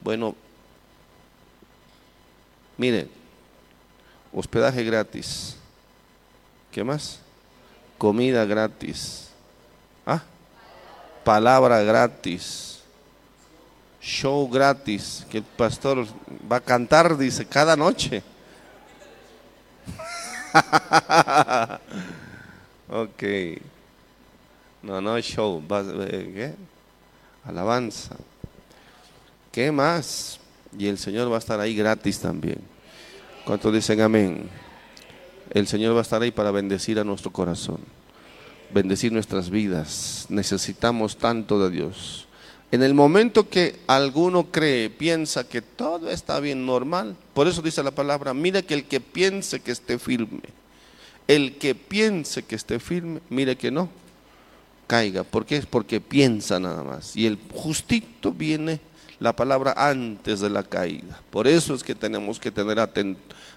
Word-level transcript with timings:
Bueno, 0.00 0.34
mire, 2.76 3.08
hospedaje 4.32 4.84
gratis. 4.84 5.56
¿Qué 6.70 6.84
más? 6.84 7.20
Comida 7.98 8.44
gratis. 8.44 9.30
¿Ah? 10.04 10.22
Palabra 11.24 11.80
gratis. 11.82 12.80
Show 14.00 14.48
gratis. 14.50 15.26
Que 15.30 15.38
el 15.38 15.44
pastor 15.44 16.06
va 16.50 16.56
a 16.56 16.60
cantar, 16.60 17.16
dice, 17.16 17.46
cada 17.46 17.74
noche. 17.74 18.22
ok. 22.88 23.22
No, 24.82 25.00
no 25.00 25.18
show. 25.20 25.62
Eh, 25.70 26.32
¿Qué? 26.34 26.75
Alabanza. 27.46 28.16
¿Qué 29.52 29.72
más? 29.72 30.38
Y 30.78 30.86
el 30.86 30.98
Señor 30.98 31.30
va 31.30 31.36
a 31.36 31.38
estar 31.38 31.60
ahí 31.60 31.74
gratis 31.74 32.18
también. 32.18 32.58
¿Cuántos 33.44 33.72
dicen 33.72 34.00
amén? 34.00 34.48
El 35.50 35.66
Señor 35.66 35.94
va 35.94 36.00
a 36.00 36.02
estar 36.02 36.20
ahí 36.20 36.32
para 36.32 36.50
bendecir 36.50 36.98
a 36.98 37.04
nuestro 37.04 37.32
corazón, 37.32 37.78
bendecir 38.74 39.12
nuestras 39.12 39.48
vidas. 39.48 40.26
Necesitamos 40.28 41.16
tanto 41.16 41.62
de 41.62 41.70
Dios. 41.70 42.26
En 42.72 42.82
el 42.82 42.94
momento 42.94 43.48
que 43.48 43.78
alguno 43.86 44.50
cree, 44.50 44.90
piensa 44.90 45.48
que 45.48 45.62
todo 45.62 46.10
está 46.10 46.40
bien 46.40 46.66
normal, 46.66 47.16
por 47.32 47.46
eso 47.46 47.62
dice 47.62 47.82
la 47.84 47.92
palabra, 47.92 48.34
mira 48.34 48.62
que 48.62 48.74
el 48.74 48.84
que 48.84 49.00
piense 49.00 49.60
que 49.60 49.70
esté 49.70 50.00
firme, 50.00 50.40
el 51.28 51.58
que 51.58 51.76
piense 51.76 52.42
que 52.42 52.56
esté 52.56 52.80
firme, 52.80 53.20
mire 53.30 53.56
que 53.56 53.70
no, 53.70 53.88
caiga. 54.86 55.24
¿Por 55.24 55.44
qué? 55.44 55.56
Es 55.56 55.66
porque 55.66 56.00
piensa 56.00 56.58
nada 56.60 56.82
más. 56.82 57.16
Y 57.16 57.26
el 57.26 57.38
justito 57.52 58.32
viene 58.32 58.80
la 59.18 59.34
palabra 59.34 59.74
antes 59.76 60.40
de 60.40 60.50
la 60.50 60.62
caída. 60.62 61.20
Por 61.30 61.46
eso 61.46 61.74
es 61.74 61.82
que 61.82 61.94
tenemos 61.94 62.38
que 62.38 62.50
tener 62.50 62.78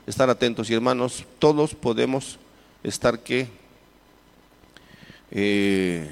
estar 0.05 0.29
atentos. 0.29 0.69
Y 0.69 0.73
hermanos, 0.73 1.25
todos 1.37 1.75
podemos 1.75 2.39
estar 2.83 3.19
que 3.19 3.47
eh, 5.31 6.09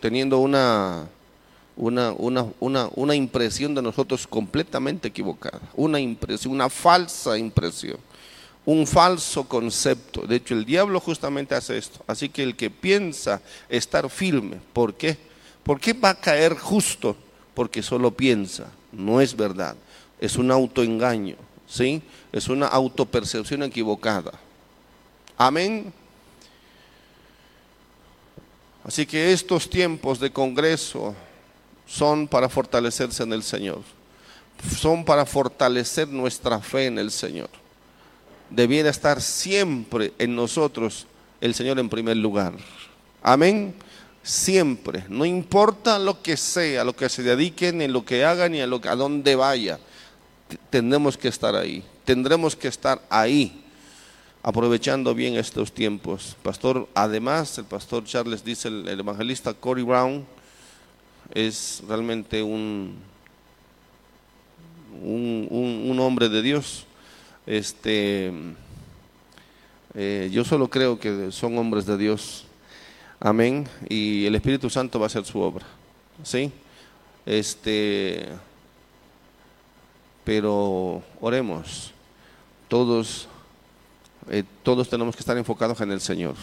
teniendo 0.00 0.38
una, 0.38 1.06
una, 1.76 2.12
una, 2.12 2.88
una 2.94 3.14
impresión 3.14 3.74
de 3.74 3.82
nosotros 3.82 4.26
completamente 4.26 5.08
equivocada. 5.08 5.60
Una 5.74 6.00
impresión, 6.00 6.54
una 6.54 6.70
falsa 6.70 7.36
impresión 7.36 7.98
un 8.64 8.86
falso 8.86 9.44
concepto. 9.48 10.26
De 10.26 10.36
hecho, 10.36 10.54
el 10.54 10.64
diablo 10.64 11.00
justamente 11.00 11.54
hace 11.54 11.78
esto. 11.78 12.02
Así 12.06 12.28
que 12.28 12.42
el 12.42 12.56
que 12.56 12.70
piensa 12.70 13.40
estar 13.68 14.08
firme, 14.08 14.60
¿por 14.72 14.94
qué? 14.94 15.16
¿Por 15.62 15.80
qué 15.80 15.92
va 15.92 16.10
a 16.10 16.20
caer 16.20 16.56
justo? 16.56 17.16
Porque 17.54 17.82
solo 17.82 18.10
piensa, 18.12 18.66
no 18.92 19.20
es 19.20 19.36
verdad. 19.36 19.76
Es 20.20 20.36
un 20.36 20.50
autoengaño, 20.50 21.36
¿sí? 21.66 22.02
Es 22.30 22.48
una 22.48 22.66
autopercepción 22.68 23.62
equivocada. 23.64 24.32
Amén. 25.36 25.92
Así 28.84 29.06
que 29.06 29.32
estos 29.32 29.68
tiempos 29.68 30.18
de 30.18 30.32
congreso 30.32 31.14
son 31.86 32.26
para 32.26 32.48
fortalecerse 32.48 33.22
en 33.22 33.32
el 33.32 33.42
Señor. 33.42 33.80
Son 34.76 35.04
para 35.04 35.26
fortalecer 35.26 36.08
nuestra 36.08 36.60
fe 36.60 36.86
en 36.86 36.98
el 36.98 37.10
Señor 37.10 37.61
debiera 38.54 38.90
estar 38.90 39.20
siempre 39.20 40.12
en 40.18 40.36
nosotros 40.36 41.06
el 41.40 41.54
Señor 41.54 41.78
en 41.78 41.88
primer 41.88 42.16
lugar. 42.16 42.54
Amén. 43.22 43.74
Siempre, 44.22 45.04
no 45.08 45.24
importa 45.24 45.98
lo 45.98 46.22
que 46.22 46.36
sea, 46.36 46.84
lo 46.84 46.94
que 46.94 47.08
se 47.08 47.22
dediquen, 47.24 47.78
ni 47.78 47.88
lo 47.88 48.04
que 48.04 48.24
hagan, 48.24 48.52
ni 48.52 48.60
a, 48.60 48.66
lo, 48.66 48.80
a 48.84 48.94
dónde 48.94 49.34
vaya, 49.34 49.80
tendremos 50.70 51.16
que 51.16 51.26
estar 51.26 51.56
ahí, 51.56 51.82
tendremos 52.04 52.54
que 52.54 52.68
estar 52.68 53.02
ahí, 53.10 53.64
aprovechando 54.44 55.12
bien 55.12 55.34
estos 55.34 55.72
tiempos. 55.72 56.36
Pastor, 56.44 56.88
además, 56.94 57.58
el 57.58 57.64
pastor 57.64 58.04
Charles 58.04 58.44
dice, 58.44 58.68
el, 58.68 59.00
evangelista 59.00 59.54
Cory 59.54 59.82
Brown 59.82 60.24
es 61.34 61.82
realmente 61.88 62.44
un, 62.44 62.96
un 65.02 65.98
hombre 65.98 66.28
de 66.28 66.42
Dios 66.42 66.86
este, 67.46 68.32
eh, 69.94 70.30
yo 70.32 70.44
solo 70.44 70.68
creo 70.68 70.98
que 70.98 71.30
son 71.30 71.58
hombres 71.58 71.86
de 71.86 71.96
Dios. 71.98 72.44
Amén. 73.20 73.68
Y 73.88 74.26
el 74.26 74.34
Espíritu 74.34 74.70
Santo 74.70 74.98
va 74.98 75.06
a 75.06 75.08
hacer 75.08 75.24
su 75.24 75.40
obra. 75.40 75.64
¿Sí? 76.22 76.52
Este, 77.26 78.28
pero 80.24 81.02
oremos. 81.20 81.92
Todos, 82.68 83.28
eh, 84.30 84.44
todos 84.62 84.88
tenemos 84.88 85.14
que 85.14 85.20
estar 85.20 85.36
enfocados 85.36 85.80
en 85.80 85.92
el 85.92 86.00
Señor. 86.00 86.34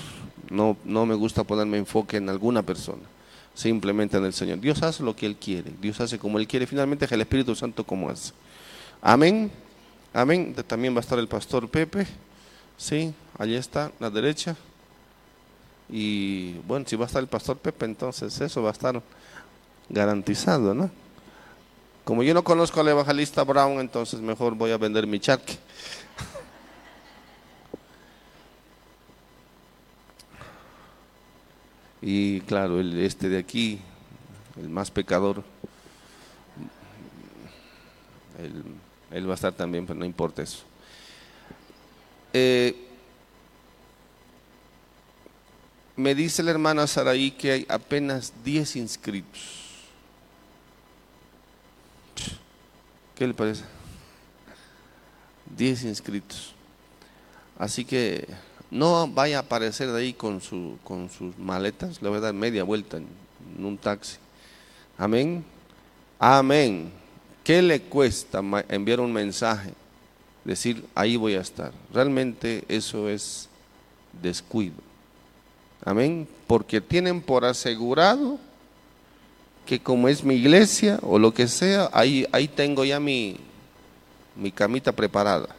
No, 0.50 0.78
no 0.84 1.06
me 1.06 1.16
gusta 1.16 1.44
ponerme 1.44 1.78
enfoque 1.78 2.18
en 2.18 2.30
alguna 2.30 2.64
persona, 2.64 3.04
simplemente 3.54 4.18
en 4.18 4.26
el 4.26 4.34
Señor. 4.34 4.60
Dios 4.60 4.82
hace 4.84 5.04
lo 5.04 5.16
que 5.16 5.26
Él 5.26 5.36
quiere, 5.36 5.72
Dios 5.82 6.00
hace 6.02 6.18
como 6.18 6.40
Él 6.40 6.48
quiere, 6.48 6.68
finalmente 6.68 7.06
es 7.06 7.12
el 7.12 7.22
Espíritu 7.22 7.56
Santo 7.56 7.84
como 7.84 8.10
hace. 8.10 8.34
Amén. 9.02 9.52
Amén. 10.14 10.56
También 10.68 10.94
va 10.94 10.98
a 10.98 11.02
estar 11.02 11.20
el 11.20 11.28
pastor 11.28 11.70
Pepe. 11.70 12.08
Sí, 12.78 13.14
allí 13.38 13.56
está, 13.56 13.86
a 13.86 13.92
la 14.00 14.10
derecha. 14.10 14.56
Y 15.90 16.54
bueno, 16.68 16.86
si 16.88 16.96
va 16.96 17.06
a 17.06 17.08
estar 17.08 17.22
el 17.22 17.28
pastor 17.28 17.58
Pepe, 17.58 17.86
entonces 17.86 18.40
eso 18.42 18.62
va 18.62 18.70
a 18.70 18.74
estar 18.74 19.02
garantizado, 19.90 20.74
¿no? 20.74 20.90
Como 22.04 22.24
yo 22.24 22.34
no 22.34 22.44
conozco 22.44 22.80
al 22.80 22.88
evangelista 22.88 23.44
Brown, 23.44 23.80
entonces 23.80 24.20
mejor 24.20 24.56
voy 24.56 24.72
a 24.72 24.78
vender 24.78 25.06
mi 25.06 25.20
charque. 25.20 25.58
Y 32.02 32.42
claro, 32.42 32.80
el, 32.80 32.98
este 33.00 33.30
de 33.30 33.38
aquí, 33.38 33.80
el 34.58 34.70
más 34.70 34.90
pecador, 34.90 35.44
el 38.40 38.64
él 39.12 39.28
va 39.28 39.34
a 39.34 39.36
estar 39.36 39.54
también, 39.54 39.86
pero 39.86 40.00
no 40.00 40.06
importa 40.06 40.42
eso. 40.42 40.64
Eh, 42.34 42.76
me 45.96 46.16
dice 46.16 46.44
la 46.44 46.52
hermana 46.52 46.88
Saraí 46.88 47.32
que 47.32 47.52
hay 47.52 47.66
apenas 47.68 48.34
10 48.44 48.78
inscritos. 48.78 49.60
¿Qué 53.16 53.28
le 53.28 53.34
parece? 53.34 53.64
10 55.58 55.84
inscritos. 55.84 56.54
Así 57.58 57.84
que 57.84 58.28
no 58.72 59.08
vaya 59.08 59.38
a 59.38 59.42
aparecer 59.42 59.92
de 59.92 60.00
ahí 60.00 60.14
con, 60.14 60.40
su, 60.40 60.78
con 60.84 61.10
sus 61.10 61.38
maletas, 61.38 62.02
le 62.02 62.08
voy 62.08 62.20
a 62.20 62.22
dar 62.22 62.34
media 62.34 62.64
vuelta 62.64 62.98
en 62.98 63.08
un 63.66 63.78
taxi. 63.78 64.18
Amén. 64.98 65.44
Amén. 66.18 66.99
¿Qué 67.50 67.64
le 67.64 67.82
cuesta 67.82 68.44
enviar 68.70 69.00
un 69.00 69.12
mensaje? 69.12 69.74
Decir, 70.46 70.86
ahí 70.94 71.18
voy 71.18 71.34
a 71.34 71.42
estar. 71.42 71.72
Realmente 71.92 72.64
eso 72.68 73.10
es 73.10 73.50
descuido. 74.22 74.76
Amén. 75.84 76.28
Porque 76.46 76.80
tienen 76.80 77.24
por 77.24 77.46
asegurado 77.46 78.38
que 79.66 79.80
como 79.80 80.10
es 80.10 80.24
mi 80.24 80.36
iglesia 80.36 81.00
o 81.02 81.18
lo 81.18 81.34
que 81.34 81.48
sea, 81.48 81.90
ahí, 81.92 82.28
ahí 82.32 82.48
tengo 82.48 82.86
ya 82.86 83.00
mi, 83.00 83.38
mi 84.36 84.52
camita 84.52 84.92
preparada. 84.92 85.50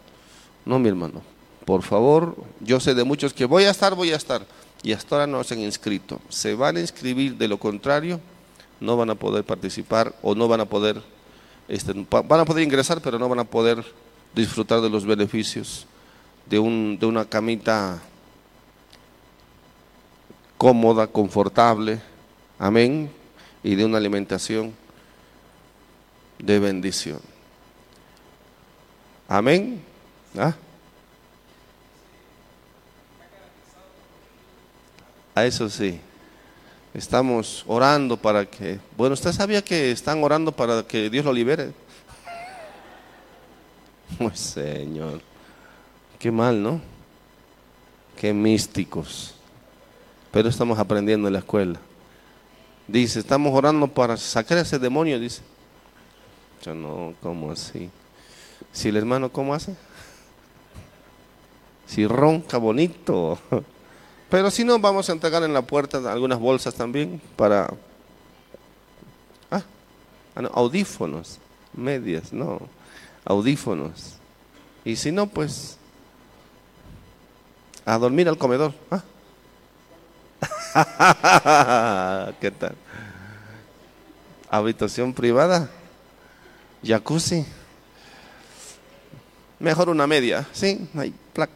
No, 0.64 0.78
mi 0.78 0.88
hermano. 0.88 1.22
Por 1.64 1.82
favor, 1.82 2.36
yo 2.60 2.78
sé 2.78 2.94
de 2.94 3.02
muchos 3.02 3.34
que 3.34 3.46
voy 3.46 3.64
a 3.64 3.70
estar, 3.70 3.96
voy 3.96 4.12
a 4.12 4.16
estar. 4.16 4.46
Y 4.84 4.92
hasta 4.92 5.16
ahora 5.16 5.26
no 5.26 5.42
se 5.42 5.54
han 5.54 5.60
inscrito. 5.60 6.20
Se 6.28 6.54
van 6.54 6.76
a 6.76 6.80
inscribir, 6.82 7.36
de 7.36 7.48
lo 7.48 7.58
contrario, 7.58 8.20
no 8.78 8.96
van 8.96 9.10
a 9.10 9.16
poder 9.16 9.42
participar 9.42 10.14
o 10.22 10.36
no 10.36 10.46
van 10.46 10.60
a 10.60 10.66
poder 10.66 11.02
este, 11.70 11.92
van 12.10 12.40
a 12.40 12.44
poder 12.44 12.64
ingresar, 12.64 13.00
pero 13.00 13.16
no 13.16 13.28
van 13.28 13.38
a 13.38 13.44
poder 13.44 13.84
disfrutar 14.34 14.80
de 14.80 14.90
los 14.90 15.06
beneficios 15.06 15.86
de, 16.46 16.58
un, 16.58 16.98
de 16.98 17.06
una 17.06 17.24
camita 17.24 18.02
cómoda, 20.58 21.06
confortable, 21.06 22.02
amén, 22.58 23.08
y 23.62 23.76
de 23.76 23.84
una 23.84 23.98
alimentación 23.98 24.74
de 26.38 26.58
bendición. 26.58 27.20
Amén. 29.28 29.80
¿Ah? 30.36 30.56
A 35.36 35.44
eso 35.44 35.70
sí. 35.70 36.00
Estamos 36.92 37.64
orando 37.68 38.16
para 38.16 38.46
que, 38.46 38.80
bueno, 38.96 39.14
usted 39.14 39.32
sabía 39.32 39.62
que 39.62 39.92
están 39.92 40.24
orando 40.24 40.50
para 40.50 40.82
que 40.82 41.08
Dios 41.08 41.24
lo 41.24 41.32
libere. 41.32 41.72
Pues 44.18 44.40
Señor, 44.40 45.20
qué 46.18 46.32
mal, 46.32 46.60
¿no? 46.60 46.80
Qué 48.16 48.34
místicos. 48.34 49.36
Pero 50.32 50.48
estamos 50.48 50.80
aprendiendo 50.80 51.28
en 51.28 51.34
la 51.34 51.38
escuela. 51.38 51.78
Dice, 52.88 53.20
estamos 53.20 53.54
orando 53.54 53.86
para 53.86 54.16
sacar 54.16 54.58
ese 54.58 54.80
demonio, 54.80 55.20
dice. 55.20 55.42
Yo 56.62 56.74
no, 56.74 57.14
¿cómo 57.22 57.52
así? 57.52 57.88
Si 58.72 58.88
el 58.88 58.96
hermano, 58.96 59.30
¿cómo 59.30 59.54
hace? 59.54 59.76
Si 61.86 62.06
ronca 62.06 62.58
bonito. 62.58 63.38
Pero 64.30 64.50
si 64.50 64.64
no, 64.64 64.78
vamos 64.78 65.08
a 65.08 65.12
entregar 65.12 65.42
en 65.42 65.52
la 65.52 65.62
puerta 65.62 65.98
algunas 66.10 66.38
bolsas 66.38 66.74
también 66.74 67.20
para... 67.36 67.68
Ah, 69.50 69.62
ah 70.36 70.42
audífonos, 70.54 71.38
medias, 71.74 72.32
no, 72.32 72.60
audífonos. 73.24 74.14
Y 74.84 74.94
si 74.96 75.10
no, 75.10 75.26
pues 75.26 75.76
a 77.84 77.98
dormir 77.98 78.28
al 78.28 78.38
comedor. 78.38 78.72
¿ah? 78.90 79.02
¿Qué 82.40 82.52
tal? 82.52 82.76
Habitación 84.48 85.12
privada, 85.12 85.68
jacuzzi. 86.84 87.44
Mejor 89.58 89.88
una 89.88 90.06
media, 90.06 90.46
¿sí? 90.52 90.88
Ahí, 90.94 91.12
plac. 91.32 91.50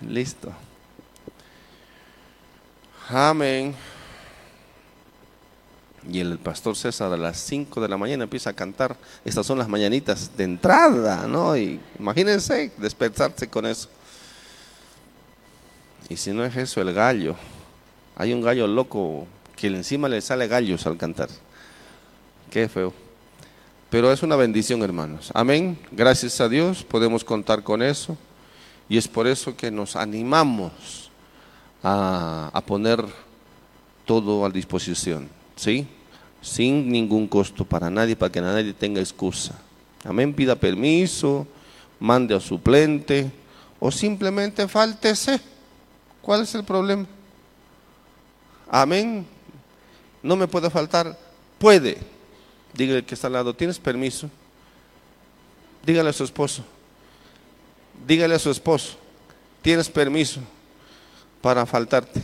Listo. 0.00 0.52
Amén. 3.08 3.74
Y 6.10 6.20
el 6.20 6.38
pastor 6.38 6.76
César 6.76 7.12
a 7.12 7.16
las 7.16 7.38
5 7.38 7.80
de 7.80 7.88
la 7.88 7.96
mañana 7.96 8.24
empieza 8.24 8.50
a 8.50 8.52
cantar. 8.52 8.96
Estas 9.24 9.46
son 9.46 9.58
las 9.58 9.68
mañanitas 9.68 10.36
de 10.36 10.44
entrada, 10.44 11.26
¿no? 11.26 11.56
Y 11.56 11.80
imagínense 11.98 12.72
despertarse 12.76 13.48
con 13.48 13.66
eso. 13.66 13.88
Y 16.08 16.16
si 16.16 16.32
no 16.32 16.44
es 16.44 16.54
eso, 16.56 16.80
el 16.80 16.92
gallo. 16.92 17.36
Hay 18.16 18.32
un 18.32 18.42
gallo 18.42 18.66
loco 18.66 19.26
que 19.56 19.68
encima 19.68 20.08
le 20.08 20.20
sale 20.20 20.46
gallos 20.46 20.86
al 20.86 20.96
cantar. 20.96 21.28
Qué 22.50 22.68
feo. 22.68 22.92
Pero 23.88 24.12
es 24.12 24.22
una 24.22 24.36
bendición, 24.36 24.82
hermanos. 24.82 25.30
Amén. 25.34 25.78
Gracias 25.90 26.40
a 26.40 26.48
Dios 26.48 26.84
podemos 26.84 27.24
contar 27.24 27.62
con 27.62 27.82
eso. 27.82 28.16
Y 28.88 28.98
es 28.98 29.08
por 29.08 29.26
eso 29.26 29.56
que 29.56 29.70
nos 29.70 29.96
animamos 29.96 31.03
a, 31.84 32.62
poner 32.66 33.04
todo 34.06 34.44
a 34.44 34.50
disposición. 34.50 35.28
¿Sí? 35.54 35.86
Sin 36.40 36.90
ningún 36.90 37.28
costo 37.28 37.64
para 37.64 37.90
nadie, 37.90 38.16
para 38.16 38.32
que 38.32 38.40
nadie 38.40 38.72
tenga 38.72 39.00
excusa. 39.00 39.58
Amén. 40.02 40.34
Pida 40.34 40.56
permiso, 40.56 41.46
mande 42.00 42.34
a 42.34 42.40
suplente 42.40 43.30
o 43.78 43.90
simplemente 43.90 44.66
fáltese. 44.66 45.40
¿Cuál 46.20 46.42
es 46.42 46.54
el 46.54 46.64
problema? 46.64 47.06
Amén. 48.70 49.26
No 50.22 50.36
me 50.36 50.48
puede 50.48 50.70
faltar. 50.70 51.18
Puede. 51.58 51.98
Dígale 52.72 53.04
que 53.04 53.14
está 53.14 53.28
al 53.28 53.34
lado. 53.34 53.54
¿Tienes 53.54 53.78
permiso? 53.78 54.28
Dígale 55.84 56.10
a 56.10 56.14
su 56.14 56.24
esposo. 56.24 56.64
Dígale 58.06 58.34
a 58.34 58.38
su 58.38 58.50
esposo. 58.50 58.96
¿Tienes 59.62 59.88
permiso 59.88 60.40
para 61.44 61.66
faltarte? 61.66 62.22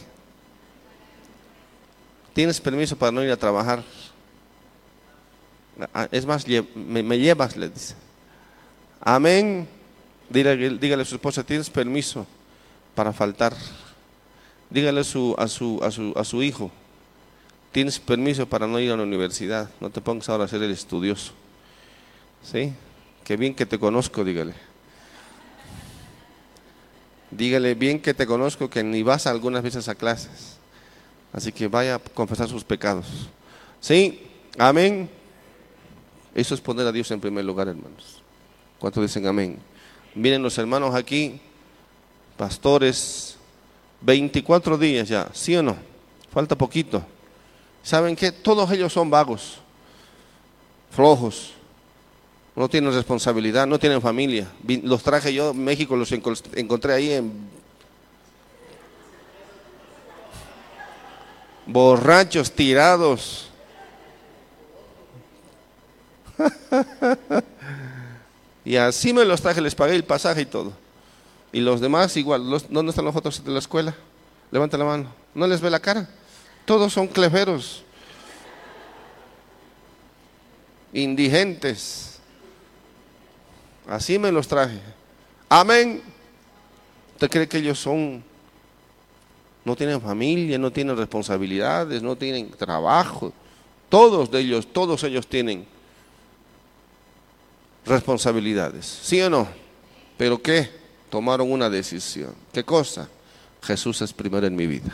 ¿Tienes 2.32 2.58
permiso 2.58 2.96
para 2.96 3.12
no 3.12 3.22
ir 3.22 3.30
a 3.30 3.36
trabajar? 3.36 3.84
Ah, 5.92 6.08
es 6.10 6.24
más, 6.24 6.46
me, 6.74 7.18
llevas, 7.18 7.54
le 7.54 7.68
dice. 7.68 7.94
Amén. 8.98 9.68
Dígale, 10.30 10.70
dígale 10.78 11.02
a 11.02 11.04
su 11.04 11.16
esposa, 11.16 11.44
¿tienes 11.44 11.68
permiso 11.68 12.26
para 12.94 13.12
faltar? 13.12 13.54
Dígale 14.70 15.00
a 15.00 15.04
su, 15.04 15.34
a 15.36 15.48
su, 15.48 15.80
a 15.82 15.90
su, 15.90 16.14
a 16.16 16.24
su 16.24 16.42
hijo, 16.42 16.70
tienes 17.72 18.00
permiso 18.00 18.46
para 18.46 18.66
no 18.66 18.80
ir 18.80 18.90
a 18.90 18.96
la 18.96 19.02
universidad, 19.02 19.68
no 19.80 19.90
te 19.90 20.00
pongas 20.00 20.30
ahora 20.30 20.44
a 20.44 20.48
ser 20.48 20.62
el 20.62 20.70
estudioso. 20.70 21.32
¿Sí? 22.42 22.72
Qué 23.22 23.36
bien 23.36 23.54
que 23.54 23.66
te 23.66 23.78
conozco, 23.78 24.24
dígale. 24.24 24.69
Dígale 27.30 27.74
bien 27.74 28.00
que 28.00 28.14
te 28.14 28.26
conozco, 28.26 28.68
que 28.68 28.82
ni 28.82 29.02
vas 29.02 29.26
algunas 29.26 29.62
veces 29.62 29.88
a 29.88 29.94
clases. 29.94 30.56
Así 31.32 31.52
que 31.52 31.68
vaya 31.68 31.96
a 31.96 31.98
confesar 31.98 32.48
sus 32.48 32.64
pecados. 32.64 33.06
¿Sí? 33.80 34.26
Amén. 34.58 35.08
Eso 36.34 36.54
es 36.54 36.60
poner 36.60 36.86
a 36.86 36.92
Dios 36.92 37.10
en 37.10 37.20
primer 37.20 37.44
lugar, 37.44 37.68
hermanos. 37.68 38.22
¿Cuántos 38.78 39.02
dicen 39.02 39.26
amén? 39.26 39.58
Miren 40.14 40.42
los 40.42 40.56
hermanos 40.58 40.94
aquí, 40.94 41.40
pastores, 42.36 43.36
24 44.00 44.78
días 44.78 45.08
ya, 45.08 45.28
¿sí 45.32 45.54
o 45.56 45.62
no? 45.62 45.76
Falta 46.32 46.56
poquito. 46.56 47.04
¿Saben 47.82 48.16
qué? 48.16 48.32
Todos 48.32 48.70
ellos 48.72 48.92
son 48.92 49.10
vagos, 49.10 49.58
flojos, 50.90 51.54
no 52.56 52.68
tienen 52.68 52.92
responsabilidad, 52.92 53.66
no 53.66 53.78
tienen 53.78 54.02
familia. 54.02 54.50
Los 54.82 55.02
traje 55.02 55.32
yo 55.32 55.54
México, 55.54 55.96
los 55.96 56.12
encontré 56.12 56.92
ahí 56.92 57.12
en 57.12 57.32
borrachos, 61.66 62.50
tirados. 62.52 63.48
y 68.64 68.76
así 68.76 69.12
me 69.12 69.24
los 69.24 69.40
traje, 69.40 69.60
les 69.60 69.74
pagué 69.74 69.94
el 69.94 70.04
pasaje 70.04 70.42
y 70.42 70.46
todo. 70.46 70.72
Y 71.52 71.60
los 71.60 71.80
demás 71.80 72.16
igual. 72.16 72.48
¿Dónde 72.68 72.90
están 72.90 73.04
los 73.04 73.16
otros 73.16 73.44
de 73.44 73.50
la 73.50 73.58
escuela? 73.58 73.94
Levanta 74.50 74.78
la 74.78 74.84
mano. 74.84 75.12
¿No 75.34 75.46
les 75.46 75.60
ve 75.60 75.70
la 75.70 75.80
cara? 75.80 76.08
Todos 76.64 76.92
son 76.92 77.08
cleveros. 77.08 77.82
Indigentes. 80.92 82.09
Así 83.90 84.18
me 84.18 84.32
los 84.32 84.48
traje. 84.48 84.80
Amén. 85.48 86.00
¿Usted 87.14 87.30
cree 87.30 87.48
que 87.48 87.58
ellos 87.58 87.78
son, 87.78 88.24
no 89.64 89.76
tienen 89.76 90.00
familia, 90.00 90.56
no 90.58 90.70
tienen 90.70 90.96
responsabilidades, 90.96 92.02
no 92.02 92.16
tienen 92.16 92.50
trabajo? 92.52 93.32
Todos 93.90 94.30
de 94.30 94.40
ellos, 94.40 94.72
todos 94.72 95.04
ellos 95.04 95.26
tienen 95.26 95.66
responsabilidades. 97.84 98.86
¿Sí 98.86 99.20
o 99.20 99.28
no? 99.28 99.46
¿Pero 100.16 100.40
qué? 100.40 100.80
tomaron 101.10 101.50
una 101.50 101.68
decisión. 101.68 102.32
¿Qué 102.52 102.64
cosa? 102.64 103.08
Jesús 103.62 104.00
es 104.00 104.12
primero 104.12 104.46
en 104.46 104.56
mi 104.56 104.66
vida. 104.66 104.92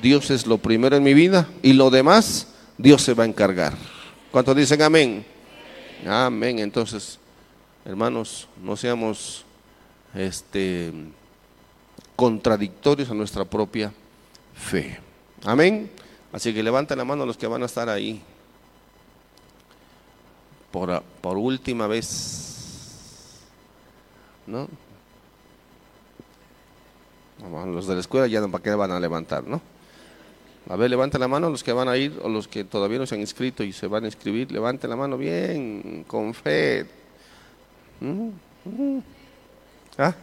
Dios 0.00 0.30
es 0.30 0.46
lo 0.46 0.58
primero 0.58 0.94
en 0.96 1.02
mi 1.02 1.14
vida 1.14 1.48
y 1.62 1.72
lo 1.72 1.90
demás 1.90 2.48
Dios 2.76 3.02
se 3.02 3.14
va 3.14 3.24
a 3.24 3.26
encargar. 3.26 3.74
¿Cuántos 4.30 4.54
dicen 4.54 4.82
amén? 4.82 5.24
Amén. 6.06 6.58
Entonces, 6.60 7.18
hermanos, 7.88 8.46
no 8.62 8.76
seamos 8.76 9.44
este 10.14 10.92
contradictorios 12.14 13.10
a 13.10 13.14
nuestra 13.14 13.44
propia 13.44 13.92
fe. 14.54 15.00
Amén. 15.44 15.90
Así 16.30 16.52
que 16.52 16.62
levanten 16.62 16.98
la 16.98 17.04
mano 17.04 17.24
los 17.24 17.38
que 17.38 17.46
van 17.46 17.62
a 17.62 17.66
estar 17.66 17.88
ahí. 17.88 18.20
Por, 20.70 21.02
por 21.22 21.38
última 21.38 21.86
vez. 21.86 23.38
¿No? 24.46 24.68
Los 27.66 27.86
de 27.86 27.94
la 27.94 28.00
escuela 28.00 28.26
ya 28.26 28.46
para 28.48 28.62
qué 28.62 28.70
van 28.74 28.90
a 28.90 29.00
levantar, 29.00 29.44
¿no? 29.44 29.62
A 30.68 30.76
ver, 30.76 30.90
levanten 30.90 31.20
la 31.20 31.28
mano 31.28 31.48
los 31.48 31.64
que 31.64 31.72
van 31.72 31.88
a 31.88 31.96
ir 31.96 32.20
o 32.22 32.28
los 32.28 32.48
que 32.48 32.64
todavía 32.64 32.98
no 32.98 33.06
se 33.06 33.14
han 33.14 33.22
inscrito 33.22 33.62
y 33.62 33.72
se 33.72 33.86
van 33.86 34.04
a 34.04 34.08
inscribir. 34.08 34.52
Levanten 34.52 34.90
la 34.90 34.96
mano 34.96 35.16
bien, 35.16 36.04
con 36.06 36.34
fe. 36.34 36.86
¿Mm? 38.00 38.98
¿Ah? 39.96 40.14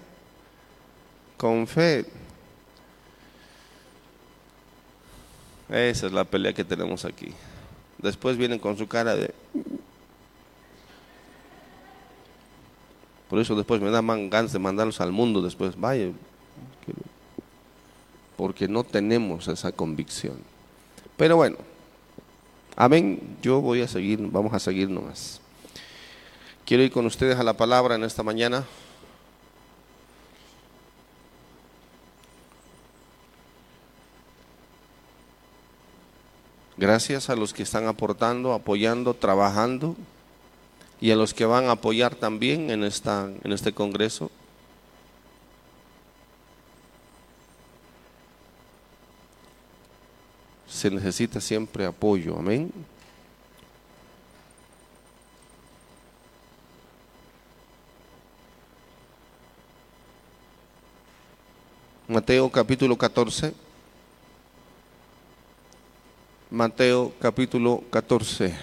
Con 1.38 1.68
fe. 1.68 2.06
Esa 5.70 6.06
es 6.08 6.12
la 6.14 6.24
pelea 6.24 6.54
que 6.54 6.64
tenemos 6.64 7.06
aquí. 7.06 7.34
Después 7.98 8.38
vienen 8.38 8.60
con 8.60 8.78
su 8.78 8.88
cara 8.88 9.16
de... 9.16 9.34
Por 13.30 13.40
eso 13.40 13.56
después 13.56 13.82
me 13.82 13.90
dan 13.90 14.30
ganas 14.30 14.54
de 14.54 14.60
mandarlos 14.60 15.02
al 15.02 15.12
mundo 15.12 15.42
después. 15.42 15.80
Vaya, 15.80 16.12
porque 18.38 18.68
no 18.68 18.84
tenemos 18.84 19.48
esa 19.48 19.72
convicción. 19.72 20.36
Pero 21.18 21.38
bueno, 21.38 21.58
amén, 22.76 23.38
yo 23.42 23.62
voy 23.62 23.82
a 23.82 23.88
seguir, 23.88 24.20
vamos 24.22 24.54
a 24.54 24.60
seguir 24.60 24.90
nomás. 24.90 25.42
Quiero 26.66 26.82
ir 26.82 26.92
con 26.92 27.06
ustedes 27.06 27.38
a 27.38 27.44
la 27.44 27.54
palabra 27.54 27.94
en 27.94 28.04
esta 28.04 28.24
mañana. 28.24 28.66
Gracias 36.76 37.30
a 37.30 37.36
los 37.36 37.54
que 37.54 37.62
están 37.62 37.86
aportando, 37.86 38.52
apoyando, 38.54 39.14
trabajando 39.14 39.96
y 41.00 41.12
a 41.12 41.16
los 41.16 41.36
que 41.36 41.46
van 41.46 41.66
a 41.66 41.74
apoyar 41.74 42.16
también 42.16 42.72
en, 42.72 42.84
esta, 42.84 43.30
en 43.44 43.52
este 43.52 43.72
congreso. 43.72 44.32
se 50.68 50.92
necesita 50.92 51.40
siempre 51.40 51.86
apoyo. 51.86 52.38
Amén. 52.38 52.72
Mateo 62.16 62.50
capítulo 62.50 62.98
14. 62.98 63.54
Mateo 66.50 67.12
capítulo 67.20 67.84
14. 67.90 68.56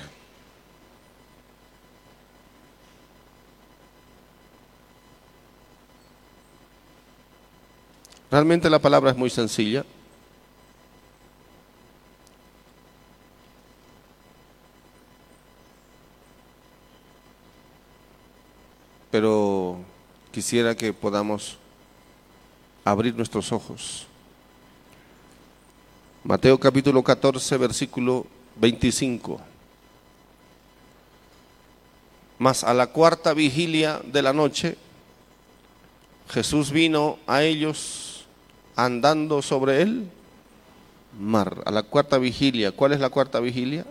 Realmente 8.31 8.71
la 8.71 8.79
palabra 8.79 9.11
es 9.11 9.19
muy 9.19 9.29
sencilla. 9.29 9.85
Pero 19.11 19.77
quisiera 20.31 20.75
que 20.75 20.95
podamos 20.95 21.59
abrir 22.85 23.15
nuestros 23.15 23.53
ojos. 23.53 24.07
Mateo 26.25 26.59
capítulo 26.59 27.03
14, 27.03 27.57
versículo 27.57 28.27
25. 28.57 29.41
Mas 32.39 32.65
a 32.65 32.75
la 32.75 32.89
cuarta 32.89 33.35
vigilia 33.35 34.01
de 34.05 34.23
la 34.23 34.33
noche, 34.33 34.77
Jesús 36.29 36.71
vino 36.71 37.19
a 37.27 37.43
ellos 37.43 38.25
andando 38.77 39.43
sobre 39.43 39.83
el 39.83 40.09
mar. 41.19 41.63
A 41.67 41.71
la 41.71 41.83
cuarta 41.83 42.19
vigilia. 42.19 42.73
¿Cuál 42.73 42.93
es 42.93 43.01
la 43.01 43.11
cuarta 43.11 43.41
vigilia? 43.41 43.85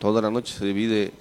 Toda 0.00 0.22
la 0.22 0.30
noche 0.30 0.56
se 0.56 0.64
divide 0.64 1.12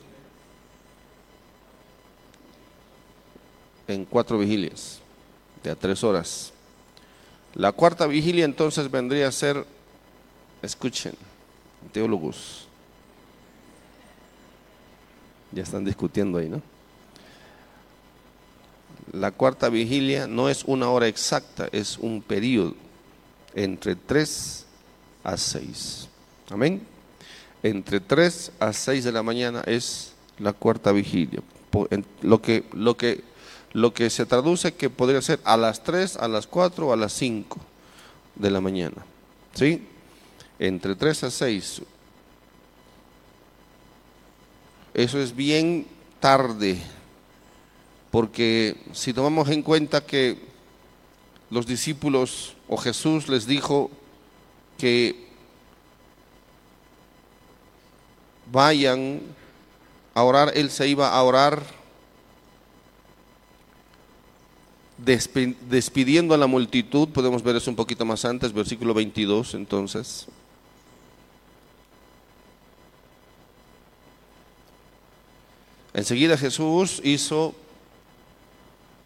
en 3.89 4.05
cuatro 4.05 4.37
vigilias, 4.39 5.01
de 5.61 5.71
a 5.71 5.75
tres 5.75 6.01
horas. 6.01 6.53
La 7.55 7.73
cuarta 7.73 8.07
vigilia 8.07 8.45
entonces 8.45 8.89
vendría 8.89 9.27
a 9.27 9.33
ser, 9.33 9.65
escuchen, 10.61 11.13
teólogos, 11.91 12.67
ya 15.51 15.63
están 15.63 15.83
discutiendo 15.83 16.37
ahí, 16.37 16.47
¿no? 16.47 16.61
La 19.11 19.31
cuarta 19.31 19.67
vigilia 19.67 20.25
no 20.25 20.47
es 20.47 20.63
una 20.63 20.89
hora 20.89 21.07
exacta, 21.07 21.67
es 21.73 21.97
un 21.97 22.21
periodo 22.21 22.75
entre 23.53 23.97
tres 23.97 24.65
a 25.21 25.35
seis. 25.35 26.07
Amén 26.49 26.98
entre 27.63 27.99
3 27.99 28.51
a 28.59 28.73
6 28.73 29.03
de 29.03 29.11
la 29.11 29.23
mañana 29.23 29.61
es 29.65 30.13
la 30.37 30.53
cuarta 30.53 30.91
vigilia. 30.91 31.41
Lo 32.21 32.41
que, 32.41 32.63
lo 32.73 32.97
que, 32.97 33.23
lo 33.73 33.93
que 33.93 34.09
se 34.09 34.25
traduce 34.25 34.73
que 34.73 34.89
podría 34.89 35.21
ser 35.21 35.39
a 35.43 35.57
las 35.57 35.83
3, 35.83 36.17
a 36.17 36.27
las 36.27 36.47
4 36.47 36.87
o 36.87 36.93
a 36.93 36.97
las 36.97 37.13
5 37.13 37.57
de 38.35 38.51
la 38.51 38.61
mañana. 38.61 39.05
¿Sí? 39.53 39.87
Entre 40.57 40.95
3 40.95 41.25
a 41.25 41.31
6. 41.31 41.81
Eso 44.93 45.19
es 45.19 45.35
bien 45.35 45.85
tarde, 46.19 46.77
porque 48.11 48.75
si 48.91 49.13
tomamos 49.13 49.49
en 49.49 49.61
cuenta 49.61 50.05
que 50.05 50.37
los 51.49 51.65
discípulos 51.65 52.55
o 52.67 52.77
Jesús 52.77 53.29
les 53.29 53.45
dijo 53.45 53.91
que 54.77 55.28
vayan 58.51 59.21
a 60.13 60.23
orar, 60.23 60.51
él 60.55 60.69
se 60.69 60.87
iba 60.87 61.09
a 61.09 61.23
orar 61.23 61.63
despidiendo 64.97 66.33
a 66.33 66.37
la 66.37 66.47
multitud, 66.47 67.09
podemos 67.09 67.41
ver 67.41 67.55
eso 67.55 67.69
un 67.69 67.75
poquito 67.75 68.05
más 68.05 68.25
antes, 68.25 68.51
versículo 68.51 68.93
22 68.93 69.53
entonces. 69.53 70.27
Enseguida 75.93 76.37
Jesús 76.37 77.01
hizo 77.03 77.55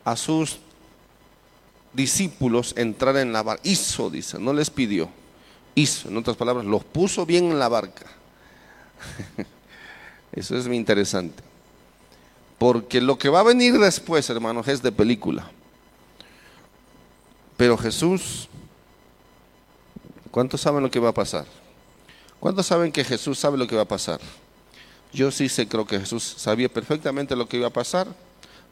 a 0.04 0.16
sus 0.16 0.60
discípulos 1.94 2.74
entrar 2.78 3.18
en 3.18 3.32
la 3.32 3.44
barca. 3.44 3.62
Hizo, 3.64 4.10
dice, 4.10 4.38
no 4.40 4.54
les 4.54 4.70
pidió. 4.70 5.10
Hizo, 5.76 6.10
en 6.10 6.18
otras 6.18 6.36
palabras, 6.36 6.66
los 6.66 6.84
puso 6.84 7.26
bien 7.26 7.46
en 7.46 7.60
la 7.60 7.70
barca. 7.70 8.06
Eso 10.32 10.58
es 10.58 10.68
muy 10.68 10.78
interesante. 10.78 11.44
Porque 12.58 13.02
lo 13.02 13.18
que 13.18 13.30
va 13.30 13.42
a 13.42 13.44
venir 13.44 13.78
después, 13.78 14.30
hermanos, 14.30 14.68
es 14.68 14.82
de 14.82 14.92
película. 14.92 15.50
Pero 17.58 17.78
Jesús, 17.78 18.48
¿cuántos 20.32 20.62
saben 20.62 20.82
lo 20.82 20.90
que 20.90 21.00
va 21.00 21.10
a 21.10 21.14
pasar? 21.14 21.46
¿Cuántos 22.40 22.66
saben 22.66 22.92
que 22.92 23.04
Jesús 23.04 23.40
sabe 23.40 23.58
lo 23.58 23.68
que 23.68 23.76
va 23.76 23.84
a 23.84 23.88
pasar? 23.88 24.20
Yo 25.14 25.32
sí 25.32 25.48
sé, 25.48 25.68
creo 25.68 25.86
que 25.86 26.00
Jesús 26.00 26.24
sabía 26.24 26.68
perfectamente 26.68 27.36
lo 27.36 27.48
que 27.48 27.58
iba 27.58 27.68
a 27.68 27.74
pasar. 27.74 28.08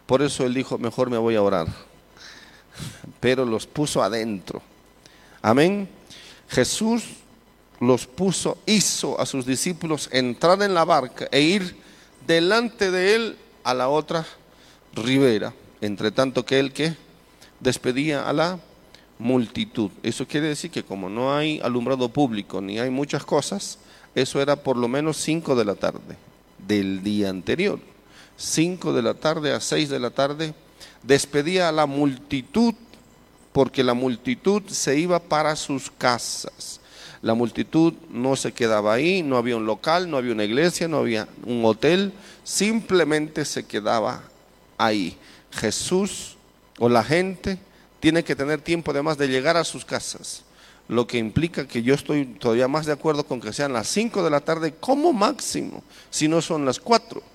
Por 0.06 0.22
eso 0.22 0.46
él 0.46 0.54
dijo, 0.54 0.78
mejor 0.78 1.10
me 1.10 1.18
voy 1.18 1.36
a 1.36 1.42
orar. 1.42 1.68
Pero 3.20 3.46
los 3.46 3.68
puso 3.68 4.02
adentro. 4.02 4.62
Amén. 5.42 5.88
Jesús 6.50 7.04
los 7.82 8.06
puso, 8.06 8.60
hizo 8.68 9.20
a 9.20 9.26
sus 9.26 9.46
discípulos 9.46 10.08
entrar 10.14 10.62
en 10.62 10.76
la 10.76 10.86
barca 10.86 11.28
e 11.32 11.42
ir 11.42 11.76
delante 12.28 12.92
de 12.92 13.16
él 13.16 13.38
a 13.64 13.74
la 13.74 13.90
otra 13.90 14.26
ribera, 14.94 15.54
entre 15.82 16.12
tanto 16.12 16.46
que 16.46 16.60
él 16.60 16.74
que 16.74 16.96
despedía 17.60 18.30
a 18.30 18.34
la 18.34 18.60
multitud. 19.18 19.90
Eso 20.04 20.28
quiere 20.28 20.48
decir 20.48 20.70
que 20.70 20.84
como 20.84 21.10
no 21.10 21.36
hay 21.36 21.60
alumbrado 21.62 22.10
público 22.10 22.62
ni 22.62 22.78
hay 22.78 22.92
muchas 22.92 23.26
cosas, 23.26 23.80
eso 24.14 24.40
era 24.40 24.58
por 24.58 24.78
lo 24.78 24.88
menos 24.88 25.18
5 25.18 25.56
de 25.56 25.66
la 25.66 25.74
tarde 25.74 26.18
del 26.60 27.02
día 27.02 27.30
anterior. 27.30 27.80
5 28.38 28.94
de 28.94 29.02
la 29.02 29.16
tarde 29.16 29.54
a 29.54 29.60
6 29.60 29.90
de 29.90 30.00
la 30.00 30.12
tarde 30.12 30.54
despedía 31.02 31.70
a 31.70 31.72
la 31.72 31.88
multitud 31.88 32.76
porque 33.54 33.84
la 33.84 33.96
multitud 33.96 34.62
se 34.68 35.00
iba 35.00 35.20
para 35.20 35.56
sus 35.56 35.90
casas. 35.90 36.81
La 37.22 37.34
multitud 37.36 37.94
no 38.10 38.36
se 38.36 38.52
quedaba 38.52 38.94
ahí, 38.94 39.22
no 39.22 39.38
había 39.38 39.58
un 39.58 39.66
local, 39.66 40.10
no 40.10 40.18
había 40.18 40.34
una 40.34 40.44
iglesia, 40.44 40.88
no 40.88 40.98
había 40.98 41.28
un 41.46 41.64
hotel, 41.64 42.14
simplemente 42.44 43.46
se 43.46 43.66
quedaba 43.66 44.24
ahí. 44.78 45.18
Jesús 45.52 46.38
o 46.80 46.90
la 46.90 47.04
gente 47.04 47.60
tiene 48.00 48.24
que 48.24 48.36
tener 48.36 48.62
tiempo 48.62 48.92
además 48.92 49.18
de 49.18 49.28
llegar 49.28 49.56
a 49.56 49.64
sus 49.64 49.86
casas, 49.86 50.44
lo 50.88 51.06
que 51.06 51.20
implica 51.20 51.68
que 51.68 51.84
yo 51.84 51.94
estoy 51.94 52.26
todavía 52.26 52.68
más 52.68 52.88
de 52.88 52.94
acuerdo 52.94 53.26
con 53.26 53.40
que 53.40 53.54
sean 53.54 53.74
las 53.74 53.88
5 53.88 54.24
de 54.24 54.30
la 54.30 54.40
tarde 54.40 54.74
como 54.80 55.14
máximo, 55.14 55.84
si 56.10 56.28
no 56.28 56.42
son 56.42 56.66
las 56.66 56.80
4 56.80 57.31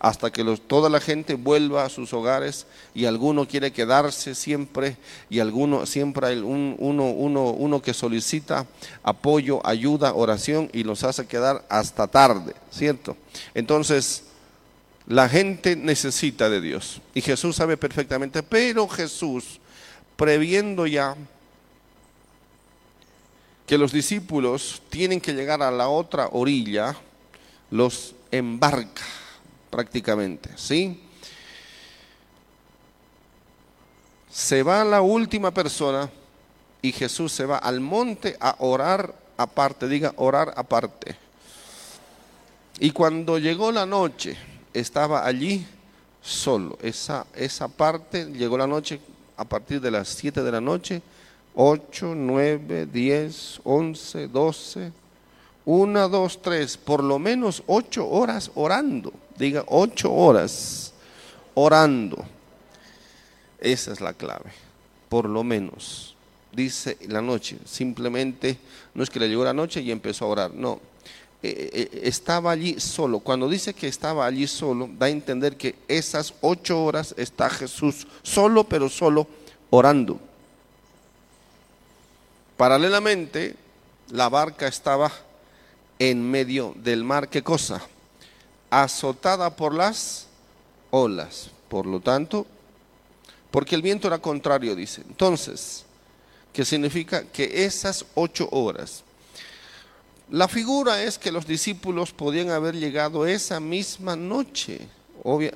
hasta 0.00 0.32
que 0.32 0.42
toda 0.66 0.88
la 0.88 0.98
gente 0.98 1.34
vuelva 1.34 1.84
a 1.84 1.90
sus 1.90 2.14
hogares 2.14 2.66
y 2.94 3.04
alguno 3.04 3.46
quiere 3.46 3.70
quedarse 3.70 4.34
siempre 4.34 4.96
y 5.28 5.40
alguno 5.40 5.84
siempre 5.84 6.26
hay 6.26 6.38
un, 6.38 6.74
uno, 6.78 7.10
uno, 7.10 7.50
uno 7.50 7.82
que 7.82 7.92
solicita 7.92 8.66
apoyo, 9.02 9.64
ayuda, 9.64 10.14
oración 10.14 10.70
y 10.72 10.84
los 10.84 11.04
hace 11.04 11.26
quedar 11.26 11.66
hasta 11.68 12.06
tarde, 12.06 12.54
¿cierto? 12.70 13.14
Entonces, 13.52 14.24
la 15.06 15.28
gente 15.28 15.76
necesita 15.76 16.48
de 16.48 16.62
Dios 16.62 17.02
y 17.12 17.20
Jesús 17.20 17.56
sabe 17.56 17.76
perfectamente, 17.76 18.42
pero 18.42 18.88
Jesús, 18.88 19.60
previendo 20.16 20.86
ya 20.86 21.14
que 23.66 23.76
los 23.76 23.92
discípulos 23.92 24.80
tienen 24.88 25.20
que 25.20 25.34
llegar 25.34 25.62
a 25.62 25.70
la 25.70 25.88
otra 25.90 26.28
orilla, 26.32 26.96
los 27.70 28.14
embarca 28.30 29.02
prácticamente, 29.70 30.50
¿sí? 30.56 31.00
Se 34.30 34.62
va 34.62 34.84
la 34.84 35.00
última 35.00 35.50
persona 35.50 36.10
y 36.82 36.92
Jesús 36.92 37.32
se 37.32 37.46
va 37.46 37.58
al 37.58 37.80
monte 37.80 38.36
a 38.40 38.56
orar 38.58 39.14
aparte, 39.36 39.88
diga 39.88 40.12
orar 40.16 40.52
aparte. 40.56 41.16
Y 42.78 42.90
cuando 42.92 43.38
llegó 43.38 43.72
la 43.72 43.86
noche, 43.86 44.36
estaba 44.72 45.26
allí 45.26 45.66
solo. 46.22 46.78
Esa, 46.82 47.26
esa 47.34 47.68
parte 47.68 48.26
llegó 48.26 48.56
la 48.56 48.66
noche 48.66 49.00
a 49.36 49.44
partir 49.44 49.80
de 49.80 49.90
las 49.90 50.08
7 50.08 50.42
de 50.42 50.52
la 50.52 50.60
noche, 50.60 51.02
8, 51.54 52.14
9, 52.14 52.86
10, 52.86 53.60
11, 53.64 54.28
12, 54.28 54.92
una, 55.64 56.08
dos, 56.08 56.40
tres, 56.42 56.76
por 56.76 57.04
lo 57.04 57.18
menos 57.18 57.62
ocho 57.66 58.08
horas 58.08 58.50
orando. 58.54 59.12
Diga, 59.40 59.64
ocho 59.68 60.12
horas 60.12 60.92
orando. 61.54 62.22
Esa 63.58 63.90
es 63.90 64.02
la 64.02 64.12
clave, 64.12 64.52
por 65.08 65.26
lo 65.26 65.42
menos. 65.42 66.14
Dice 66.52 66.98
la 67.08 67.22
noche, 67.22 67.56
simplemente 67.64 68.58
no 68.92 69.02
es 69.02 69.08
que 69.08 69.18
le 69.18 69.30
llegó 69.30 69.42
la 69.42 69.54
noche 69.54 69.80
y 69.80 69.90
empezó 69.90 70.26
a 70.26 70.28
orar, 70.28 70.52
no. 70.52 70.78
Eh, 71.42 71.70
eh, 71.72 72.00
estaba 72.02 72.50
allí 72.50 72.78
solo. 72.80 73.20
Cuando 73.20 73.48
dice 73.48 73.72
que 73.72 73.88
estaba 73.88 74.26
allí 74.26 74.46
solo, 74.46 74.90
da 74.98 75.06
a 75.06 75.08
entender 75.08 75.56
que 75.56 75.74
esas 75.88 76.34
ocho 76.42 76.84
horas 76.84 77.14
está 77.16 77.48
Jesús 77.48 78.06
solo, 78.22 78.64
pero 78.64 78.90
solo 78.90 79.26
orando. 79.70 80.20
Paralelamente, 82.58 83.56
la 84.10 84.28
barca 84.28 84.68
estaba 84.68 85.10
en 85.98 86.30
medio 86.30 86.74
del 86.76 87.04
mar. 87.04 87.30
¿Qué 87.30 87.42
cosa? 87.42 87.80
Azotada 88.70 89.54
por 89.54 89.74
las 89.74 90.26
olas. 90.90 91.50
Por 91.68 91.86
lo 91.86 92.00
tanto, 92.00 92.46
porque 93.50 93.74
el 93.74 93.82
viento 93.82 94.08
era 94.08 94.18
contrario, 94.18 94.74
dice. 94.74 95.02
Entonces, 95.08 95.84
¿qué 96.52 96.64
significa? 96.64 97.24
Que 97.24 97.64
esas 97.64 98.04
ocho 98.14 98.48
horas. 98.50 99.04
La 100.30 100.46
figura 100.46 101.02
es 101.02 101.18
que 101.18 101.32
los 101.32 101.46
discípulos 101.46 102.12
podían 102.12 102.50
haber 102.50 102.76
llegado 102.76 103.26
esa 103.26 103.58
misma 103.58 104.14
noche. 104.14 104.80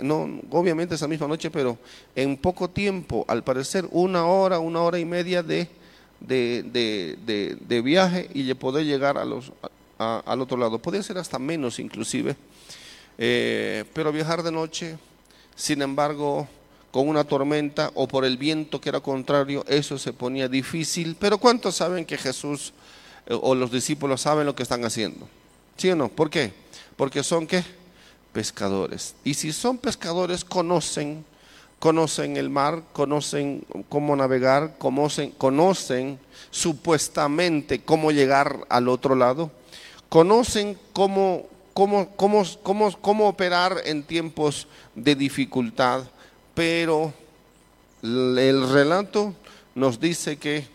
no, 0.03 0.41
obviamente 0.51 0.97
esa 0.97 1.07
misma 1.07 1.29
noche, 1.29 1.51
pero 1.51 1.79
en 2.17 2.37
poco 2.37 2.69
tiempo, 2.69 3.25
al 3.29 3.45
parecer 3.45 3.87
una 3.93 4.27
hora, 4.27 4.59
una 4.59 4.83
hora 4.83 4.99
y 4.99 5.05
media 5.05 5.45
de, 5.45 5.69
de, 6.21 7.83
viaje 7.85 8.29
y 8.35 8.43
de 8.43 8.55
poder 8.57 8.85
llegar 8.85 9.17
a 9.17 9.25
los, 9.25 9.53
al 9.99 10.41
otro 10.41 10.57
lado. 10.57 10.79
Podría 10.81 11.05
ser 11.05 11.19
hasta 11.19 11.39
menos 11.39 11.79
inclusive, 11.79 12.35
eh, 13.19 13.85
pero 13.93 14.13
viajar 14.13 14.43
de 14.43 14.53
noche, 14.53 14.99
sin 15.55 15.83
embargo, 15.83 16.49
con 16.91 17.09
una 17.09 17.25
tormenta 17.25 17.91
o 17.95 18.07
por 18.07 18.25
el 18.25 18.37
viento 18.37 18.81
que 18.81 18.89
era 18.89 19.01
contrario, 19.01 19.65
eso 19.69 19.99
se 19.99 20.13
ponía 20.13 20.49
difícil. 20.49 21.17
Pero 21.19 21.39
¿cuántos 21.39 21.77
saben 21.77 22.05
que 22.05 22.19
Jesús 22.19 22.73
eh, 23.27 23.39
o 23.41 23.55
los 23.55 23.71
discípulos 23.71 24.21
saben 24.21 24.47
lo 24.47 24.55
que 24.55 24.63
están 24.63 24.85
haciendo? 24.85 25.29
¿Sí 25.77 25.91
o 25.91 25.97
no? 25.97 26.09
¿Por 26.09 26.31
qué? 26.31 26.53
Porque 26.97 27.23
son 27.23 27.47
qué? 27.47 27.65
Pescadores. 28.33 29.15
Y 29.25 29.35
si 29.35 29.53
son 29.53 29.79
pescadores, 29.79 30.45
conocen, 30.45 31.25
conocen 31.79 32.37
el 32.37 32.51
mar, 32.51 32.83
conocen 32.93 33.65
cómo 33.89 34.15
navegar, 34.17 34.77
conocen, 34.79 35.31
conocen 35.33 36.19
supuestamente 36.51 37.81
cómo 37.81 38.13
llegar 38.13 38.67
al 38.69 38.89
otro 38.89 39.15
lado 39.15 39.51
conocen 40.15 40.79
cómo, 40.93 41.49
cómo, 41.75 42.09
cómo, 42.17 42.45
cómo, 42.63 42.93
cómo 43.01 43.29
operar 43.29 43.83
en 43.85 44.03
tiempos 44.05 44.67
de 44.95 45.15
dificultad, 45.15 46.05
pero 46.55 47.13
el 48.03 48.71
relato 48.71 49.35
nos 49.75 50.01
dice 50.01 50.39
que 50.39 50.67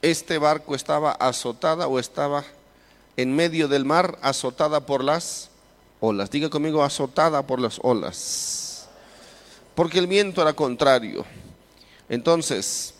este 0.00 0.38
barco 0.38 0.74
estaba 0.74 1.12
azotada 1.12 1.88
o 1.88 1.98
estaba 1.98 2.44
en 3.16 3.34
medio 3.34 3.66
del 3.66 3.84
mar, 3.84 4.16
azotada 4.22 4.86
por 4.86 5.02
las 5.02 5.50
olas. 5.98 6.30
Diga 6.30 6.48
conmigo, 6.48 6.84
azotada 6.84 7.44
por 7.44 7.60
las 7.60 7.80
olas. 7.82 8.88
Porque 9.74 9.98
el 9.98 10.06
viento 10.06 10.40
era 10.40 10.52
contrario. 10.52 11.24
Entonces, 12.08 12.94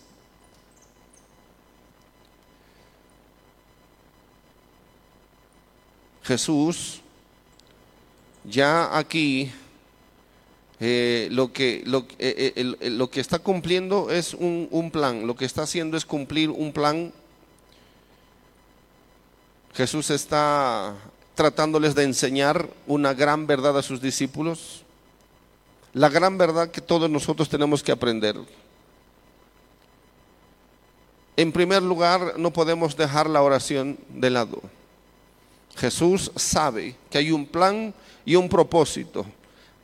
Jesús 6.28 7.00
ya 8.44 8.98
aquí 8.98 9.50
eh, 10.78 11.28
lo, 11.30 11.54
que, 11.54 11.82
lo, 11.86 12.06
eh, 12.18 12.52
eh, 12.54 12.90
lo, 12.90 13.08
que 13.08 13.20
está 13.20 13.38
cumpliendo 13.38 14.10
es 14.10 14.34
un, 14.34 14.68
un 14.70 14.90
plan, 14.90 15.26
lo 15.26 15.34
que 15.36 15.46
está 15.46 15.62
haciendo 15.62 15.96
es 15.96 16.04
cumplir 16.04 16.50
un 16.50 16.74
plan. 16.74 17.14
Jesús 19.72 20.10
está 20.10 20.94
tratándoles 21.34 21.94
de 21.94 22.04
enseñar 22.04 22.68
una 22.86 23.14
gran 23.14 23.46
verdad 23.46 23.78
a 23.78 23.82
sus 23.82 24.02
discípulos, 24.02 24.82
la 25.94 26.10
gran 26.10 26.36
verdad 26.36 26.70
que 26.70 26.82
todos 26.82 27.08
nosotros 27.08 27.48
tenemos 27.48 27.82
que 27.82 27.92
aprender. 27.92 28.36
En 31.38 31.52
primer 31.52 31.82
lugar, 31.82 32.34
no 32.36 32.52
podemos 32.52 32.98
dejar 32.98 33.30
la 33.30 33.40
oración 33.40 33.96
de 34.10 34.28
lado. 34.28 34.60
Jesús 35.78 36.32
sabe 36.34 36.96
que 37.08 37.18
hay 37.18 37.30
un 37.30 37.46
plan 37.46 37.94
y 38.24 38.34
un 38.34 38.48
propósito, 38.48 39.24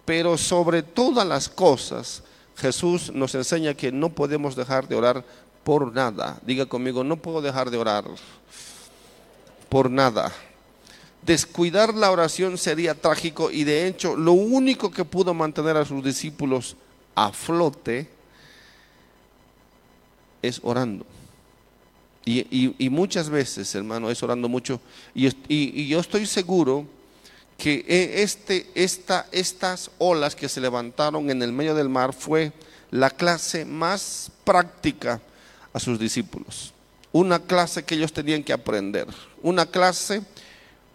pero 0.05 0.37
sobre 0.37 0.83
todas 0.83 1.27
las 1.27 1.49
cosas, 1.49 2.23
Jesús 2.57 3.13
nos 3.15 3.35
enseña 3.35 3.75
que 3.75 3.93
no 3.93 4.11
podemos 4.11 4.57
dejar 4.57 4.89
de 4.89 4.97
orar 4.97 5.25
por 5.63 5.93
nada. 5.93 6.39
Diga 6.45 6.67
conmigo, 6.67 7.05
no 7.05 7.17
puedo 7.17 7.41
dejar 7.41 7.71
de 7.71 7.79
orar 7.79 8.05
por 9.69 9.89
nada. 9.89 10.33
Descuidar 11.23 11.95
la 11.95 12.11
oración 12.11 12.59
sería 12.59 12.95
trágico 12.95 13.51
y 13.51 13.65
de 13.65 13.87
hecho 13.87 14.17
lo 14.17 14.33
único 14.33 14.91
que 14.91 15.05
pudo 15.05 15.33
mantener 15.33 15.77
a 15.77 15.85
sus 15.85 16.05
discípulos 16.05 16.77
a 17.15 17.33
flote 17.33 18.09
es 20.43 20.61
orando. 20.63 21.07
Y, 22.27 22.89
muchas 22.91 23.29
veces, 23.29 23.75
hermano, 23.75 24.11
es 24.11 24.23
orando 24.23 24.49
mucho. 24.49 24.81
Y, 25.15 25.87
yo 25.87 26.01
estoy 26.01 26.27
seguro 26.27 26.87
que 27.59 27.85
e, 27.87 28.23
este, 28.23 28.71
esta, 28.75 29.27
estas 29.31 29.91
olas 29.99 30.35
que 30.35 30.49
se 30.49 30.61
levantaron 30.61 31.31
en 31.31 31.43
el 31.43 31.53
medio 31.53 31.75
del 31.75 31.89
mar 31.89 32.13
fue 32.13 32.53
la 32.91 33.11
clase 33.11 33.65
más 33.65 34.31
práctica 34.45 35.21
a 35.73 35.81
sus 35.81 35.99
discípulos. 35.99 36.73
Una 37.13 37.39
clase 37.39 37.85
que 37.85 37.95
ellos 37.95 38.13
tenían 38.13 38.43
que 38.43 38.53
aprender. 38.53 39.07
Una 39.43 39.67
clase 39.67 40.23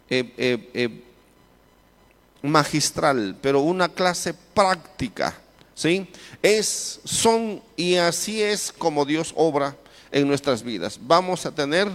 eh, 0.10 0.34
eh, 0.38 0.70
eh, 0.74 1.04
magistral, 2.42 3.38
pero 3.42 3.62
una 3.62 3.88
clase 3.88 4.34
práctica. 4.34 5.38
¿sí? 5.76 6.08
Es, 6.42 7.00
son 7.04 7.62
y 7.76 7.96
así 7.96 8.42
es 8.42 8.72
como 8.72 9.06
Dios 9.06 9.34
obra 9.36 9.76
en 10.12 10.28
nuestras 10.28 10.64
vidas. 10.64 11.00
Vamos 11.02 11.46
a 11.46 11.52
tener 11.52 11.90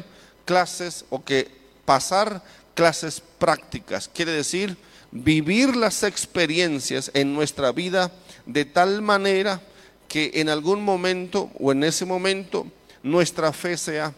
clases 0.44 1.04
o 1.10 1.24
que 1.24 1.48
pasar 1.84 2.42
clases 2.74 3.22
prácticas. 3.38 4.08
Quiere 4.12 4.32
decir 4.32 4.76
vivir 5.10 5.76
las 5.76 6.02
experiencias 6.02 7.10
en 7.14 7.34
nuestra 7.34 7.72
vida 7.72 8.10
de 8.46 8.64
tal 8.64 9.00
manera 9.00 9.60
que 10.08 10.32
en 10.34 10.48
algún 10.48 10.82
momento 10.82 11.50
o 11.58 11.72
en 11.72 11.84
ese 11.84 12.04
momento 12.04 12.66
nuestra 13.02 13.52
fe 13.52 13.76
sea 13.76 14.12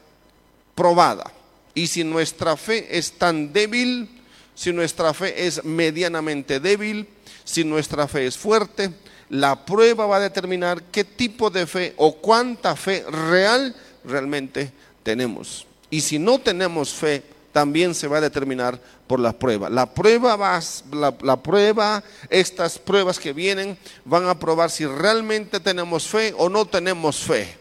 probada. 0.75 1.31
Y 1.75 1.87
si 1.89 2.05
nuestra 2.05 2.57
fe 2.57 2.99
es 2.99 3.13
tan 3.13 3.53
débil, 3.53 4.09
si 4.55 4.73
nuestra 4.73 5.13
fe 5.13 5.47
es 5.47 5.65
medianamente 5.65 6.61
débil, 6.61 7.07
si 7.45 7.65
nuestra 7.65 8.09
fe 8.09 8.27
es 8.27 8.39
fuerte, 8.39 8.91
la 9.29 9.67
prueba 9.67 10.07
va 10.07 10.17
a 10.17 10.21
determinar 10.21 10.83
qué 10.85 11.05
tipo 11.05 11.51
de 11.51 11.67
fe 11.67 11.95
o 11.97 12.17
cuánta 12.17 12.77
fe 12.77 13.05
real 13.11 13.75
realmente 14.07 14.73
tenemos. 15.03 15.67
Y 15.91 16.01
si 16.01 16.19
no 16.19 16.39
tenemos 16.39 16.91
fe, 16.91 17.23
también 17.53 17.95
se 17.95 18.07
va 18.07 18.19
a 18.19 18.21
determinar 18.21 18.79
por 19.07 19.19
la 19.19 19.33
prueba. 19.33 19.71
La 19.71 19.87
prueba 19.87 20.37
va, 20.37 20.61
la, 21.23 21.37
prueba, 21.43 22.05
estas 22.29 22.79
pruebas 22.79 23.19
que 23.19 23.33
vienen 23.33 23.79
van 24.05 24.29
a 24.29 24.39
probar 24.39 24.71
si 24.71 24.85
realmente 24.85 25.59
tenemos 25.61 26.07
fe 26.07 26.35
o 26.37 26.51
no 26.51 26.67
tenemos 26.67 27.17
fe. 27.17 27.57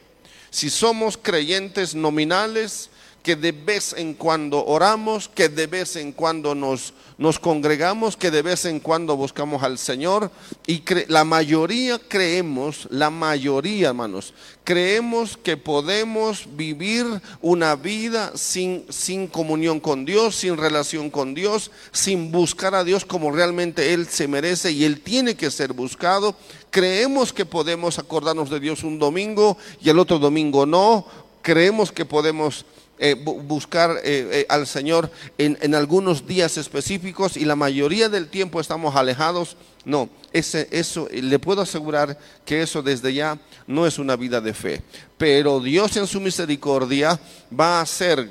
Si 0.50 0.70
somos 0.70 1.18
creyentes 1.18 1.96
nominales, 1.96 2.90
que 3.26 3.36
de 3.36 3.54
vez 3.54 3.96
en 3.98 4.14
cuando 4.14 4.64
oramos, 4.64 5.28
que 5.30 5.50
de 5.50 5.66
vez 5.66 5.96
en 5.96 6.12
cuando 6.12 6.54
nos, 6.54 6.94
nos 7.18 7.40
congregamos, 7.40 8.16
que 8.16 8.30
de 8.30 8.44
vez 8.44 8.66
en 8.66 8.80
cuando 8.80 9.18
buscamos 9.18 9.64
al 9.64 9.80
Señor 9.80 10.30
y 10.68 10.84
la 11.08 11.24
mayoría 11.24 12.00
creemos, 12.08 12.88
la 12.92 13.10
mayoría 13.10 13.88
hermanos, 13.88 14.36
creemos 14.64 15.38
que 15.38 15.58
podemos 15.58 16.48
vivir 16.56 17.08
una 17.42 17.76
vida 17.76 18.32
sin, 18.36 18.86
sin 18.90 19.26
comunión 19.26 19.80
con 19.80 20.06
Dios, 20.06 20.36
sin 20.36 20.56
relación 20.56 21.10
con 21.10 21.34
Dios, 21.34 21.72
sin 21.92 22.32
buscar 22.32 22.76
a 22.76 22.84
Dios 22.84 23.06
como 23.06 23.32
realmente 23.32 23.96
Él 23.96 24.08
se 24.08 24.28
merece 24.28 24.72
y 24.72 24.84
Él 24.84 25.02
tiene 25.02 25.34
que 25.34 25.50
ser 25.50 25.74
buscado. 25.74 26.36
Creemos 26.70 27.34
que 27.34 27.48
podemos 27.48 27.98
acordarnos 27.98 28.52
de 28.52 28.60
Dios 28.60 28.84
un 28.84 29.00
domingo 29.00 29.58
y 29.82 29.90
el 29.90 29.98
otro 29.98 30.20
domingo 30.20 30.68
no. 30.68 31.08
Creemos 31.42 31.92
que 31.92 32.06
podemos 32.06 32.66
eh, 32.98 33.14
buscar 33.16 33.98
eh, 34.04 34.30
eh, 34.32 34.46
al 34.50 34.68
Señor 34.68 35.12
en, 35.38 35.58
en, 35.62 35.76
algunos 35.76 36.26
días 36.26 36.58
específicos 36.58 37.36
y 37.36 37.44
la 37.46 37.56
mayoría 37.56 38.10
del 38.10 38.28
tiempo 38.28 38.60
estamos 38.60 38.96
alejados. 38.96 39.58
No, 39.84 40.10
ese, 40.32 40.68
eso 40.72 41.08
le 41.12 41.40
puedo 41.40 41.62
asegurar 41.62 42.18
que 42.46 42.62
eso 42.62 42.82
desde 42.82 43.14
ya 43.14 43.38
no 43.68 43.86
es 43.86 44.00
una 44.00 44.16
vida 44.16 44.42
de 44.42 44.54
fe. 44.54 44.82
Pero 45.18 45.60
Dios 45.60 45.98
en 45.98 46.08
su 46.08 46.22
misericordia 46.22 47.20
va 47.58 47.80
a 47.80 47.82
hacer 47.82 48.30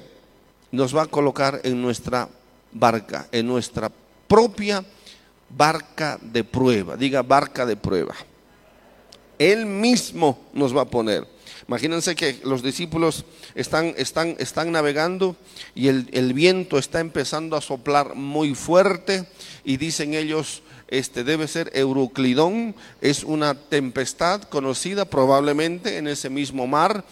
nos 0.74 0.94
va 0.94 1.03
a 1.03 1.07
colocar 1.07 1.61
en 1.62 1.81
nuestra 1.81 2.29
barca, 2.72 3.29
en 3.31 3.46
nuestra 3.46 3.92
propia 4.27 4.85
barca 5.48 6.18
de 6.20 6.42
prueba. 6.42 6.96
Diga 6.96 7.22
barca 7.22 7.64
de 7.64 7.77
prueba. 7.77 8.14
Él 9.38 9.66
mismo 9.66 10.38
nos 10.53 10.77
va 10.77 10.83
a 10.83 10.87
poner. 10.87 11.34
Imagínense 11.69 12.14
que 12.14 12.40
los 12.45 12.62
discípulos 12.62 13.25
están, 13.55 13.95
están, 13.97 14.37
están 14.38 14.73
navegando 14.73 15.37
y 15.75 15.88
el, 15.88 16.09
el, 16.12 16.35
viento 16.35 16.79
está 16.79 17.01
empezando 17.01 17.57
a 17.57 17.61
soplar 17.61 18.14
muy 18.14 18.55
fuerte 18.55 19.27
y 19.64 19.77
dicen 19.77 20.14
ellos, 20.14 20.62
este 20.88 21.25
debe 21.25 21.49
ser 21.49 21.71
Euroclidón, 21.75 22.75
es 23.01 23.25
una 23.25 23.55
tempestad 23.55 24.43
conocida 24.43 25.05
probablemente 25.07 25.97
en 25.97 26.09
ese 26.09 26.31
mismo 26.31 26.67
mar. 26.67 27.05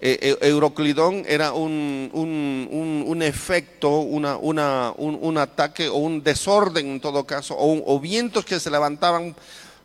Eh, 0.00 0.36
Euroclidón 0.40 1.24
era 1.26 1.52
un, 1.52 2.08
un, 2.12 3.04
un, 3.06 3.22
efecto, 3.22 3.98
una, 3.98 4.36
una, 4.36 4.92
un, 4.96 5.38
ataque 5.38 5.88
o 5.88 5.96
un 5.96 6.22
desorden 6.22 6.86
en 6.86 7.00
todo 7.00 7.24
caso, 7.24 7.56
o 7.58 8.00
vientos 8.00 8.44
que 8.44 8.60
se 8.60 8.70
levantaban 8.70 9.34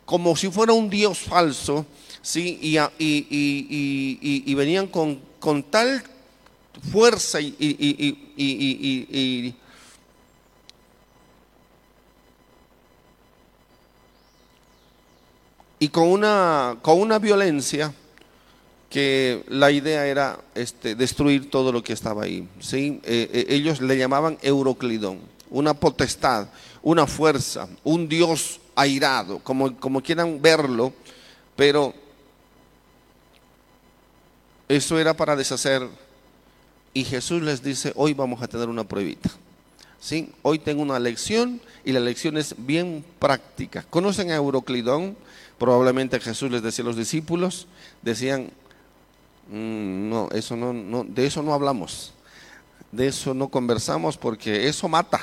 como 0.04 0.36
si 0.36 0.50
fuera 0.50 0.72
un 0.72 0.90
dios 0.90 1.18
falso 1.18 1.86
¿sí? 2.24 2.58
y, 2.62 2.78
y, 2.98 4.42
y, 4.46 4.54
venían 4.54 4.88
con, 4.88 5.20
con, 5.38 5.62
tal 5.62 6.02
fuerza 6.90 7.40
y, 7.40 7.54
y 15.78 15.88
con 15.88 16.08
una, 16.08 16.78
con 16.80 16.98
una 16.98 17.18
violencia 17.18 17.92
que 18.88 19.44
la 19.48 19.70
idea 19.70 20.06
era 20.06 20.40
este, 20.54 20.94
destruir 20.94 21.50
todo 21.50 21.72
lo 21.72 21.82
que 21.82 21.92
estaba 21.92 22.22
ahí. 22.24 22.48
¿sí? 22.58 23.00
Eh, 23.04 23.28
eh, 23.32 23.46
ellos 23.50 23.82
le 23.82 23.98
llamaban 23.98 24.38
Euroclidón, 24.40 25.18
una 25.50 25.74
potestad, 25.74 26.48
una 26.82 27.06
fuerza, 27.06 27.68
un 27.82 28.08
dios 28.08 28.60
airado, 28.74 29.40
como, 29.40 29.76
como 29.76 30.00
quieran 30.00 30.40
verlo, 30.40 30.92
pero 31.54 32.03
eso 34.68 34.98
era 34.98 35.14
para 35.14 35.36
deshacer. 35.36 35.88
Y 36.92 37.04
Jesús 37.04 37.42
les 37.42 37.62
dice, 37.62 37.92
hoy 37.96 38.14
vamos 38.14 38.42
a 38.42 38.48
tener 38.48 38.68
una 38.68 38.84
pruebita. 38.84 39.30
¿Sí? 40.00 40.30
Hoy 40.42 40.58
tengo 40.58 40.82
una 40.82 40.98
lección 40.98 41.60
y 41.84 41.92
la 41.92 42.00
lección 42.00 42.36
es 42.36 42.54
bien 42.58 43.04
práctica. 43.18 43.84
¿Conocen 43.88 44.30
a 44.30 44.36
Euroclidón? 44.36 45.16
Probablemente 45.58 46.20
Jesús 46.20 46.50
les 46.50 46.62
decía 46.62 46.84
a 46.84 46.88
los 46.88 46.96
discípulos, 46.96 47.66
decían, 48.02 48.50
mm, 49.48 50.08
no, 50.10 50.28
eso 50.32 50.56
no, 50.56 50.72
no, 50.72 51.04
de 51.04 51.26
eso 51.26 51.42
no 51.42 51.54
hablamos, 51.54 52.12
de 52.92 53.06
eso 53.06 53.32
no 53.32 53.48
conversamos 53.48 54.18
porque 54.18 54.68
eso 54.68 54.88
mata, 54.88 55.20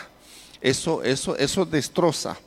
eso, 0.62 1.04
eso, 1.04 1.36
eso 1.38 1.66
destroza. 1.66 2.38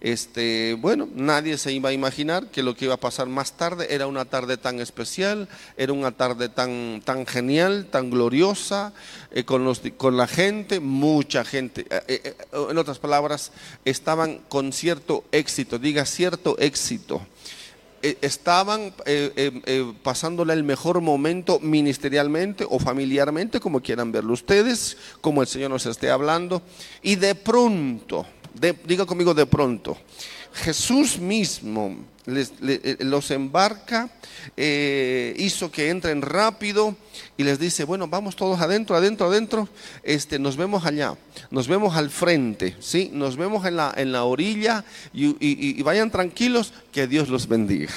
Este, 0.00 0.76
bueno, 0.78 1.08
nadie 1.14 1.56
se 1.56 1.72
iba 1.72 1.88
a 1.88 1.92
imaginar 1.92 2.50
que 2.50 2.62
lo 2.62 2.76
que 2.76 2.84
iba 2.84 2.94
a 2.94 3.00
pasar 3.00 3.28
más 3.28 3.56
tarde 3.56 3.86
era 3.90 4.06
una 4.06 4.26
tarde 4.26 4.58
tan 4.58 4.78
especial, 4.78 5.48
era 5.78 5.94
una 5.94 6.12
tarde 6.12 6.50
tan, 6.50 7.00
tan 7.02 7.26
genial, 7.26 7.86
tan 7.90 8.10
gloriosa, 8.10 8.92
eh, 9.30 9.44
con, 9.44 9.64
los, 9.64 9.80
con 9.96 10.18
la 10.18 10.26
gente, 10.26 10.80
mucha 10.80 11.44
gente. 11.44 11.86
Eh, 11.90 12.04
eh, 12.08 12.36
en 12.70 12.76
otras 12.76 12.98
palabras, 12.98 13.52
estaban 13.86 14.42
con 14.48 14.72
cierto 14.72 15.24
éxito, 15.32 15.78
diga 15.78 16.04
cierto 16.04 16.56
éxito 16.58 17.26
estaban 18.20 18.92
pasándole 20.04 20.52
el 20.52 20.62
mejor 20.62 21.00
momento 21.00 21.58
ministerialmente 21.58 22.64
o 22.68 22.78
familiarmente, 22.78 23.58
como 23.58 23.80
quieran 23.80 24.12
verlo 24.12 24.32
ustedes, 24.32 24.96
como 25.20 25.42
el 25.42 25.48
Señor 25.48 25.70
nos 25.70 25.86
esté 25.86 26.10
hablando, 26.10 26.62
y 27.02 27.16
de 27.16 27.34
pronto, 27.34 28.24
diga 28.84 29.06
conmigo 29.06 29.34
de 29.34 29.46
pronto. 29.46 29.96
Jesús 30.52 31.18
mismo 31.18 31.96
eh, 32.26 32.96
los 33.00 33.30
embarca, 33.30 34.10
eh, 34.56 35.34
hizo 35.38 35.70
que 35.70 35.90
entren 35.90 36.22
rápido 36.22 36.96
y 37.36 37.44
les 37.44 37.58
dice, 37.58 37.84
bueno, 37.84 38.08
vamos 38.08 38.34
todos 38.34 38.60
adentro, 38.60 38.96
adentro, 38.96 39.26
adentro, 39.26 39.68
este, 40.02 40.38
nos 40.38 40.56
vemos 40.56 40.84
allá, 40.84 41.16
nos 41.50 41.68
vemos 41.68 41.94
al 41.94 42.10
frente, 42.10 42.74
¿sí? 42.80 43.10
nos 43.12 43.36
vemos 43.36 43.64
en 43.66 43.76
la, 43.76 43.94
en 43.96 44.10
la 44.10 44.24
orilla 44.24 44.84
y, 45.12 45.80
vayan 45.82 46.10
tranquilos, 46.10 46.72
que 46.90 47.06
Dios 47.06 47.28
los 47.28 47.46
bendiga. 47.46 47.92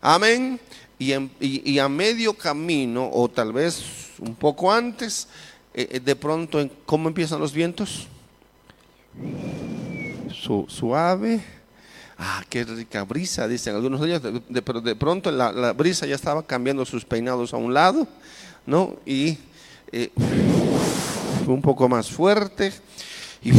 Amén. 0.00 0.58
Y, 0.98 1.78
a 1.78 1.88
medio 1.88 2.34
camino, 2.34 3.10
o 3.12 3.28
tal 3.28 3.52
vez 3.52 3.82
un 4.18 4.34
poco 4.34 4.72
antes, 4.72 5.28
eh, 5.74 6.00
de 6.02 6.16
pronto, 6.16 6.66
¿cómo 6.86 7.08
empiezan 7.08 7.38
los 7.38 7.52
vientos? 7.52 8.08
Suave. 10.68 11.42
Ah, 12.18 12.42
qué 12.48 12.64
rica 12.64 13.04
brisa, 13.04 13.46
dicen 13.46 13.74
algunos 13.74 14.00
de 14.00 14.08
ellos, 14.08 14.22
pero 14.64 14.80
de 14.80 14.96
pronto 14.96 15.30
la, 15.30 15.72
brisa 15.72 16.06
ya 16.06 16.16
estaba 16.16 16.44
cambiando 16.44 16.84
sus 16.84 17.04
peinados 17.04 17.54
a 17.54 17.56
un 17.58 17.72
lado, 17.72 18.08
¿no? 18.66 18.96
Y 19.06 19.38
eh, 19.92 20.10
un 21.46 21.62
poco 21.62 21.88
más 21.88 22.10
fuerte. 22.10 22.72
Y 23.42 23.52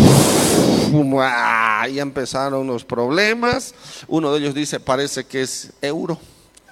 ah, 1.22 1.88
ya 1.88 2.02
empezaron 2.02 2.67
los 2.67 2.84
problemas. 2.84 3.74
Uno 4.08 4.34
de 4.34 4.39
ellos 4.39 4.54
dice, 4.54 4.80
parece 4.80 5.26
que 5.26 5.41
es 5.41 5.72
euro. 5.82 6.19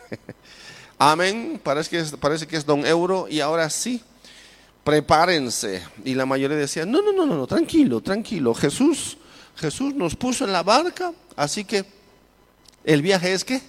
Amén, 1.00 1.60
parece 1.63 1.89
que, 1.89 2.00
es, 2.00 2.12
parece 2.12 2.47
que 2.47 2.58
es 2.58 2.65
don 2.65 2.86
euro. 2.86 3.28
Y 3.30 3.39
ahora 3.39 3.69
sí, 3.69 4.04
prepárense. 4.88 5.84
Y 6.06 6.15
la 6.15 6.26
mayoría 6.26 6.56
decía, 6.56 6.86
no, 6.86 7.02
no, 7.02 7.12
no, 7.12 7.26
no, 7.26 7.45
tranquilo, 7.45 8.00
tranquilo. 8.00 8.54
Jesús 8.54 9.17
Jesús 9.58 9.93
nos 9.93 10.15
puso 10.15 10.45
en 10.45 10.54
la 10.54 10.63
barca, 10.63 11.12
así 11.36 11.65
que 11.65 11.84
el 12.86 13.02
viaje 13.02 13.34
es 13.34 13.43
qué? 13.43 13.62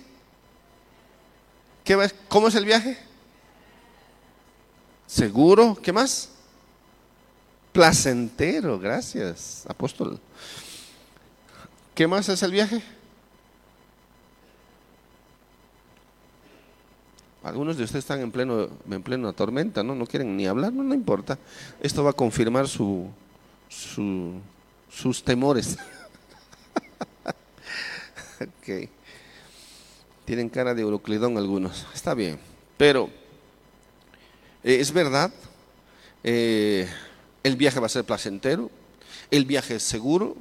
¿Qué 1.83 2.09
¿Cómo 2.28 2.46
es 2.46 2.54
el 2.54 2.64
viaje? 2.64 2.96
Seguro, 5.09 5.76
¿qué 5.83 5.92
más? 5.92 6.28
Placentero, 7.72 8.78
gracias, 8.78 9.64
apóstol. 9.66 10.20
¿Qué 11.96 12.07
más 12.07 12.28
es 12.28 12.44
el 12.44 12.52
viaje? 12.52 12.81
Algunos 17.48 17.76
de 17.76 17.84
ustedes 17.84 18.04
están 18.04 18.20
en 18.20 18.30
pleno 18.30 18.68
en 18.90 19.02
plena 19.02 19.32
tormenta, 19.32 19.82
¿no? 19.82 19.94
No 19.94 20.06
quieren 20.06 20.37
ni 20.37 20.46
hablar, 20.46 20.72
no, 20.72 20.82
no 20.82 20.94
importa. 20.94 21.38
Esto 21.80 22.04
va 22.04 22.11
a 22.11 22.14
confirmar 22.14 22.68
su, 22.68 23.08
su 23.68 24.40
sus 24.90 25.22
temores. 25.22 25.76
ok. 28.40 28.88
Tienen 30.24 30.48
cara 30.48 30.74
de 30.74 30.82
Euroclidón 30.82 31.37
algunos. 31.37 31.87
Está 31.94 32.14
bien. 32.14 32.38
Pero 32.76 33.11
eh, 34.62 34.78
es 34.80 34.92
verdad, 34.92 35.32
eh, 36.22 36.88
el 37.42 37.56
viaje 37.56 37.80
va 37.80 37.87
a 37.87 37.90
ser 37.90 38.04
placentero, 38.04 38.70
el 39.30 39.44
viaje 39.44 39.76
es 39.76 39.82
seguro, 39.82 40.37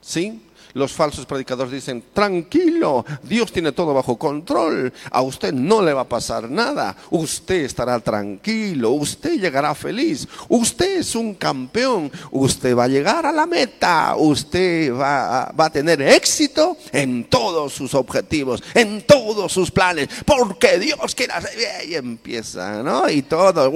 ¿sí? 0.00 0.42
Los 0.76 0.92
falsos 0.92 1.24
predicadores 1.24 1.72
dicen, 1.72 2.04
tranquilo, 2.12 3.02
Dios 3.22 3.50
tiene 3.50 3.72
todo 3.72 3.94
bajo 3.94 4.18
control, 4.18 4.92
a 5.10 5.22
usted 5.22 5.50
no 5.54 5.80
le 5.80 5.94
va 5.94 6.02
a 6.02 6.08
pasar 6.08 6.50
nada, 6.50 6.94
usted 7.08 7.64
estará 7.64 7.98
tranquilo, 7.98 8.90
usted 8.90 9.40
llegará 9.40 9.74
feliz, 9.74 10.28
usted 10.50 10.98
es 10.98 11.14
un 11.14 11.32
campeón, 11.32 12.12
usted 12.30 12.76
va 12.76 12.84
a 12.84 12.88
llegar 12.88 13.24
a 13.24 13.32
la 13.32 13.46
meta, 13.46 14.16
usted 14.18 14.92
va, 14.92 15.44
a 15.46 15.70
tener 15.70 16.02
éxito 16.02 16.76
en 16.92 17.24
todos 17.24 17.72
sus 17.72 17.94
objetivos, 17.94 18.62
en 18.74 19.00
todos 19.06 19.50
sus 19.50 19.70
planes, 19.70 20.10
porque 20.26 20.78
Dios 20.78 21.14
quiere 21.14 21.32
hacer, 21.32 21.88
y 21.88 21.94
empieza, 21.94 22.82
¿no? 22.82 23.08
Y 23.08 23.22
todos, 23.22 23.72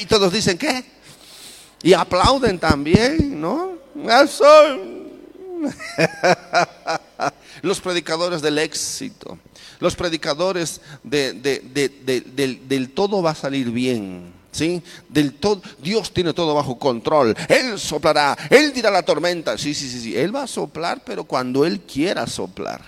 y 0.00 0.06
todos 0.06 0.32
dicen, 0.32 0.58
¿qué? 0.58 0.84
Y 1.84 1.92
aplauden 1.92 2.58
también, 2.58 3.40
¿no? 3.40 3.74
Eso 4.04 4.99
los 7.62 7.80
predicadores 7.80 8.42
del 8.42 8.58
éxito, 8.58 9.38
los 9.78 9.96
predicadores 9.96 10.80
del, 11.02 12.90
todo 12.94 13.22
va 13.22 13.30
a 13.30 13.34
salir 13.34 13.70
bien. 13.70 14.38
¿Sí? 14.52 14.82
Del 15.08 15.34
todo, 15.34 15.62
Dios 15.78 16.12
tiene 16.12 16.32
todo 16.32 16.56
bajo 16.56 16.76
control. 16.76 17.36
Él 17.48 17.78
soplará, 17.78 18.36
Él 18.50 18.72
dirá 18.72 18.90
la 18.90 19.04
tormenta. 19.04 19.56
Sí, 19.56 19.74
sí, 19.74 19.88
sí, 19.88 20.00
sí. 20.00 20.16
Él 20.16 20.34
va 20.34 20.42
a 20.42 20.48
soplar, 20.48 21.02
pero 21.04 21.22
cuando 21.22 21.64
Él 21.64 21.82
quiera 21.82 22.26
soplar. 22.26 22.82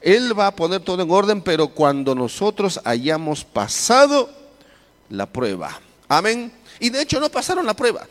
Él 0.00 0.38
va 0.38 0.46
a 0.46 0.56
poner 0.56 0.80
todo 0.80 1.02
en 1.02 1.10
orden, 1.10 1.42
pero 1.42 1.68
cuando 1.68 2.14
nosotros 2.14 2.80
hayamos 2.84 3.44
pasado 3.44 4.30
la 5.10 5.26
prueba. 5.26 5.78
Amén. 6.08 6.50
Y 6.80 6.90
de 6.90 7.02
hecho 7.02 7.20
no 7.20 7.30
pasaron 7.30 7.66
la 7.66 7.74
prueba. 7.74 8.06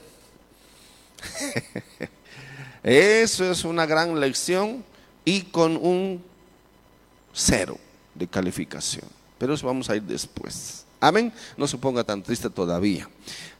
Eso 2.84 3.50
es 3.50 3.64
una 3.64 3.86
gran 3.86 4.20
lección 4.20 4.84
y 5.24 5.44
con 5.44 5.78
un 5.78 6.22
cero 7.34 7.78
de 8.14 8.28
calificación. 8.28 9.06
Pero 9.38 9.54
eso 9.54 9.68
vamos 9.68 9.90
a 9.90 9.96
ir 9.96 10.04
después. 10.04 10.86
Amén. 11.00 11.34
No 11.58 11.68
se 11.68 11.78
ponga 11.78 12.04
tan 12.04 12.22
triste 12.24 12.50
todavía. 12.50 13.10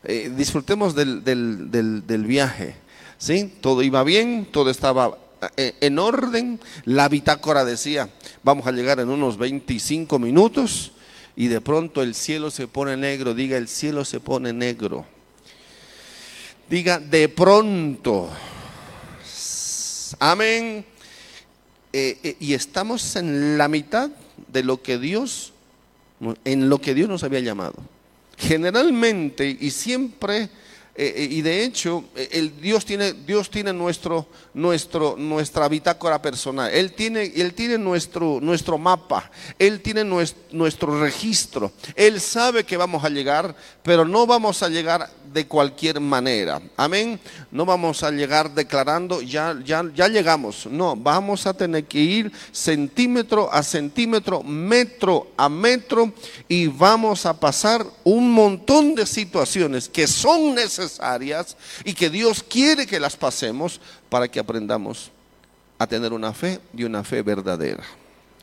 Eh, 0.04 0.32
disfrutemos 0.36 0.94
del, 0.96 1.24
del, 1.24 2.26
viaje. 2.26 2.76
¿sí? 3.18 3.54
Todo 3.62 3.82
iba 3.82 4.04
bien, 4.04 4.48
todo 4.52 4.70
estaba 4.70 5.18
eh, 5.58 5.76
en 5.82 6.00
orden. 6.00 6.60
La 6.86 7.10
bitácora 7.10 7.66
decía, 7.66 8.10
vamos 8.44 8.68
a 8.68 8.72
llegar 8.72 9.00
en 9.00 9.10
unos 9.10 9.38
25 9.38 10.20
minutos 10.20 10.92
y 11.36 11.48
de 11.48 11.62
pronto 11.62 12.02
el 12.02 12.16
cielo 12.16 12.52
se 12.52 12.68
pone 12.68 12.96
negro. 12.98 13.34
Diga, 13.34 13.58
el 13.58 13.68
cielo 13.68 14.06
se 14.06 14.20
pone 14.20 14.54
negro. 14.54 15.06
Diga, 16.70 17.00
de 17.00 17.30
pronto. 17.30 18.30
Amén. 20.20 20.86
Eh, 21.92 22.38
y 22.40 22.54
estamos 22.54 23.16
en 23.16 23.58
la 23.58 23.68
mitad 23.68 24.10
de 24.52 24.64
lo 24.64 24.82
que 24.82 24.98
Dios 24.98 25.54
en 26.44 26.70
lo 26.70 26.80
que 26.80 26.94
Dios 26.94 27.10
nos 27.10 27.24
había 27.24 27.40
llamado. 27.40 27.76
Generalmente 28.38 29.58
y 29.60 29.70
siempre, 29.72 30.44
eh, 30.96 31.14
eh, 31.16 31.28
y 31.30 31.42
de 31.42 31.64
hecho, 31.64 32.06
eh, 32.16 32.30
el 32.34 32.60
Dios 32.60 32.86
tiene, 32.86 33.14
Dios 33.14 33.50
tiene 33.50 33.74
nuestro, 33.74 34.28
nuestro, 34.54 35.16
nuestra 35.18 35.68
bitácora 35.68 36.22
personal. 36.22 36.72
Él 36.72 36.94
tiene, 36.94 37.32
él 37.36 37.54
tiene 37.54 37.78
nuestro, 37.78 38.40
nuestro 38.42 38.78
mapa, 38.78 39.30
Él 39.60 39.82
tiene 39.82 40.04
nuestro 40.04 41.00
registro. 41.00 41.72
Él 41.96 42.20
sabe 42.20 42.64
que 42.64 42.78
vamos 42.78 43.04
a 43.04 43.10
llegar, 43.10 43.56
pero 43.84 44.06
no 44.06 44.26
vamos 44.26 44.64
a 44.64 44.70
llegar 44.70 45.10
de 45.34 45.48
cualquier 45.48 46.00
manera. 46.00 46.62
Amén. 46.78 47.20
No 47.52 47.66
vamos 47.66 48.04
a 48.04 48.12
llegar 48.12 48.54
declarando, 48.54 49.22
ya, 49.22 49.58
ya, 49.66 49.84
ya 49.94 50.08
llegamos. 50.08 50.68
No, 50.68 50.96
vamos 50.96 51.48
a 51.48 51.54
tener 51.54 51.86
que 51.86 52.00
ir 52.00 52.32
centímetro 52.52 53.52
a 53.52 53.64
centímetro, 53.64 54.44
metro 54.44 55.32
a 55.36 55.50
metro 55.50 56.14
y 56.48 56.68
vamos 56.68 57.26
a 57.26 57.40
pasar 57.40 57.86
un 58.04 58.32
montón 58.32 58.96
de 58.96 59.06
situaciones 59.06 59.90
que 59.90 60.08
son 60.08 60.54
necesarias 60.54 61.58
y 61.84 61.94
que 61.94 62.10
Dios 62.10 62.44
quiere 62.44 62.86
que 62.86 63.00
las 63.00 63.16
pasemos 63.16 63.82
para 64.10 64.28
que 64.28 64.40
aprendamos 64.40 65.12
a 65.80 65.88
tener 65.88 66.14
una 66.14 66.34
fe 66.34 66.60
y 66.76 66.84
una 66.84 67.04
fe 67.04 67.22
verdadera. 67.22 67.84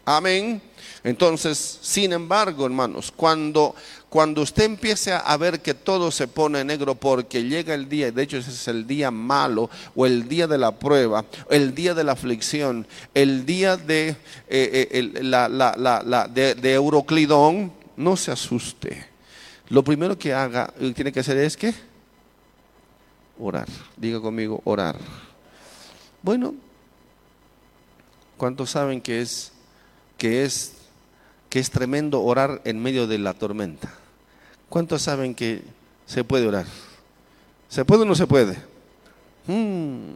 Amén. 0.04 0.60
Entonces, 1.04 1.78
sin 1.80 2.12
embargo, 2.12 2.66
hermanos, 2.66 3.12
cuando, 3.14 3.74
cuando 4.10 4.42
usted 4.42 4.64
empiece 4.64 5.12
a 5.12 5.36
ver 5.38 5.60
que 5.62 5.72
todo 5.72 6.10
se 6.10 6.28
pone 6.28 6.62
negro 6.64 6.94
porque 6.94 7.44
llega 7.44 7.72
el 7.72 7.88
día, 7.88 8.12
de 8.12 8.22
hecho 8.22 8.36
ese 8.36 8.50
es 8.50 8.68
el 8.68 8.86
día 8.86 9.10
malo 9.10 9.70
o 9.94 10.04
el 10.04 10.28
día 10.28 10.46
de 10.46 10.58
la 10.58 10.72
prueba, 10.78 11.24
el 11.48 11.74
día 11.74 11.94
de 11.94 12.04
la 12.04 12.12
aflicción, 12.12 12.86
el 13.14 13.46
día 13.46 13.76
de, 13.76 14.08
eh, 14.48 14.88
eh, 14.90 15.22
la, 15.22 16.28
de, 16.30 16.54
de 16.54 16.74
Euroclidón, 16.74 17.72
no 17.96 18.16
se 18.16 18.32
asuste. 18.32 19.06
Lo 19.68 19.82
primero 19.82 20.18
que 20.18 20.34
haga, 20.34 20.74
tiene 20.94 21.12
que 21.12 21.20
hacer 21.20 21.38
es 21.38 21.56
que 21.56 21.72
orar. 23.38 23.68
Diga 23.96 24.20
conmigo, 24.20 24.60
orar. 24.64 24.98
Bueno, 26.22 26.54
¿cuántos 28.36 28.70
saben 28.70 29.00
que 29.00 29.22
es 29.22 29.52
que 30.20 30.44
es, 30.44 30.74
que 31.48 31.58
es 31.58 31.70
tremendo 31.70 32.20
orar 32.20 32.60
en 32.64 32.80
medio 32.80 33.06
de 33.06 33.16
la 33.16 33.32
tormenta. 33.32 33.99
¿Cuántos 34.70 35.02
saben 35.02 35.34
que 35.34 35.62
se 36.06 36.22
puede 36.22 36.46
orar? 36.46 36.64
¿Se 37.68 37.84
puede 37.84 38.02
o 38.02 38.04
no 38.04 38.14
se 38.14 38.28
puede? 38.28 38.56
Hmm. 39.48 40.12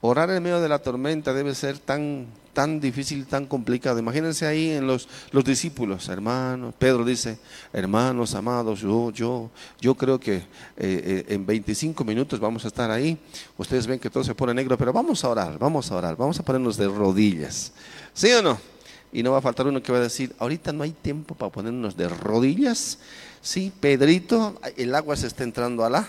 Orar 0.00 0.30
en 0.30 0.40
medio 0.40 0.60
de 0.60 0.68
la 0.68 0.78
tormenta 0.78 1.32
debe 1.32 1.52
ser 1.56 1.80
tan, 1.80 2.26
tan 2.52 2.78
difícil, 2.78 3.26
tan 3.26 3.46
complicado. 3.46 3.98
Imagínense 3.98 4.46
ahí 4.46 4.70
en 4.70 4.86
los, 4.86 5.08
los 5.32 5.44
discípulos, 5.44 6.08
hermanos. 6.08 6.72
Pedro 6.78 7.04
dice, 7.04 7.40
hermanos 7.72 8.32
amados, 8.36 8.78
yo, 8.78 9.10
yo, 9.10 9.50
yo 9.80 9.96
creo 9.96 10.20
que 10.20 10.36
eh, 10.36 10.44
eh, 10.76 11.24
en 11.26 11.44
25 11.44 12.04
minutos 12.04 12.38
vamos 12.38 12.64
a 12.64 12.68
estar 12.68 12.92
ahí. 12.92 13.18
Ustedes 13.58 13.88
ven 13.88 13.98
que 13.98 14.08
todo 14.08 14.22
se 14.22 14.36
pone 14.36 14.54
negro, 14.54 14.78
pero 14.78 14.92
vamos 14.92 15.24
a 15.24 15.28
orar, 15.28 15.58
vamos 15.58 15.90
a 15.90 15.96
orar, 15.96 16.16
vamos 16.16 16.38
a 16.38 16.44
ponernos 16.44 16.76
de 16.76 16.86
rodillas. 16.86 17.72
¿Sí 18.14 18.30
o 18.30 18.40
no? 18.40 18.75
Y 19.12 19.22
no 19.22 19.32
va 19.32 19.38
a 19.38 19.42
faltar 19.42 19.66
uno 19.66 19.82
que 19.82 19.92
va 19.92 19.98
a 19.98 20.02
decir, 20.02 20.34
ahorita 20.38 20.72
no 20.72 20.82
hay 20.82 20.92
tiempo 20.92 21.34
para 21.34 21.52
ponernos 21.52 21.96
de 21.96 22.08
rodillas. 22.08 22.98
Sí, 23.40 23.72
Pedrito, 23.80 24.60
el 24.76 24.94
agua 24.94 25.16
se 25.16 25.26
está 25.26 25.44
entrando 25.44 25.84
a 25.84 25.90
la, 25.90 26.08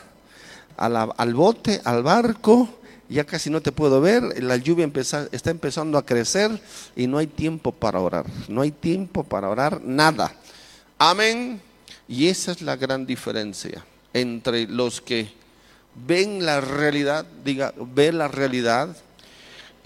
al 0.78 1.34
bote, 1.34 1.82
al 1.84 2.04
barco, 2.04 2.68
ya 3.10 3.24
casi 3.24 3.50
no 3.50 3.62
te 3.62 3.72
puedo 3.72 4.02
ver, 4.02 4.44
la 4.44 4.58
lluvia 4.58 4.90
está 5.32 5.50
empezando 5.50 5.98
a 5.98 6.06
crecer 6.06 6.60
y 6.96 7.08
no 7.08 7.18
hay 7.18 7.28
tiempo 7.28 7.72
para 7.72 8.00
orar, 8.00 8.26
no 8.50 8.62
hay 8.62 8.72
tiempo 8.72 9.24
para 9.24 9.50
orar 9.50 9.82
nada. 9.84 10.34
Amén. 10.98 11.62
Y 12.08 12.28
esa 12.28 12.52
es 12.52 12.62
la 12.62 12.76
gran 12.76 13.06
diferencia 13.06 13.86
entre 14.14 14.68
los 14.68 15.02
que 15.02 15.32
ven 16.06 16.46
la 16.46 16.62
realidad, 16.62 17.26
diga, 17.44 17.74
ve 17.78 18.12
la 18.12 18.28
realidad 18.28 18.96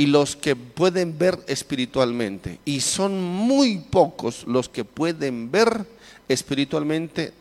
y 0.02 0.08
los 0.08 0.36
que 0.36 0.56
pueden 0.56 1.16
ver 1.16 1.38
espiritualmente. 1.46 2.58
Y 2.66 2.82
son 2.82 3.22
muy 3.22 3.78
pocos 3.78 4.48
los 4.48 4.68
que 4.68 4.84
pueden 4.84 5.52
ver 5.52 5.86
espiritualmente 6.28 7.34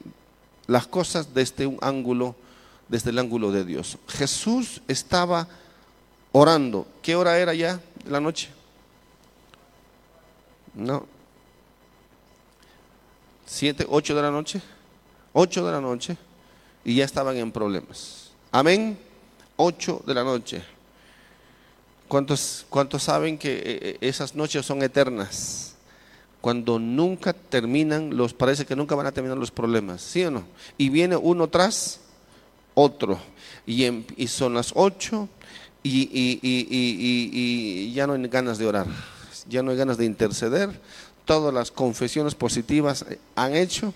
las 0.67 0.87
cosas 0.87 1.33
desde 1.33 1.67
un 1.67 1.79
ángulo, 1.81 2.37
desde 2.87 3.09
el 3.09 3.19
ángulo 3.19 3.51
de 3.51 3.65
Dios. 3.65 3.97
Jesús 4.09 4.83
estaba 4.89 5.49
orando. 6.33 6.87
¿Qué 7.01 7.17
hora 7.17 7.39
era 7.39 7.55
ya 7.55 7.81
de 8.05 8.11
la 8.11 8.21
noche? 8.21 8.51
No. 10.75 11.07
¿Siete, 13.47 13.87
ocho 13.89 14.15
de 14.15 14.21
la 14.21 14.31
noche? 14.31 14.61
Ocho 15.33 15.65
de 15.65 15.73
la 15.73 15.81
noche. 15.81 16.15
Y 16.85 16.97
ya 16.97 17.07
estaban 17.07 17.39
en 17.39 17.51
problemas. 17.53 18.33
Amén. 18.53 18.99
Ocho 19.57 20.03
de 20.07 20.13
la 20.13 20.25
noche. 20.25 20.63
¿Cuántos, 22.11 22.67
¿Cuántos 22.69 23.05
saben 23.05 23.39
que 23.39 23.53
eh, 23.53 23.63
eh, 23.65 23.99
esas 24.01 24.35
noches 24.35 24.67
son 24.67 24.83
eternas? 24.83 25.75
Cuando 26.41 26.81
nunca 26.81 27.33
terminan, 27.33 28.17
los 28.17 28.35
parece 28.35 28.67
que 28.67 28.75
nunca 28.75 28.97
van 28.97 29.07
a 29.07 29.13
terminar 29.13 29.39
los 29.39 29.53
problemas, 29.53 30.03
¿sí 30.03 30.25
o 30.25 30.33
no? 30.33 30.45
Y 30.77 30.89
viene 30.89 31.15
uno 31.15 31.49
tras 31.49 32.01
otro. 32.75 33.21
Y, 33.65 33.87
y 34.17 34.27
son 34.27 34.55
las 34.55 34.73
ocho 34.75 35.29
y, 35.85 36.09
y, 36.43 37.93
ya 37.93 38.09
no 38.09 38.15
hay 38.15 38.27
ganas 38.27 38.59
de 38.59 38.67
orar, 38.67 38.89
ya 39.49 39.63
no 39.63 39.71
hay 39.71 39.77
ganas 39.77 39.97
de 39.97 40.07
interceder. 40.07 40.81
Todas 41.25 41.55
las 41.55 41.71
confesiones 41.71 42.35
positivas 42.35 43.05
han 43.37 43.55
hecho. 43.55 43.95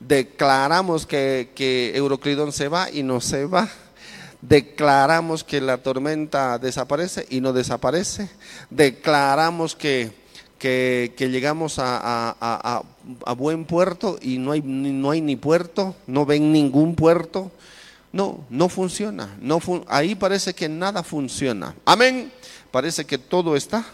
Declaramos 0.00 1.06
que, 1.06 1.52
que 1.54 1.92
Euroclidón 1.94 2.50
se 2.50 2.66
va 2.66 2.90
y 2.90 3.04
no 3.04 3.20
se 3.20 3.46
va 3.46 3.70
declaramos 4.42 5.44
que 5.44 5.60
la 5.60 5.78
tormenta 5.78 6.58
desaparece 6.58 7.26
y 7.30 7.40
no 7.40 7.52
desaparece, 7.52 8.28
declaramos 8.68 9.74
que, 9.76 10.12
que, 10.58 11.14
llegamos 11.16 11.76
a, 11.78 12.82
buen 13.36 13.64
puerto 13.64 14.18
y 14.20 14.38
no 14.38 14.52
hay, 14.52 14.60
no 14.62 15.10
hay 15.10 15.20
ni 15.20 15.36
puerto, 15.36 15.96
no 16.06 16.26
ven 16.26 16.52
ningún 16.52 16.94
puerto. 16.94 17.50
No, 18.12 18.44
no 18.50 18.68
funciona. 18.68 19.38
No 19.40 19.58
ahí 19.88 20.14
parece 20.14 20.52
que 20.54 20.68
nada 20.68 21.02
funciona. 21.02 21.74
Amén. 21.86 22.30
Parece 22.70 23.06
que 23.06 23.16
todo 23.16 23.56
está 23.56 23.86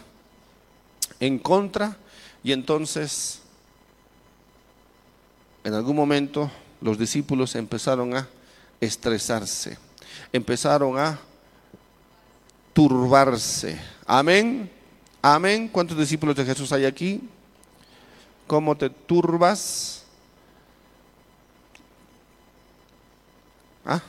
en 1.21 1.39
contra 1.39 1.95
y 2.43 2.51
entonces 2.51 3.39
en 5.63 5.73
algún 5.73 5.95
momento 5.95 6.51
los 6.81 6.99
discípulos 6.99 7.55
empezaron 7.55 8.13
a 8.13 8.27
estresarse 8.81 9.77
empezaron 10.31 10.97
a 10.97 11.19
turbarse. 12.73 13.79
Amén. 14.05 14.69
Amén. 15.21 15.67
¿Cuántos 15.67 15.97
discípulos 15.97 16.35
de 16.35 16.45
Jesús 16.45 16.71
hay 16.71 16.85
aquí? 16.85 17.21
¿Cómo 18.47 18.75
te 18.75 18.89
turbas? 18.89 20.03
¿Ah? 23.85 24.01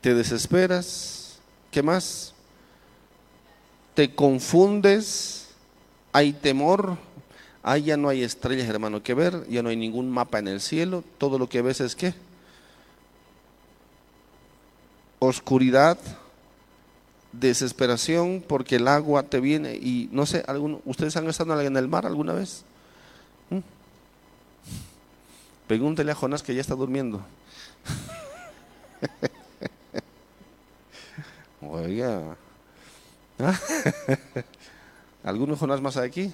¿Te 0.00 0.14
desesperas? 0.14 1.38
¿Qué 1.70 1.82
más? 1.82 2.34
¿Te 3.94 4.14
confundes? 4.14 5.48
¿Hay 6.12 6.32
temor? 6.32 6.96
Ahí 7.62 7.82
ya 7.82 7.96
no 7.96 8.08
hay 8.08 8.22
estrellas, 8.22 8.68
hermano, 8.68 9.02
que 9.02 9.12
ver, 9.12 9.44
ya 9.48 9.60
no 9.60 9.70
hay 9.70 9.76
ningún 9.76 10.08
mapa 10.08 10.38
en 10.38 10.46
el 10.46 10.60
cielo, 10.60 11.02
todo 11.18 11.36
lo 11.36 11.48
que 11.48 11.62
ves 11.62 11.80
es 11.80 11.96
qué? 11.96 12.14
Oscuridad, 15.18 15.98
desesperación 17.32 18.44
porque 18.46 18.76
el 18.76 18.88
agua 18.88 19.24
te 19.24 19.40
viene 19.40 19.74
y 19.74 20.08
no 20.12 20.26
sé, 20.26 20.44
¿ustedes 20.84 21.16
han 21.16 21.28
estado 21.28 21.60
en 21.60 21.76
el 21.76 21.88
mar 21.88 22.06
alguna 22.06 22.32
vez? 22.32 22.64
¿Mm? 23.50 23.58
Pregúntele 25.66 26.12
a 26.12 26.14
Jonás 26.14 26.42
que 26.42 26.54
ya 26.54 26.60
está 26.60 26.74
durmiendo. 26.74 27.20
Oiga. 31.60 32.36
¿Algunos 35.24 35.58
Jonás 35.58 35.80
más 35.80 35.96
aquí? 35.96 36.32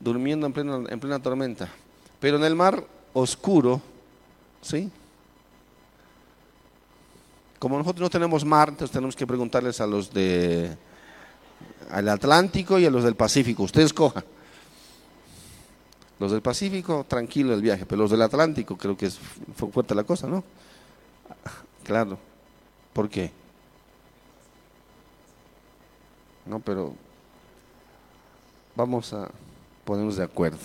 Durmiendo 0.00 0.46
en 0.46 0.52
plena, 0.52 0.82
en 0.88 1.00
plena 1.00 1.20
tormenta. 1.20 1.68
Pero 2.20 2.38
en 2.38 2.44
el 2.44 2.54
mar 2.54 2.84
oscuro, 3.12 3.82
¿sí? 4.62 4.90
Como 7.64 7.78
nosotros 7.78 8.02
no 8.02 8.10
tenemos 8.10 8.44
mar, 8.44 8.68
entonces 8.68 8.92
tenemos 8.92 9.16
que 9.16 9.26
preguntarles 9.26 9.80
a 9.80 9.86
los 9.86 10.12
de 10.12 10.76
al 11.90 12.10
Atlántico 12.10 12.78
y 12.78 12.84
a 12.84 12.90
los 12.90 13.04
del 13.04 13.14
Pacífico. 13.14 13.62
Ustedes 13.62 13.90
cojan. 13.94 14.22
Los 16.18 16.32
del 16.32 16.42
Pacífico, 16.42 17.06
tranquilo 17.08 17.54
el 17.54 17.62
viaje, 17.62 17.86
pero 17.86 18.02
los 18.02 18.10
del 18.10 18.20
Atlántico 18.20 18.76
creo 18.76 18.98
que 18.98 19.06
es, 19.06 19.18
fue 19.56 19.70
fuerte 19.70 19.94
la 19.94 20.04
cosa, 20.04 20.26
¿no? 20.26 20.44
Claro. 21.84 22.18
¿Por 22.92 23.08
qué? 23.08 23.32
No, 26.44 26.60
pero 26.60 26.92
vamos 28.76 29.10
a 29.14 29.30
ponernos 29.86 30.16
de 30.16 30.24
acuerdo. 30.24 30.58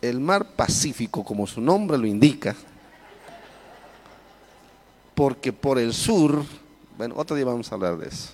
El 0.00 0.18
mar 0.18 0.46
Pacífico, 0.56 1.24
como 1.24 1.46
su 1.46 1.60
nombre 1.60 1.98
lo 1.98 2.06
indica, 2.06 2.56
porque 5.20 5.52
por 5.52 5.78
el 5.78 5.92
sur, 5.92 6.46
bueno, 6.96 7.14
otro 7.18 7.36
día 7.36 7.44
vamos 7.44 7.70
a 7.70 7.74
hablar 7.74 7.98
de 7.98 8.08
eso. 8.08 8.30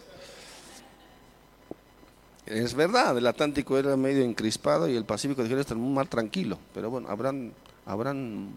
Es 2.47 2.75
verdad, 2.75 3.19
el 3.19 3.27
Atlántico 3.27 3.77
era 3.77 3.97
medio 3.97 4.23
encrispado 4.23 4.89
y 4.89 4.95
el 4.95 5.05
Pacífico 5.05 5.43
dijeron 5.43 5.63
está 5.63 5.75
un 5.75 5.93
mar 5.93 6.07
tranquilo, 6.07 6.61
pero 6.73 6.89
bueno, 6.89 7.09
habrán, 7.09 7.53
habrán 7.87 8.51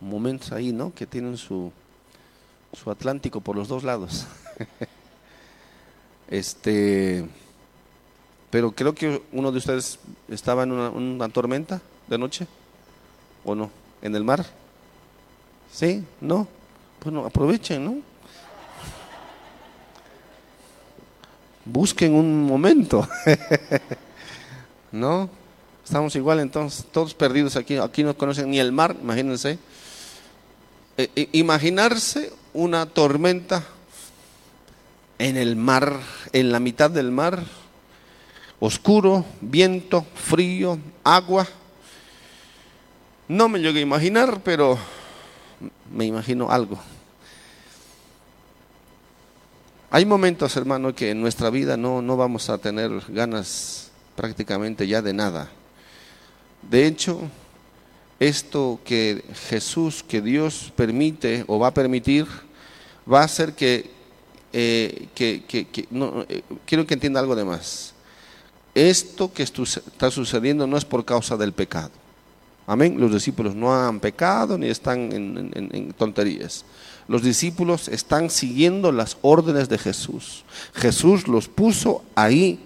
momentos 0.00 0.52
ahí, 0.52 0.70
¿no? 0.72 0.94
Que 0.94 1.04
tienen 1.04 1.36
su, 1.36 1.72
su 2.74 2.92
Atlántico 2.92 3.40
por 3.40 3.56
los 3.56 3.66
dos 3.66 3.82
lados. 3.82 4.24
este, 6.28 7.28
pero 8.50 8.70
creo 8.70 8.94
que 8.94 9.20
uno 9.32 9.50
de 9.50 9.58
ustedes 9.58 9.98
estaba 10.28 10.62
en 10.62 10.70
una, 10.70 10.90
una 10.90 11.28
tormenta 11.28 11.82
de 12.06 12.18
noche, 12.18 12.46
¿o 13.44 13.56
no? 13.56 13.68
¿En 14.00 14.14
el 14.14 14.22
mar? 14.22 14.46
¿Sí? 15.72 16.04
¿No? 16.20 16.46
Bueno, 17.04 17.26
aprovechen, 17.26 17.84
¿no? 17.84 17.98
Busquen 21.66 22.14
un 22.14 22.44
momento. 22.44 23.06
¿No? 24.92 25.28
Estamos 25.84 26.16
igual 26.16 26.40
entonces, 26.40 26.86
todos 26.90 27.12
perdidos 27.12 27.56
aquí. 27.56 27.76
Aquí 27.76 28.02
no 28.02 28.16
conocen 28.16 28.50
ni 28.50 28.58
el 28.58 28.72
mar, 28.72 28.96
imagínense. 28.98 29.58
Eh, 30.96 31.28
imaginarse 31.32 32.32
una 32.54 32.86
tormenta 32.86 33.62
en 35.18 35.36
el 35.36 35.56
mar, 35.56 36.00
en 36.32 36.52
la 36.52 36.58
mitad 36.58 36.90
del 36.90 37.10
mar, 37.10 37.44
oscuro, 38.60 39.26
viento, 39.42 40.06
frío, 40.14 40.78
agua. 41.02 41.46
No 43.28 43.50
me 43.50 43.58
llegué 43.58 43.80
a 43.80 43.82
imaginar, 43.82 44.40
pero 44.42 44.78
me 45.90 46.06
imagino 46.06 46.50
algo. 46.50 46.78
Hay 49.94 50.06
momentos, 50.06 50.56
hermano, 50.56 50.92
que 50.92 51.10
en 51.10 51.20
nuestra 51.20 51.50
vida 51.50 51.76
no, 51.76 52.02
no 52.02 52.16
vamos 52.16 52.50
a 52.50 52.58
tener 52.58 52.90
ganas 53.10 53.92
prácticamente 54.16 54.88
ya 54.88 55.00
de 55.00 55.12
nada. 55.12 55.48
De 56.68 56.84
hecho, 56.84 57.20
esto 58.18 58.80
que 58.84 59.22
Jesús, 59.48 60.02
que 60.02 60.20
Dios 60.20 60.72
permite 60.74 61.44
o 61.46 61.60
va 61.60 61.68
a 61.68 61.74
permitir, 61.74 62.26
va 63.06 63.20
a 63.20 63.24
hacer 63.26 63.54
que, 63.54 63.88
eh, 64.52 65.06
no, 65.90 66.26
eh, 66.28 66.42
quiero 66.66 66.84
que 66.88 66.94
entienda 66.94 67.20
algo 67.20 67.36
de 67.36 67.44
más. 67.44 67.94
Esto 68.74 69.32
que 69.32 69.44
está 69.44 70.10
sucediendo 70.10 70.66
no 70.66 70.76
es 70.76 70.84
por 70.84 71.04
causa 71.04 71.36
del 71.36 71.52
pecado. 71.52 71.92
Amén. 72.66 72.96
Los 72.98 73.12
discípulos 73.12 73.54
no 73.54 73.72
han 73.72 74.00
pecado 74.00 74.58
ni 74.58 74.66
están 74.66 75.12
en 75.12 75.92
tonterías. 75.92 76.64
Los 77.06 77.22
discípulos 77.22 77.88
están 77.88 78.30
siguiendo 78.30 78.90
las 78.90 79.18
órdenes 79.22 79.68
de 79.68 79.78
Jesús. 79.78 80.44
Jesús 80.74 81.28
los 81.28 81.48
puso 81.48 82.02
ahí. 82.14 82.58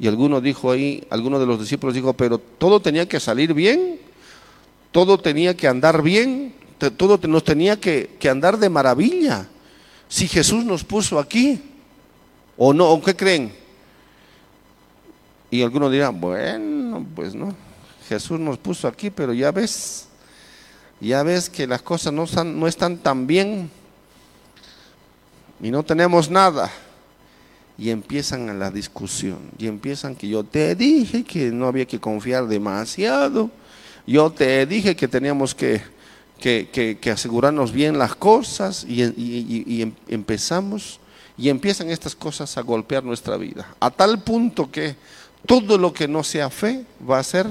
Y 0.00 0.06
alguno 0.06 0.40
dijo 0.40 0.70
ahí, 0.70 1.06
alguno 1.10 1.38
de 1.38 1.46
los 1.46 1.60
discípulos 1.60 1.94
dijo, 1.94 2.12
pero 2.12 2.38
todo 2.38 2.80
tenía 2.80 3.08
que 3.08 3.18
salir 3.18 3.52
bien, 3.54 4.00
todo 4.92 5.18
tenía 5.18 5.56
que 5.56 5.68
andar 5.68 6.02
bien, 6.02 6.54
todo 6.96 7.18
nos 7.28 7.44
tenía 7.44 7.78
que, 7.78 8.16
andar 8.30 8.58
de 8.58 8.68
maravilla. 8.68 9.48
Si 10.08 10.28
Jesús 10.28 10.64
nos 10.64 10.84
puso 10.84 11.18
aquí, 11.18 11.60
o 12.56 12.72
no, 12.72 12.88
¿o 12.90 13.02
qué 13.02 13.14
creen? 13.14 13.52
Y 15.50 15.62
algunos 15.62 15.90
dirán, 15.92 16.20
bueno, 16.20 17.04
pues 17.14 17.34
no, 17.34 17.54
Jesús 18.08 18.38
nos 18.38 18.58
puso 18.58 18.86
aquí, 18.88 19.10
pero 19.10 19.32
ya 19.32 19.50
ves, 19.50 20.07
ya 21.00 21.22
ves 21.22 21.48
que 21.48 21.66
las 21.66 21.82
cosas 21.82 22.12
no 22.12 22.24
están, 22.24 22.58
no 22.58 22.66
están 22.66 22.98
tan 22.98 23.26
bien 23.26 23.70
y 25.62 25.70
no 25.70 25.82
tenemos 25.82 26.30
nada. 26.30 26.70
Y 27.76 27.90
empiezan 27.90 28.48
a 28.48 28.54
la 28.54 28.72
discusión, 28.72 29.38
y 29.56 29.68
empiezan 29.68 30.16
que 30.16 30.26
yo 30.26 30.42
te 30.42 30.74
dije 30.74 31.22
que 31.22 31.52
no 31.52 31.68
había 31.68 31.86
que 31.86 32.00
confiar 32.00 32.48
demasiado, 32.48 33.50
yo 34.04 34.30
te 34.30 34.66
dije 34.66 34.96
que 34.96 35.06
teníamos 35.06 35.54
que, 35.54 35.80
que, 36.40 37.10
asegurarnos 37.12 37.70
bien 37.70 37.96
las 37.96 38.16
cosas, 38.16 38.84
y, 38.88 39.02
em, 39.80 39.92
empezamos, 40.08 40.98
y 41.36 41.50
empiezan 41.50 41.88
estas 41.90 42.16
cosas 42.16 42.58
a 42.58 42.62
golpear 42.62 43.04
nuestra 43.04 43.36
vida, 43.36 43.68
a 43.78 43.92
tal 43.92 44.24
punto 44.24 44.72
que 44.72 44.96
todo 45.46 45.78
lo 45.78 45.92
que 45.92 46.08
no 46.08 46.24
sea 46.24 46.50
fe 46.50 46.84
va 47.08 47.20
a 47.20 47.22
ser 47.22 47.46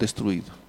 destruido. 0.00 0.65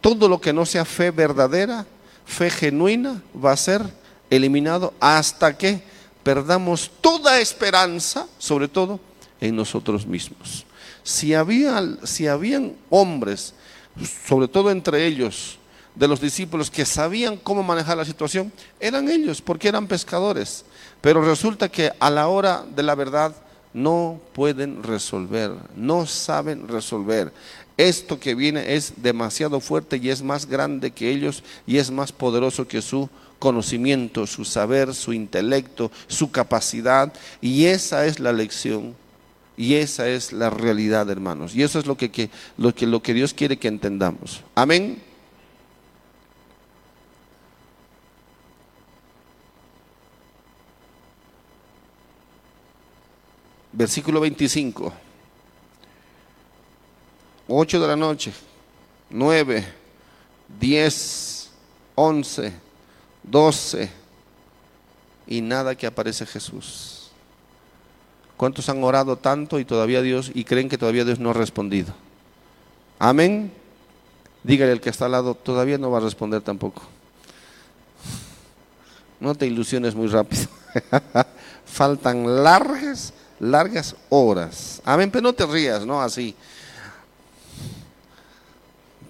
Todo 0.00 0.28
lo 0.28 0.40
que 0.40 0.52
no 0.52 0.64
sea 0.64 0.84
fe 0.84 1.10
verdadera, 1.10 1.86
fe 2.24 2.50
genuina, 2.50 3.22
va 3.34 3.52
a 3.52 3.56
ser 3.56 3.82
eliminado 4.30 4.94
hasta 5.00 5.56
que 5.56 5.82
perdamos 6.22 6.90
toda 7.00 7.40
esperanza, 7.40 8.26
sobre 8.38 8.68
todo 8.68 9.00
en 9.40 9.56
nosotros 9.56 10.06
mismos. 10.06 10.64
Si, 11.02 11.34
había, 11.34 11.82
si 12.04 12.26
habían 12.26 12.74
hombres, 12.90 13.54
sobre 14.26 14.48
todo 14.48 14.70
entre 14.70 15.06
ellos, 15.06 15.58
de 15.94 16.06
los 16.06 16.20
discípulos 16.20 16.70
que 16.70 16.84
sabían 16.84 17.36
cómo 17.36 17.62
manejar 17.62 17.96
la 17.96 18.04
situación, 18.04 18.52
eran 18.78 19.08
ellos, 19.08 19.42
porque 19.42 19.68
eran 19.68 19.88
pescadores. 19.88 20.64
Pero 21.00 21.22
resulta 21.22 21.68
que 21.68 21.92
a 21.98 22.08
la 22.10 22.28
hora 22.28 22.64
de 22.74 22.82
la 22.84 22.94
verdad 22.94 23.34
no 23.72 24.20
pueden 24.32 24.82
resolver, 24.82 25.52
no 25.74 26.06
saben 26.06 26.68
resolver 26.68 27.32
esto 27.78 28.18
que 28.18 28.34
viene 28.34 28.74
es 28.74 28.94
demasiado 28.96 29.60
fuerte 29.60 29.96
y 29.96 30.10
es 30.10 30.20
más 30.20 30.46
grande 30.46 30.90
que 30.90 31.08
ellos 31.10 31.44
y 31.64 31.78
es 31.78 31.92
más 31.92 32.10
poderoso 32.10 32.66
que 32.66 32.82
su 32.82 33.08
conocimiento, 33.38 34.26
su 34.26 34.44
saber, 34.44 34.94
su 34.94 35.12
intelecto, 35.12 35.92
su 36.08 36.32
capacidad. 36.32 37.12
Y 37.40 37.66
esa 37.66 38.04
es 38.04 38.18
la 38.18 38.32
lección 38.32 38.96
y 39.56 39.74
esa 39.74 40.08
es 40.08 40.32
la 40.32 40.50
realidad, 40.50 41.08
hermanos. 41.08 41.54
Y 41.54 41.62
eso 41.62 41.78
es 41.78 41.86
lo 41.86 41.96
que, 41.96 42.30
lo 42.56 42.74
que, 42.74 42.86
lo 42.86 43.00
que 43.00 43.14
Dios 43.14 43.32
quiere 43.32 43.56
que 43.58 43.68
entendamos. 43.68 44.42
Amén. 44.56 45.00
Versículo 53.72 54.18
25. 54.18 55.07
8 57.48 57.80
de 57.80 57.86
la 57.86 57.96
noche, 57.96 58.32
9, 59.08 59.64
10, 60.60 61.50
11, 61.94 62.52
12 63.22 63.90
y 65.26 65.40
nada 65.40 65.74
que 65.74 65.86
aparece 65.86 66.26
Jesús. 66.26 67.10
¿Cuántos 68.36 68.68
han 68.68 68.84
orado 68.84 69.16
tanto 69.16 69.58
y 69.58 69.64
todavía 69.64 70.02
Dios 70.02 70.30
y 70.34 70.44
creen 70.44 70.68
que 70.68 70.78
todavía 70.78 71.04
Dios 71.04 71.18
no 71.18 71.30
ha 71.30 71.34
respondido? 71.34 71.94
Amén. 72.98 73.50
Dígale 74.44 74.72
al 74.72 74.80
que 74.80 74.90
está 74.90 75.06
al 75.06 75.12
lado, 75.12 75.34
todavía 75.34 75.78
no 75.78 75.90
va 75.90 75.98
a 75.98 76.02
responder 76.02 76.42
tampoco. 76.42 76.82
No 79.18 79.34
te 79.34 79.46
ilusiones 79.46 79.94
muy 79.94 80.06
rápido. 80.06 80.44
Faltan 81.64 82.44
largas, 82.44 83.12
largas 83.40 83.96
horas. 84.10 84.80
Amén, 84.84 85.10
pero 85.10 85.22
no 85.22 85.32
te 85.32 85.46
rías, 85.46 85.84
¿no? 85.84 86.00
Así 86.00 86.36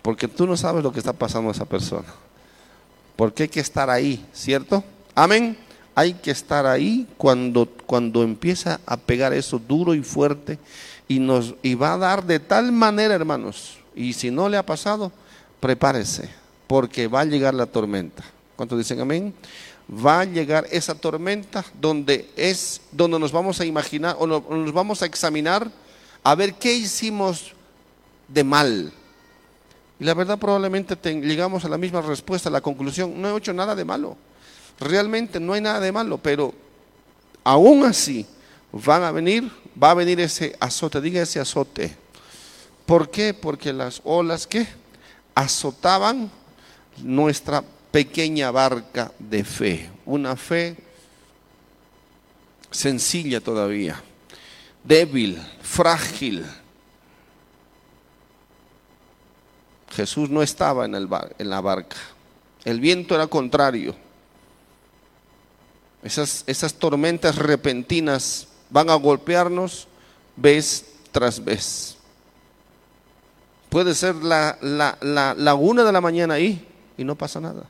porque 0.09 0.27
tú 0.27 0.47
no 0.47 0.57
sabes 0.57 0.83
lo 0.83 0.91
que 0.91 1.01
está 1.01 1.13
pasando 1.13 1.51
a 1.51 1.53
esa 1.53 1.67
persona. 1.67 2.09
Porque 3.15 3.43
hay 3.43 3.49
que 3.51 3.61
estar 3.61 3.91
ahí, 3.91 4.25
¿cierto? 4.33 4.83
Amén. 5.15 5.59
Hay 5.95 6.15
que 6.15 6.31
estar 6.31 6.65
ahí 6.65 7.07
cuando, 7.19 7.67
cuando 7.85 8.23
empieza 8.23 8.81
a 8.87 8.97
pegar 8.97 9.35
eso 9.35 9.59
duro 9.59 9.93
y 9.93 10.03
fuerte 10.03 10.59
y 11.09 11.19
nos 11.19 11.57
y 11.61 11.75
va 11.75 11.93
a 11.93 11.99
dar 11.99 12.25
de 12.25 12.41
tal 12.41 12.73
manera, 12.73 13.17
hermanos. 13.17 13.81
Y 13.95 14.15
si 14.15 14.31
no 14.31 14.49
le 14.49 14.57
ha 14.57 14.65
pasado, 14.65 15.13
prepárese, 15.61 16.31
porque 16.67 17.07
va 17.07 17.21
a 17.21 17.27
llegar 17.27 17.53
la 17.53 17.67
tormenta. 17.67 18.25
¿Cuántos 18.57 18.79
dicen 18.79 19.03
amén? 19.03 19.35
Va 19.93 20.21
a 20.21 20.25
llegar 20.25 20.67
esa 20.71 20.95
tormenta 20.95 21.67
donde 21.79 22.31
es 22.35 22.81
donde 22.93 23.19
nos 23.19 23.31
vamos 23.31 23.61
a 23.61 23.67
imaginar 23.67 24.17
o 24.19 24.27
nos 24.27 24.73
vamos 24.73 25.03
a 25.03 25.05
examinar 25.05 25.71
a 26.25 26.35
ver 26.35 26.55
qué 26.55 26.73
hicimos 26.73 27.53
de 28.27 28.43
mal 28.43 28.95
Y 30.01 30.05
la 30.05 30.15
verdad 30.15 30.39
probablemente 30.39 30.97
llegamos 31.21 31.65
a 31.65 31.69
la 31.69 31.79
misma 31.79 32.01
respuesta, 32.01 32.49
a 32.49 32.53
la 32.53 32.61
conclusión, 32.61 33.21
no 33.21 33.35
he 33.35 33.39
hecho 33.39 33.53
nada 33.53 33.75
de 33.75 33.85
malo. 33.85 34.17
Realmente 34.79 35.41
no 35.41 35.53
hay 35.53 35.61
nada 35.61 35.81
de 35.81 35.91
malo, 35.91 36.19
pero 36.19 36.55
aún 37.43 37.85
así 37.85 38.25
van 38.71 39.03
a 39.03 39.11
venir, 39.11 39.51
va 39.81 39.91
a 39.91 39.95
venir 39.95 40.21
ese 40.21 40.57
azote, 40.61 41.01
diga 41.01 41.23
ese 41.23 41.41
azote. 41.41 41.97
¿Por 42.87 43.11
qué? 43.11 43.35
Porque 43.35 43.73
las 43.73 44.01
olas 44.05 44.47
que 44.47 44.67
azotaban 45.35 46.31
nuestra 47.03 47.63
pequeña 47.91 48.51
barca 48.51 49.13
de 49.19 49.45
fe, 49.45 49.91
una 50.07 50.37
fe 50.37 50.77
sencilla 52.71 53.41
todavía, 53.41 54.03
débil, 54.85 55.41
frágil. 55.63 56.45
Jesús 59.91 60.31
no 60.31 60.43
estaba 60.43 60.85
en, 60.85 60.95
el 60.95 61.09
en 61.39 61.51
la 61.51 61.61
barca, 61.61 61.97
el 62.65 62.81
viento 62.81 63.15
era 63.15 63.27
contrario. 63.27 63.95
Esas, 66.03 66.45
esas 66.47 66.75
tormentas 66.75 67.37
repentinas 67.37 68.49
van 68.71 68.91
a 68.91 68.95
golpearnos 68.95 69.89
vez 70.37 70.87
tras 71.11 71.45
vez. 71.45 71.97
Puede 73.69 73.95
ser 73.95 74.15
la, 74.17 74.59
la, 74.61 75.55
una 75.55 75.85
de 75.85 75.93
la 75.93 76.01
mañana 76.01 76.35
ahí 76.35 76.67
y 76.97 77.05
no 77.05 77.17
pasa 77.17 77.41
nada. 77.41 77.65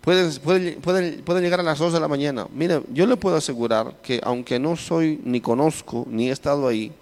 Pueden, 0.00 0.80
pueden, 0.80 1.42
llegar 1.42 1.60
a 1.60 1.64
las 1.64 1.78
2 1.78 1.92
de 1.92 2.00
la 2.00 2.08
mañana. 2.08 2.46
Mire, 2.52 2.82
yo 2.92 3.06
le 3.06 3.16
puedo 3.16 3.36
asegurar 3.36 3.94
que 4.02 4.20
aunque 4.22 4.58
no 4.58 4.76
soy 4.76 5.20
ni 5.24 5.40
conozco 5.40 6.06
ni 6.08 6.28
he 6.28 6.32
estado 6.32 6.68
ahí, 6.68 6.92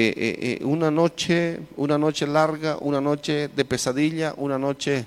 eh, 0.00 0.14
eh, 0.16 0.58
eh, 0.60 0.64
una 0.64 0.92
noche, 0.92 1.58
una 1.76 1.98
noche 1.98 2.24
larga, 2.24 2.76
una 2.80 3.00
noche 3.00 3.48
de 3.48 3.64
pesadilla, 3.64 4.32
una 4.36 4.56
noche 4.56 5.04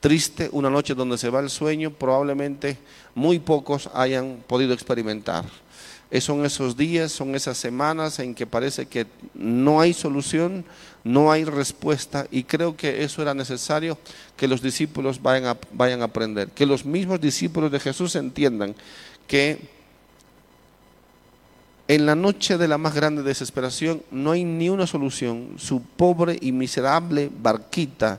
triste, 0.00 0.48
una 0.52 0.70
noche 0.70 0.94
donde 0.94 1.18
se 1.18 1.28
va 1.28 1.40
el 1.40 1.50
sueño, 1.50 1.90
probablemente 1.90 2.78
muy 3.14 3.40
pocos 3.40 3.90
hayan 3.92 4.42
podido 4.46 4.72
experimentar. 4.72 5.44
Son 6.18 6.46
esos 6.46 6.78
días, 6.78 7.12
son 7.12 7.34
esas 7.34 7.58
semanas 7.58 8.20
en 8.20 8.34
que 8.34 8.46
parece 8.46 8.86
que 8.86 9.06
no 9.34 9.82
hay 9.82 9.92
solución, 9.92 10.64
no 11.04 11.30
hay 11.30 11.44
respuesta 11.44 12.26
y 12.30 12.44
creo 12.44 12.74
que 12.74 13.04
eso 13.04 13.20
era 13.20 13.34
necesario 13.34 13.98
que 14.34 14.48
los 14.48 14.62
discípulos 14.62 15.20
vayan 15.20 15.58
vayan 15.72 16.00
a 16.00 16.06
aprender, 16.06 16.48
que 16.48 16.64
los 16.64 16.86
mismos 16.86 17.20
discípulos 17.20 17.70
de 17.70 17.80
Jesús 17.80 18.16
entiendan 18.16 18.74
que 19.26 19.81
en 21.94 22.06
la 22.06 22.14
noche 22.14 22.56
de 22.56 22.68
la 22.68 22.78
más 22.78 22.94
grande 22.94 23.22
desesperación 23.22 24.02
no 24.10 24.30
hay 24.30 24.44
ni 24.44 24.70
una 24.70 24.86
solución, 24.86 25.56
su 25.58 25.82
pobre 25.82 26.38
y 26.40 26.50
miserable 26.50 27.30
barquita 27.30 28.18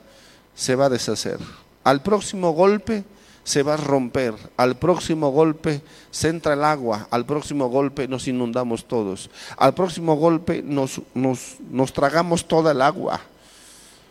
se 0.54 0.76
va 0.76 0.86
a 0.86 0.90
deshacer. 0.90 1.38
Al 1.82 2.00
próximo 2.00 2.52
golpe 2.52 3.02
se 3.42 3.64
va 3.64 3.74
a 3.74 3.76
romper. 3.76 4.34
Al 4.56 4.76
próximo 4.76 5.30
golpe 5.30 5.82
se 6.12 6.28
entra 6.28 6.54
el 6.54 6.62
agua, 6.62 7.08
al 7.10 7.26
próximo 7.26 7.68
golpe 7.68 8.06
nos 8.06 8.28
inundamos 8.28 8.86
todos, 8.86 9.28
al 9.56 9.74
próximo 9.74 10.14
golpe 10.14 10.62
nos, 10.62 11.00
nos, 11.14 11.92
tragamos 11.92 12.46
toda 12.46 12.70
el 12.70 12.80
agua. 12.80 13.20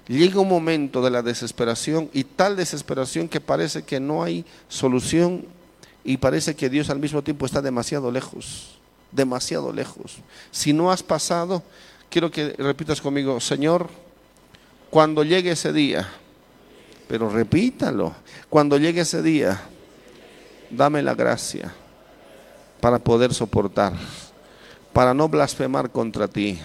Llega 0.09 0.41
un 0.41 0.49
momento 0.49 1.01
de 1.01 1.09
la 1.09 1.21
desesperación 1.21 2.09
y 2.11 2.25
tal 2.25 2.57
desesperación 2.57 3.29
que 3.29 3.39
parece 3.39 3.83
que 3.83 4.01
no 4.01 4.23
hay 4.23 4.43
solución 4.67 5.45
y 6.03 6.17
parece 6.17 6.53
que 6.53 6.69
Dios 6.69 6.89
al 6.89 6.99
mismo 6.99 7.21
tiempo 7.21 7.45
está 7.45 7.61
demasiado 7.61 8.11
lejos, 8.11 8.72
demasiado 9.13 9.71
lejos. 9.71 10.17
Si 10.51 10.73
no 10.73 10.91
has 10.91 11.03
pasado, 11.03 11.63
quiero 12.09 12.31
que 12.31 12.49
repitas 12.57 13.01
conmigo, 13.01 13.39
Señor, 13.39 13.89
cuando 14.89 15.23
llegue 15.23 15.51
ese 15.51 15.73
día, 15.73 16.07
pero 17.07 17.29
repítalo. 17.29 18.13
Cuando 18.49 18.77
llegue 18.77 19.01
ese 19.01 19.21
día, 19.21 19.59
dame 20.69 21.01
la 21.01 21.15
gracia 21.15 21.73
para 22.79 22.99
poder 22.99 23.33
soportar, 23.33 23.93
para 24.91 25.13
no 25.13 25.29
blasfemar 25.29 25.89
contra 25.89 26.27
ti. 26.27 26.59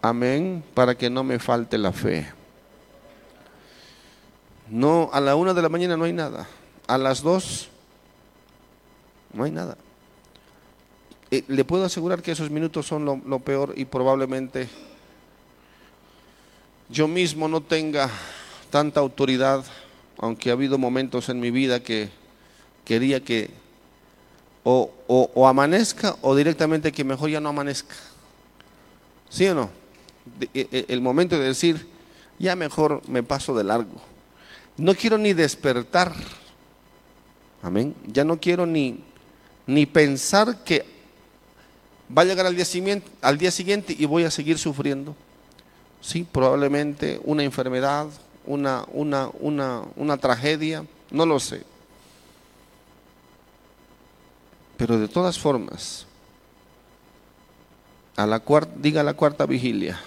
Amén, 0.00 0.62
para 0.74 0.94
que 0.94 1.08
no 1.08 1.24
me 1.24 1.38
falte 1.38 1.78
la 1.78 1.92
fe. 1.92 2.26
No, 4.68 5.10
a 5.12 5.20
la 5.20 5.36
una 5.36 5.52
de 5.54 5.62
la 5.62 5.68
mañana 5.68 5.96
no 5.96 6.04
hay 6.04 6.12
nada. 6.12 6.46
A 6.86 6.98
las 6.98 7.22
dos 7.22 7.68
no 9.32 9.44
hay 9.44 9.50
nada. 9.50 9.76
Eh, 11.34 11.42
le 11.48 11.64
puedo 11.64 11.84
asegurar 11.84 12.22
que 12.22 12.30
esos 12.30 12.48
minutos 12.48 12.86
son 12.86 13.04
lo 13.26 13.38
peor 13.40 13.74
y 13.76 13.86
probablemente 13.86 14.68
yo 16.88 17.08
mismo 17.08 17.48
no 17.48 17.60
tenga 17.60 18.08
tanta 18.70 19.00
autoridad, 19.00 19.64
aunque 20.18 20.50
ha 20.50 20.52
habido 20.52 20.78
momentos 20.78 21.28
en 21.28 21.40
mi 21.40 21.50
vida 21.50 21.82
que 21.82 22.08
quería 22.84 23.24
que 23.24 23.50
o, 24.62 25.48
amanezca 25.48 26.14
o 26.22 26.36
directamente 26.36 26.92
que 26.92 27.02
mejor 27.02 27.30
ya 27.30 27.40
no 27.40 27.48
amanezca. 27.48 27.96
¿Sí 29.28 29.48
o 29.48 29.56
no? 29.56 29.70
E, 30.54 30.68
e, 30.70 30.84
el 30.86 31.00
momento 31.00 31.36
de 31.36 31.46
decir, 31.46 31.84
ya 32.38 32.54
mejor 32.54 33.02
me 33.08 33.24
paso 33.24 33.56
de 33.56 33.64
largo. 33.64 34.00
No 34.76 34.94
quiero 34.94 35.18
ni 35.18 35.32
despertar. 35.32 36.14
Amén. 37.60 37.92
Ya 38.06 38.22
no 38.22 38.38
quiero 38.38 38.66
ni, 38.66 39.02
ni 39.66 39.84
pensar 39.84 40.62
que 40.62 40.93
va 42.10 42.22
a 42.22 42.24
llegar 42.24 42.46
al 42.46 42.56
día, 42.56 42.64
siguiente, 42.64 43.10
al 43.20 43.38
día 43.38 43.50
siguiente 43.50 43.94
y 43.98 44.04
voy 44.06 44.24
a 44.24 44.30
seguir 44.30 44.58
sufriendo. 44.58 45.14
Sí, 46.00 46.26
probablemente 46.30 47.20
una 47.24 47.42
enfermedad, 47.44 48.06
una, 48.46 48.84
una, 48.92 49.30
una, 49.40 49.82
una 49.96 50.16
tragedia, 50.18 50.84
no 51.10 51.24
lo 51.24 51.40
sé. 51.40 51.62
Pero 54.76 54.98
de 54.98 55.08
todas 55.08 55.38
formas, 55.38 56.06
a 58.16 58.26
la 58.26 58.40
cuarta, 58.40 58.72
diga 58.76 59.02
la 59.02 59.14
cuarta 59.14 59.46
vigilia, 59.46 59.98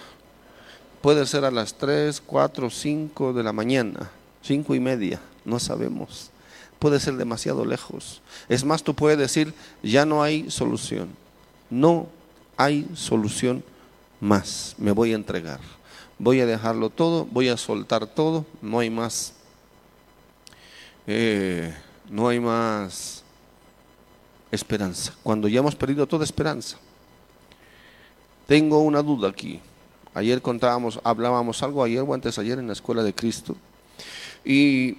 puede 1.00 1.26
ser 1.26 1.44
a 1.44 1.50
las 1.50 1.74
3, 1.74 2.20
4, 2.20 2.70
5 2.70 3.32
de 3.32 3.42
la 3.42 3.52
mañana, 3.52 4.10
cinco 4.42 4.74
y 4.74 4.80
media, 4.80 5.20
no 5.44 5.58
sabemos. 5.58 6.30
Puede 6.78 7.00
ser 7.00 7.16
demasiado 7.16 7.64
lejos. 7.64 8.22
Es 8.48 8.64
más, 8.64 8.84
tú 8.84 8.94
puedes 8.94 9.18
decir, 9.18 9.52
ya 9.82 10.06
no 10.06 10.22
hay 10.22 10.50
solución. 10.50 11.08
No 11.70 12.08
hay 12.56 12.88
solución 12.94 13.62
más. 14.20 14.74
Me 14.78 14.92
voy 14.92 15.12
a 15.12 15.16
entregar 15.16 15.60
voy 16.18 16.40
a 16.40 16.46
dejarlo 16.46 16.90
todo, 16.90 17.26
voy 17.26 17.48
a 17.48 17.56
soltar 17.56 18.06
todo, 18.06 18.44
no 18.60 18.80
hay 18.80 18.90
más, 18.90 19.34
eh, 21.06 21.74
no 22.10 22.28
hay 22.28 22.40
más 22.40 23.22
esperanza. 24.50 25.14
Cuando 25.22 25.48
ya 25.48 25.60
hemos 25.60 25.76
perdido 25.76 26.06
toda 26.06 26.24
esperanza. 26.24 26.78
Tengo 28.46 28.80
una 28.80 29.02
duda 29.02 29.28
aquí. 29.28 29.60
Ayer 30.14 30.40
contábamos, 30.40 30.98
hablábamos 31.04 31.62
algo 31.62 31.84
ayer 31.84 32.00
o 32.00 32.14
antes 32.14 32.38
ayer 32.38 32.58
en 32.58 32.66
la 32.66 32.72
escuela 32.72 33.02
de 33.02 33.14
Cristo. 33.14 33.56
Y, 34.44 34.96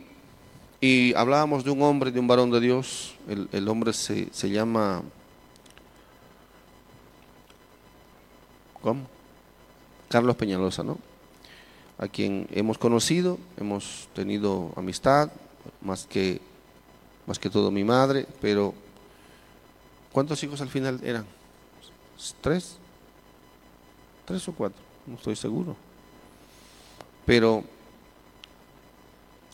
hablábamos 1.16 1.64
de 1.64 1.72
un 1.72 1.82
hombre, 1.82 2.12
de 2.12 2.20
un 2.20 2.28
varón 2.28 2.52
de 2.52 2.60
Dios. 2.60 3.16
El, 3.28 3.68
hombre 3.68 3.92
se 3.92 4.50
llama... 4.50 5.04
¿Cómo? 8.82 9.08
Carlos 10.10 10.36
Peñalosa, 10.36 10.84
¿no? 10.84 10.98
a 12.00 12.08
quien 12.08 12.48
hemos 12.52 12.78
conocido, 12.78 13.38
hemos 13.58 14.08
tenido 14.16 14.72
amistad, 14.78 15.30
más 15.82 16.06
que, 16.06 16.40
más 17.28 17.38
que 17.38 17.50
todo 17.50 17.72
mi 17.72 17.84
madre, 17.84 18.26
pero 18.42 18.74
¿cuántos 20.14 20.42
hijos 20.42 20.62
al 20.62 20.70
final 20.70 21.02
eran? 21.04 21.26
¿Tres? 22.40 22.78
¿Tres 24.26 24.48
o 24.48 24.54
cuatro? 24.54 24.82
No 25.06 25.16
estoy 25.16 25.36
seguro. 25.36 25.76
Pero 27.26 27.66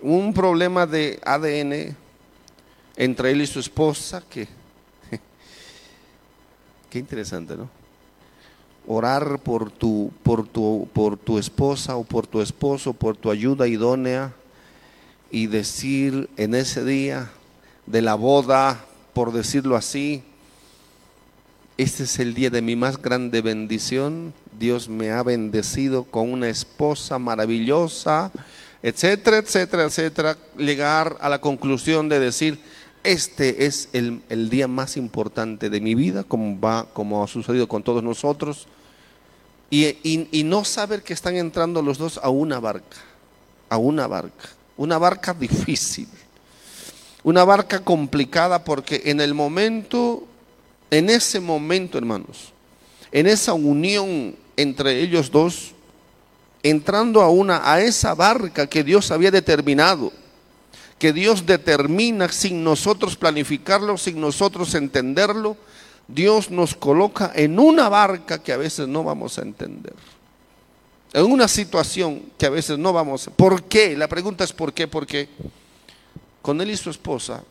un 0.03 0.31
problema 0.31 0.85
de 0.85 1.19
ADN 1.25 1.97
entre 2.95 3.31
él 3.31 3.41
y 3.41 3.47
su 3.47 3.59
esposa, 3.59 4.23
que 4.29 4.47
qué 6.91 6.99
interesante, 6.99 7.57
¿no? 7.57 7.84
Orar 8.87 9.39
por 9.39 9.71
tu, 9.71 10.11
por 10.23 10.47
tu, 10.47 10.87
por 10.93 11.17
tu 11.17 11.37
esposa 11.37 11.95
o 11.95 12.03
por 12.03 12.27
tu 12.27 12.41
esposo, 12.41 12.93
por 12.93 13.17
tu 13.17 13.31
ayuda 13.31 13.67
idónea 13.67 14.33
y 15.31 15.47
decir 15.47 16.29
en 16.37 16.55
ese 16.55 16.83
día 16.83 17.31
de 17.85 18.01
la 18.01 18.15
boda, 18.15 18.85
por 19.13 19.31
decirlo 19.31 19.75
así, 19.75 20.23
este 21.77 22.03
es 22.03 22.19
el 22.19 22.33
día 22.33 22.49
de 22.49 22.61
mi 22.61 22.77
más 22.77 23.01
grande 23.01 23.41
bendición. 23.41 24.33
Dios 24.57 24.87
me 24.87 25.11
ha 25.11 25.23
bendecido 25.23 26.05
con 26.05 26.31
una 26.31 26.47
esposa 26.47 27.19
maravillosa, 27.19 28.31
etcétera, 28.81 29.39
etcétera, 29.39 29.83
etcétera. 29.83 30.37
Llegar 30.57 31.17
a 31.19 31.27
la 31.27 31.41
conclusión 31.41 32.07
de 32.07 32.19
decir, 32.21 32.59
este 33.03 33.65
es 33.65 33.89
el, 33.91 34.49
día 34.49 34.67
más 34.69 34.95
importante 34.95 35.69
de 35.69 35.81
mi 35.81 35.95
vida, 35.95 36.23
como, 36.23 36.59
va, 36.59 36.87
como 36.93 37.23
ha 37.23 37.27
sucedido 37.27 37.67
con 37.67 37.83
todos 37.83 38.01
nosotros. 38.01 38.67
Y, 39.69 40.43
no 40.45 40.63
saber 40.63 41.03
que 41.03 41.13
están 41.13 41.35
entrando 41.35 41.81
los 41.81 41.97
dos 41.97 42.19
a 42.21 42.29
una 42.29 42.59
barca, 42.59 42.97
a 43.69 43.77
una 43.77 44.07
barca, 44.07 44.49
una 44.77 44.97
barca 44.97 45.33
difícil, 45.33 46.07
una 47.23 47.43
barca 47.43 47.83
complicada 47.83 48.63
porque 48.63 49.01
en 49.05 49.19
el 49.19 49.33
momento, 49.33 50.23
en 50.91 51.09
ese 51.09 51.39
momento, 51.39 51.97
hermanos, 51.97 52.53
en 53.11 53.27
esa 53.27 53.53
unión 53.53 54.35
entre 54.57 55.01
ellos 55.01 55.31
dos, 55.31 55.73
entrando 56.63 57.21
a 57.21 57.29
una 57.29 57.71
a 57.71 57.81
esa 57.81 58.15
barca 58.15 58.67
que 58.67 58.83
Dios 58.83 59.11
había 59.11 59.31
determinado, 59.31 60.11
que 60.97 61.13
Dios 61.13 61.45
determina 61.45 62.29
sin 62.31 62.63
nosotros 62.63 63.15
planificarlo, 63.17 63.97
sin 63.97 64.19
nosotros 64.19 64.73
entenderlo, 64.75 65.57
Dios 66.07 66.51
nos 66.51 66.75
coloca 66.75 67.31
en 67.35 67.57
una 67.59 67.89
barca 67.89 68.41
que 68.41 68.53
a 68.53 68.57
veces 68.57 68.87
no 68.87 69.03
vamos 69.03 69.37
a 69.37 69.41
entender. 69.41 69.93
En 71.13 71.25
una 71.25 71.47
situación 71.47 72.23
que 72.37 72.45
a 72.45 72.49
veces 72.49 72.77
no 72.77 72.93
vamos 72.93 73.27
a... 73.27 73.31
¿Por 73.31 73.63
qué? 73.63 73.95
La 73.97 74.07
pregunta 74.07 74.43
es 74.43 74.53
¿por 74.53 74.73
qué? 74.73 74.87
Porque 74.87 75.29
con 76.41 76.61
él 76.61 76.69
y 76.69 76.77
su 76.77 76.89
esposa, 76.89 77.43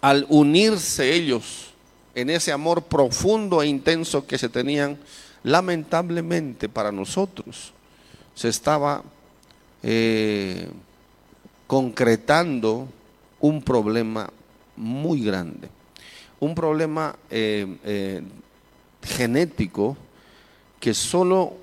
al 0.00 0.26
unirse 0.28 1.14
ellos 1.14 1.70
en 2.14 2.28
ese 2.28 2.52
amor 2.52 2.82
profundo 2.82 3.62
e 3.62 3.68
intenso 3.68 4.26
que 4.26 4.36
se 4.36 4.48
tenían, 4.48 4.98
lamentablemente 5.42 6.68
para 6.68 6.92
nosotros, 6.92 7.72
se 8.34 8.48
estaba 8.48 9.02
eh, 9.82 10.68
concretando 11.66 12.88
un 13.38 13.62
problema 13.62 14.28
muy 14.76 15.24
grande 15.24 15.70
un 16.40 16.54
problema 16.54 17.16
eh, 17.30 17.66
eh, 17.84 18.22
genético 19.02 19.96
que 20.80 20.94
solo 20.94 21.54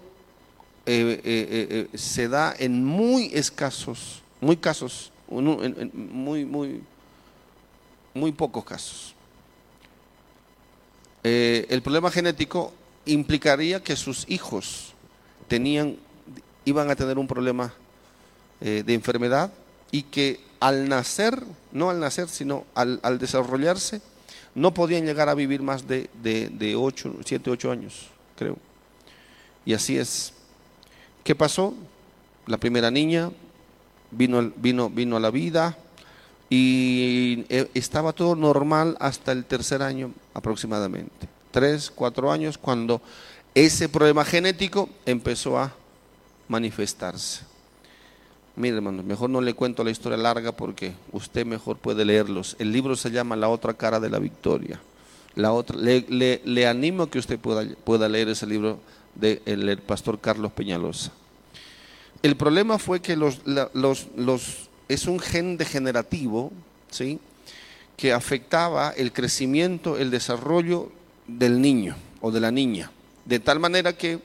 eh, 0.86 1.90
se 1.96 2.28
da 2.30 2.56
en 2.58 2.86
muy 2.86 3.32
escasos, 3.34 4.22
muy 4.40 4.56
casos, 4.56 5.12
muy, 5.30 6.46
muy, 6.46 6.82
muy 8.14 8.32
pocos 8.32 8.64
casos. 8.64 9.14
el 11.24 11.82
problema 11.82 12.10
genético 12.10 12.72
implicaría 13.06 13.84
que 13.84 13.98
sus 13.98 14.24
hijos 14.30 14.94
tenían, 15.50 15.98
iban 16.64 16.90
a 16.90 16.96
tener 16.96 17.18
un 17.18 17.28
problema 17.28 17.74
de 18.62 18.94
enfermedad 18.94 19.52
y 19.92 20.04
que 20.04 20.40
al 20.60 20.88
nacer, 20.88 21.44
no 21.74 21.90
al 21.90 22.00
nacer, 22.00 22.30
sino 22.30 22.66
al, 22.76 23.00
al 23.04 23.20
desarrollarse, 23.20 24.02
no 24.58 24.74
podían 24.74 25.06
llegar 25.06 25.30
a 25.30 25.36
vivir 25.36 25.62
más 25.62 25.88
de, 25.88 26.10
de, 26.24 26.76
8, 26.76 27.18
7, 27.24 27.52
8 27.52 27.72
años, 27.72 28.08
creo. 28.36 28.58
Y 29.64 29.74
así 29.76 30.00
es. 30.00 30.34
¿Qué 31.24 31.36
pasó? 31.36 31.76
La 32.48 32.58
primera 32.58 32.90
niña 32.90 33.30
vino, 34.10 34.52
vino, 34.56 34.90
vino 34.90 35.18
a 35.18 35.20
la 35.20 35.30
vida 35.30 35.78
y 36.50 37.46
eh, 37.50 37.70
estaba 37.76 38.14
todo 38.14 38.36
normal 38.36 38.98
hasta 39.00 39.32
el 39.32 39.46
tercer 39.46 39.84
año 39.84 40.12
aproximadamente. 40.34 41.30
Tres, 41.52 41.92
cuatro 41.92 42.32
años 42.32 42.58
cuando 42.58 43.00
ese 43.54 43.88
problema 43.88 44.26
genético 44.26 44.90
empezó 45.06 45.60
a 45.60 45.72
manifestarse. 46.48 47.44
Mire, 48.58 48.78
hermano, 48.78 49.04
mejor 49.04 49.30
no 49.30 49.40
le 49.40 49.54
cuento 49.54 49.84
la 49.84 49.92
historia 49.92 50.18
larga 50.18 50.52
porque 50.52 50.94
usted 51.12 51.46
mejor 51.46 51.78
puede 51.78 52.04
leerlos. 52.04 52.56
El 52.58 52.72
libro 52.72 52.96
se 52.96 53.12
llama 53.12 53.36
La 53.36 53.50
otra 53.50 53.76
cara 53.76 54.00
de 54.00 54.10
la 54.10 54.18
victoria. 54.18 54.82
La 55.36 55.54
otra, 55.54 55.78
le, 55.78 56.68
animo 56.68 57.04
a 57.04 57.10
que 57.12 57.20
usted 57.20 57.38
pueda, 57.38 57.64
pueda 57.84 58.10
leer 58.10 58.30
ese 58.30 58.48
libro 58.48 58.80
del 59.14 59.42
el 59.46 59.78
pastor 59.78 60.20
Carlos 60.20 60.52
Peñalosa. 60.54 61.12
El 62.24 62.36
problema 62.36 62.80
fue 62.80 63.00
que 63.00 63.16
los, 63.16 63.42
los, 63.46 64.08
los, 64.16 64.70
es 64.88 65.06
un 65.06 65.20
gen 65.20 65.58
degenerativo, 65.58 66.52
¿sí? 66.90 67.20
que 67.96 68.12
afectaba 68.12 68.90
el 68.90 69.14
crecimiento, 69.14 69.98
el 70.00 70.10
desarrollo 70.10 70.92
del 71.28 71.62
niño 71.62 71.96
o 72.22 72.32
de 72.32 72.40
la 72.40 72.50
niña. 72.50 72.90
De 73.26 73.40
tal 73.40 73.60
manera 73.60 73.94
que 73.94 74.20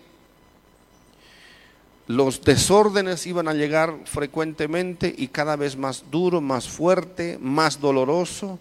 los 2.06 2.42
desórdenes 2.42 3.26
iban 3.26 3.48
a 3.48 3.54
llegar 3.54 3.96
frecuentemente 4.04 5.14
y 5.16 5.28
cada 5.28 5.56
vez 5.56 5.76
más 5.76 6.04
duro, 6.10 6.40
más 6.40 6.68
fuerte, 6.68 7.38
más 7.40 7.80
doloroso, 7.80 8.58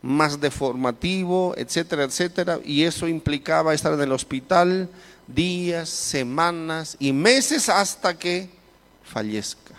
más 0.00 0.40
deformativo, 0.40 1.54
etcétera, 1.56 2.04
etcétera. 2.04 2.60
Y 2.64 2.84
eso 2.84 3.08
implicaba 3.08 3.74
estar 3.74 3.92
en 3.92 4.00
el 4.00 4.12
hospital 4.12 4.88
días, 5.26 5.88
semanas 5.88 6.96
y 6.98 7.12
meses 7.12 7.68
hasta 7.68 8.16
que 8.16 8.48
fallezca 9.02 9.74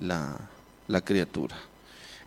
la, 0.00 0.36
la 0.88 1.00
criatura. 1.00 1.56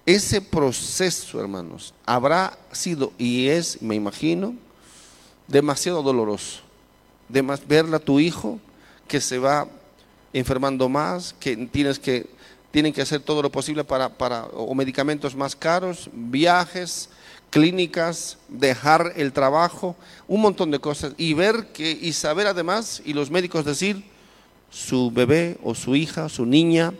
Ese 0.05 0.39
proceso, 0.39 1.41
hermanos, 1.41 1.93
habrá 2.05 2.57
sido 2.71 3.11
y 3.17 3.47
es, 3.47 3.81
me 3.81 3.95
imagino, 3.95 4.55
demasiado 5.47 6.01
doloroso. 6.01 6.61
De 7.27 7.41
verla 7.67 7.97
a 7.97 7.99
tu 7.99 8.19
hijo 8.19 8.59
que 9.07 9.21
se 9.21 9.39
va 9.39 9.67
enfermando 10.33 10.89
más, 10.89 11.35
que 11.39 11.55
tienes 11.67 11.99
que 11.99 12.27
tienen 12.71 12.91
que 12.91 13.01
hacer 13.01 13.21
todo 13.21 13.41
lo 13.41 13.49
posible 13.49 13.85
para, 13.85 14.09
para 14.09 14.47
o 14.47 14.75
medicamentos 14.75 15.33
más 15.33 15.55
caros, 15.55 16.09
viajes, 16.11 17.09
clínicas, 17.49 18.37
dejar 18.49 19.13
el 19.15 19.31
trabajo, 19.31 19.95
un 20.27 20.41
montón 20.41 20.71
de 20.71 20.79
cosas 20.79 21.13
y 21.17 21.33
ver 21.33 21.67
que 21.67 21.89
y 21.89 22.11
saber 22.11 22.47
además 22.47 23.01
y 23.05 23.13
los 23.13 23.31
médicos 23.31 23.63
decir 23.63 24.03
su 24.69 25.09
bebé 25.09 25.57
o 25.63 25.73
su 25.73 25.95
hija, 25.95 26.27
su 26.27 26.45
niña, 26.45 26.93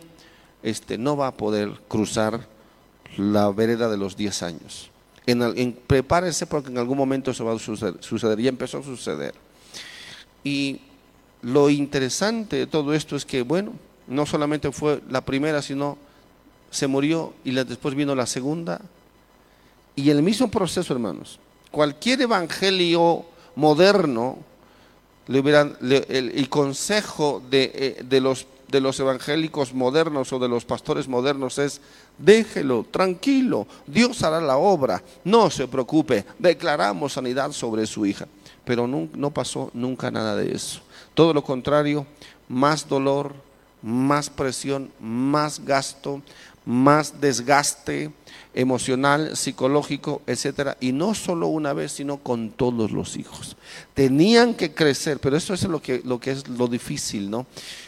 este 0.62 0.96
no 0.96 1.14
va 1.14 1.26
a 1.26 1.36
poder 1.36 1.72
cruzar 1.88 2.48
la 3.18 3.50
vereda 3.50 3.90
de 3.90 3.98
los 3.98 4.16
10 4.16 4.42
años. 4.44 4.90
En, 5.26 5.76
prepárese 5.86 6.46
porque 6.46 6.70
en 6.70 6.78
algún 6.78 6.96
momento 6.96 7.32
eso 7.32 7.44
va 7.44 7.54
a 7.54 7.58
suceder, 7.58 7.96
suceder, 8.00 8.40
ya 8.40 8.48
empezó 8.48 8.78
a 8.78 8.82
suceder. 8.82 9.34
Y 10.42 10.80
lo 11.46 11.70
interesante 11.70 12.56
de 12.56 12.66
todo 12.66 12.92
esto 12.92 13.14
es 13.14 13.24
que, 13.24 13.42
bueno, 13.42 13.72
no 14.08 14.26
solamente 14.26 14.72
fue 14.72 15.00
la 15.08 15.20
primera, 15.20 15.62
sino 15.62 15.96
se 16.72 16.88
murió 16.88 17.34
y 17.44 17.52
después 17.52 17.94
vino 17.94 18.16
la 18.16 18.26
segunda. 18.26 18.80
Y 19.94 20.10
el 20.10 20.24
mismo 20.24 20.50
proceso, 20.50 20.92
hermanos. 20.92 21.38
Cualquier 21.70 22.22
evangelio 22.22 23.26
moderno, 23.54 24.38
le 25.28 25.38
el, 25.38 26.48
consejo 26.48 27.40
de, 27.48 27.70
eh, 27.72 28.02
de, 28.04 28.20
los, 28.20 28.48
de 28.66 28.80
los 28.80 28.98
evangélicos 28.98 29.72
modernos 29.72 30.32
o 30.32 30.40
de 30.40 30.48
los 30.48 30.64
pastores 30.64 31.06
modernos 31.06 31.58
es, 31.58 31.80
déjelo, 32.18 32.84
tranquilo, 32.90 33.68
Dios 33.86 34.24
hará 34.24 34.40
la 34.40 34.56
obra, 34.56 35.00
no 35.22 35.48
se 35.48 35.68
preocupe, 35.68 36.24
declaramos 36.40 37.12
sanidad 37.12 37.52
sobre 37.52 37.86
su 37.86 38.04
hija. 38.04 38.26
Pero 38.64 38.88
no 38.88 39.30
pasó 39.30 39.70
nunca 39.74 40.10
nada 40.10 40.34
de 40.34 40.52
eso. 40.52 40.82
Todo 41.16 41.32
lo 41.32 41.42
contrario, 41.42 42.06
más 42.46 42.86
dolor, 42.86 43.34
más 43.80 44.28
presión, 44.28 44.92
más 45.00 45.64
gasto, 45.64 46.20
más 46.66 47.22
desgaste 47.22 48.10
emocional, 48.52 49.34
psicológico, 49.34 50.20
etcétera, 50.26 50.76
y 50.78 50.92
no 50.92 51.14
solo 51.14 51.46
una 51.46 51.72
vez, 51.72 51.92
sino 51.92 52.18
con 52.18 52.50
todos 52.50 52.90
los 52.90 53.16
hijos. 53.16 53.56
Tenían 53.94 54.52
que 54.52 54.74
crecer, 54.74 55.18
pero 55.18 55.38
eso 55.38 55.54
es 55.54 55.62
lo 55.64 55.80
que, 55.80 56.02
lo 56.04 56.20
que 56.20 56.32
es 56.32 56.48
lo 56.48 56.68
difícil, 56.68 57.30
¿no? 57.30 57.46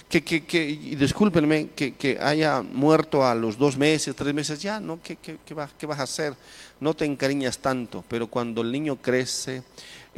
Que, 0.08 0.24
que, 0.24 0.44
que 0.46 0.66
y 0.66 0.94
discúlpenme, 0.94 1.68
que, 1.76 1.96
que, 1.96 2.18
haya 2.18 2.62
muerto 2.62 3.26
a 3.26 3.34
los 3.34 3.58
dos 3.58 3.76
meses, 3.76 4.16
tres 4.16 4.32
meses, 4.32 4.62
ya, 4.62 4.80
¿no? 4.80 5.00
¿Qué, 5.02 5.16
qué, 5.16 5.36
qué, 5.44 5.54
¿Qué 5.78 5.86
vas 5.86 6.00
a 6.00 6.04
hacer? 6.04 6.34
No 6.80 6.94
te 6.94 7.04
encariñas 7.04 7.58
tanto, 7.58 8.02
pero 8.08 8.26
cuando 8.26 8.62
el 8.62 8.72
niño 8.72 8.96
crece, 8.96 9.62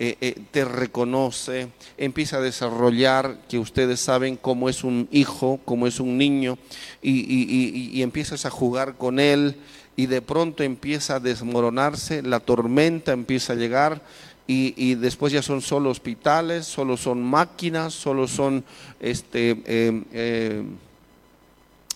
eh, 0.03 0.17
eh, 0.23 0.35
te 0.51 0.65
reconoce, 0.65 1.69
empieza 1.99 2.39
a 2.39 2.41
desarrollar, 2.41 3.37
que 3.51 3.59
ustedes 3.59 4.01
saben 4.01 4.39
cómo 4.39 4.71
es 4.71 4.83
un 4.83 5.07
hijo, 5.13 5.61
cómo 5.67 5.87
es 5.87 6.01
un 6.01 6.17
niño, 6.17 6.57
y, 7.03 8.01
empiezas 8.01 8.47
a 8.47 8.51
jugar 8.51 8.97
con 8.97 9.21
él 9.21 9.57
y 9.97 10.07
de 10.07 10.23
pronto 10.23 10.63
empieza 10.63 11.17
a 11.17 11.21
desmoronarse, 11.21 12.23
la 12.23 12.41
tormenta 12.41 13.13
empieza 13.13 13.53
a 13.53 13.57
llegar 13.57 14.01
y, 14.47 14.95
después 14.95 15.35
ya 15.35 15.43
son 15.43 15.61
solo 15.61 15.91
hospitales, 15.91 16.65
solo 16.65 16.97
son 16.97 17.23
máquinas, 17.23 17.93
solo 17.93 18.27
son 18.27 18.65
este, 19.01 19.63
eh, 19.67 20.65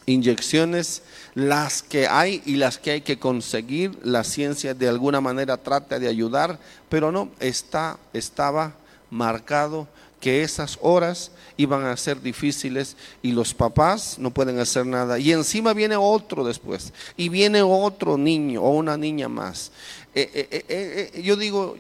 inyecciones 0.07 1.03
las 1.35 1.83
que 1.83 2.07
hay 2.07 2.43
y 2.45 2.57
las 2.57 2.79
que 2.79 2.93
hay 2.93 3.01
que 3.01 3.19
conseguir. 3.19 3.99
La 4.03 4.25
ciencia 4.25 4.75
de 4.75 4.89
alguna 4.89 5.21
manera 5.21 5.57
trata 5.57 5.99
de 5.99 6.09
ayudar, 6.09 6.59
pero 6.89 7.11
no, 7.11 7.31
está, 7.41 7.99
estaba 8.13 8.75
marcado 9.11 9.89
que 10.21 10.43
esas 10.43 10.79
horas 10.81 11.33
iban 11.59 11.85
a 11.85 11.97
ser 11.99 12.23
difíciles 12.23 12.97
y 13.23 13.33
los 13.33 13.53
papás 13.53 14.17
no 14.19 14.31
pueden 14.31 14.59
hacer 14.59 14.87
nada. 14.87 15.19
Y 15.19 15.33
encima 15.33 15.75
viene 15.75 15.97
otro 15.97 16.45
después, 16.45 16.93
y 17.17 17.29
viene 17.29 17.61
otro 17.63 18.17
niño 18.17 18.63
o 18.63 18.71
una 18.71 18.97
niña 18.97 19.29
más. 19.29 19.71
Eh, 20.15 20.49
eh, 20.51 21.11
eh, 21.15 21.23
yo 21.23 21.37
digo, 21.37 21.77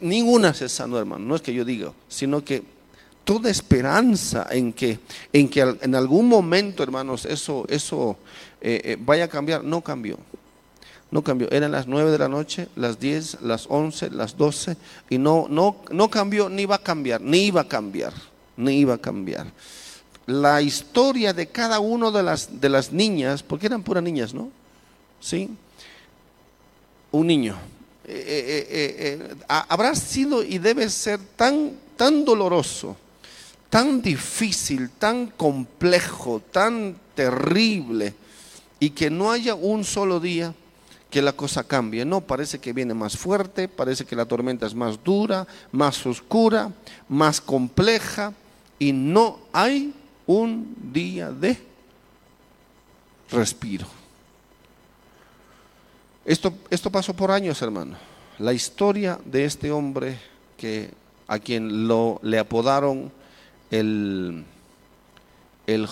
ninguna 0.00 0.52
se 0.52 0.68
sanó, 0.68 0.98
hermano, 0.98 1.24
no 1.24 1.36
es 1.36 1.42
que 1.42 1.54
yo 1.54 1.64
diga, 1.64 1.92
sino 2.08 2.44
que 2.44 2.62
toda 3.28 3.50
esperanza 3.50 4.46
en 4.50 4.72
que, 4.72 5.00
en 5.34 5.50
que 5.50 5.60
en 5.60 5.94
algún 5.94 6.26
momento, 6.28 6.82
hermanos, 6.82 7.26
eso, 7.26 7.66
eso 7.68 8.16
eh, 8.58 8.80
eh, 8.82 8.96
vaya 8.98 9.24
a 9.24 9.28
cambiar. 9.28 9.62
No 9.62 9.82
cambió. 9.82 10.16
No 11.10 11.22
cambió. 11.22 11.46
Eran 11.50 11.72
las 11.72 11.86
9 11.86 12.10
de 12.10 12.16
la 12.16 12.28
noche, 12.30 12.68
las 12.74 12.98
10, 12.98 13.42
las 13.42 13.66
11, 13.68 14.12
las 14.12 14.34
12 14.38 14.78
y 15.10 15.18
no, 15.18 15.44
no, 15.50 15.76
no 15.90 16.08
cambió, 16.08 16.48
ni 16.48 16.64
va 16.64 16.76
a 16.76 16.82
cambiar, 16.82 17.20
ni 17.20 17.40
iba 17.40 17.60
a 17.60 17.68
cambiar, 17.68 18.14
ni 18.56 18.78
iba 18.78 18.94
a 18.94 18.98
cambiar. 18.98 19.52
La 20.24 20.62
historia 20.62 21.34
de 21.34 21.48
cada 21.48 21.80
una 21.80 22.10
de 22.10 22.22
las, 22.22 22.58
de 22.58 22.70
las 22.70 22.92
niñas, 22.92 23.42
porque 23.42 23.66
eran 23.66 23.82
puras 23.82 24.02
niñas, 24.02 24.32
¿no? 24.32 24.50
¿Sí? 25.20 25.50
Un 27.10 27.26
niño. 27.26 27.58
Eh, 28.06 29.36
habrá 29.48 29.94
sido 29.94 30.42
y 30.42 30.56
debe 30.56 30.88
ser 30.88 31.20
tan, 31.36 31.72
tan 31.94 32.24
doloroso 32.24 32.96
tan 33.70 34.00
difícil, 34.00 34.90
tan 34.90 35.26
complejo, 35.28 36.40
tan 36.52 36.96
terrible, 37.14 38.14
y 38.80 38.90
que 38.90 39.10
no 39.10 39.30
haya 39.30 39.54
un 39.54 39.84
solo 39.84 40.20
día 40.20 40.54
que 41.10 41.22
la 41.22 41.32
cosa 41.32 41.64
cambie. 41.64 42.04
No, 42.04 42.20
parece 42.20 42.58
que 42.58 42.72
viene 42.72 42.94
más 42.94 43.16
fuerte, 43.16 43.68
parece 43.68 44.04
que 44.04 44.16
la 44.16 44.26
tormenta 44.26 44.66
es 44.66 44.74
más 44.74 45.02
dura, 45.02 45.46
más 45.72 46.04
oscura, 46.06 46.72
más 47.08 47.40
compleja, 47.40 48.32
y 48.78 48.92
no 48.92 49.38
hay 49.52 49.92
un 50.26 50.74
día 50.92 51.30
de 51.30 51.58
respiro. 53.30 53.86
Esto, 56.24 56.52
esto 56.70 56.90
pasó 56.90 57.14
por 57.14 57.30
años, 57.30 57.60
hermano. 57.62 57.96
La 58.38 58.52
historia 58.52 59.18
de 59.24 59.44
este 59.44 59.72
hombre 59.72 60.18
que 60.56 60.90
a 61.26 61.38
quien 61.38 61.88
lo, 61.88 62.20
le 62.22 62.38
apodaron 62.38 63.10
el, 63.70 64.44
el 65.66 65.88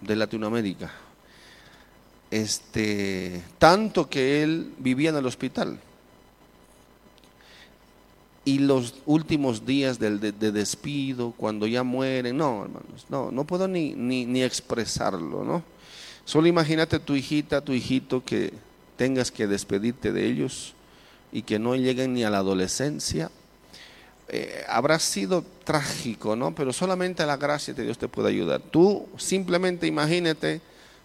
de 0.00 0.16
Latinoamérica. 0.16 0.90
Este, 2.30 3.42
tanto 3.58 4.08
que 4.08 4.42
él 4.42 4.72
vivía 4.78 5.10
en 5.10 5.16
el 5.16 5.26
hospital. 5.26 5.78
Y 8.44 8.58
los 8.58 8.94
últimos 9.06 9.66
días 9.66 9.98
de, 9.98 10.18
de, 10.18 10.50
despido, 10.50 11.32
cuando 11.36 11.66
ya 11.66 11.84
mueren, 11.84 12.38
no, 12.38 12.64
hermanos, 12.64 13.06
no, 13.08 13.30
no 13.30 13.44
puedo 13.44 13.68
ni, 13.68 13.94
ni, 13.94 14.26
ni 14.26 14.42
expresarlo, 14.42 15.44
¿no? 15.44 15.62
Solo 16.24 16.48
imagínate 16.48 16.98
tu 16.98 17.14
hijita, 17.14 17.60
tu 17.60 17.72
hijito 17.72 18.24
que 18.24 18.52
tengas 18.96 19.30
que 19.30 19.46
despedirte 19.46 20.12
de 20.12 20.26
ellos 20.26 20.74
y 21.32 21.42
que 21.42 21.58
no 21.58 21.76
lleguen 21.76 22.14
ni 22.14 22.24
a 22.24 22.30
la 22.30 22.38
adolescencia 22.38 23.30
eh, 24.28 24.64
habrá 24.68 24.98
sido 24.98 25.44
trágico, 25.64 26.36
¿no? 26.36 26.54
Pero 26.54 26.72
solamente 26.72 27.26
la 27.26 27.36
gracia 27.36 27.74
de 27.74 27.84
Dios 27.84 27.98
te 27.98 28.08
puede 28.08 28.28
ayudar. 28.30 28.60
Tú 28.60 29.08
simplemente 29.16 29.86
imagínate 29.86 30.60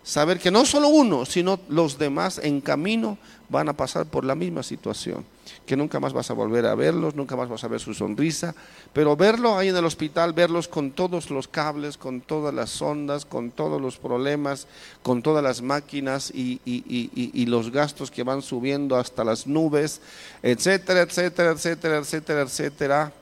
saber 0.08 0.40
que 0.40 0.52
no 0.52 0.66
solo 0.66 0.88
uno, 0.88 1.26
sino 1.26 1.60
los 1.68 1.98
demás 1.98 2.40
en 2.42 2.62
camino 2.62 3.18
van 3.50 3.68
a 3.68 3.74
pasar 3.74 4.06
por 4.06 4.24
la 4.24 4.36
misma 4.36 4.64
situación, 4.64 5.26
que 5.66 5.76
nunca 5.76 6.00
más 6.00 6.14
vas 6.14 6.32
a 6.32 6.34
volver 6.34 6.66
a 6.66 6.76
verlos, 6.76 7.14
nunca 7.14 7.36
más 7.36 7.50
vas 7.50 7.66
a 7.66 7.68
ver 7.68 7.82
su 7.82 7.94
sonrisa, 7.94 8.56
pero 8.94 9.18
verlo 9.18 9.58
ahí 9.58 9.68
en 9.68 9.76
el 9.76 9.84
hospital, 9.84 10.32
verlos 10.32 10.70
con 10.70 10.92
todos 10.92 11.30
los 11.30 11.50
cables, 11.50 11.98
con 11.98 12.22
todas 12.22 12.54
las 12.54 12.82
ondas, 12.82 13.26
con 13.26 13.52
todos 13.52 13.82
los 13.82 13.98
problemas, 13.98 14.68
con 15.04 15.22
todas 15.22 15.44
las 15.44 15.62
máquinas 15.62 16.32
y, 16.34 16.62
y 16.64 17.46
los 17.48 17.70
gastos 17.72 18.10
que 18.10 18.24
van 18.24 18.42
subiendo 18.42 18.96
hasta 18.96 19.26
las 19.26 19.46
nubes, 19.46 20.00
etcétera, 20.42 21.02
etcétera, 21.02 21.52
etcétera, 21.52 21.98
etcétera, 21.98 22.42
etcétera. 22.44 23.14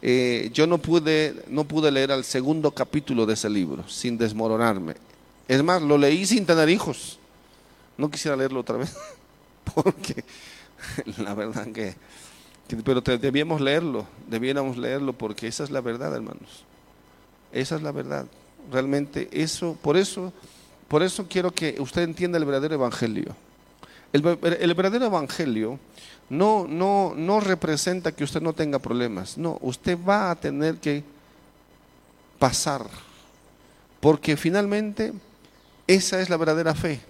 Eh, 0.00 0.48
yo 0.54 0.66
no 0.66 0.78
pude, 0.78 1.44
no 1.48 1.64
pude 1.64 1.90
leer 1.90 2.12
el 2.12 2.24
segundo 2.24 2.70
capítulo 2.70 3.26
de 3.26 3.34
ese 3.34 3.50
libro 3.50 3.86
sin 3.86 4.16
desmoronarme. 4.16 5.09
Es 5.50 5.64
más, 5.64 5.82
lo 5.82 5.98
leí 5.98 6.26
sin 6.26 6.46
tener 6.46 6.68
hijos. 6.68 7.18
No 7.98 8.08
quisiera 8.08 8.36
leerlo 8.36 8.60
otra 8.60 8.76
vez, 8.76 8.94
porque 9.74 10.22
la 11.18 11.34
verdad 11.34 11.66
que, 11.72 11.96
pero 12.84 13.00
debíamos 13.00 13.60
leerlo, 13.60 14.06
debiéramos 14.28 14.76
leerlo, 14.76 15.12
porque 15.12 15.48
esa 15.48 15.64
es 15.64 15.70
la 15.72 15.80
verdad, 15.80 16.14
hermanos. 16.14 16.64
Esa 17.50 17.74
es 17.74 17.82
la 17.82 17.90
verdad. 17.90 18.26
Realmente 18.70 19.28
eso, 19.32 19.76
por 19.82 19.96
eso, 19.96 20.32
por 20.86 21.02
eso 21.02 21.26
quiero 21.28 21.50
que 21.50 21.74
usted 21.80 22.02
entienda 22.02 22.38
el 22.38 22.44
verdadero 22.44 22.74
evangelio. 22.74 23.34
El, 24.12 24.24
el 24.60 24.74
verdadero 24.74 25.06
evangelio 25.06 25.80
no, 26.28 26.64
no, 26.68 27.12
no 27.16 27.40
representa 27.40 28.12
que 28.12 28.22
usted 28.22 28.40
no 28.40 28.52
tenga 28.52 28.78
problemas. 28.78 29.36
No, 29.36 29.58
usted 29.62 29.98
va 30.08 30.30
a 30.30 30.36
tener 30.36 30.76
que 30.76 31.02
pasar, 32.38 32.86
porque 33.98 34.36
finalmente 34.36 35.12
esa 35.94 36.20
es 36.20 36.28
la 36.30 36.36
verdadera 36.36 36.74
fe. 36.74 37.00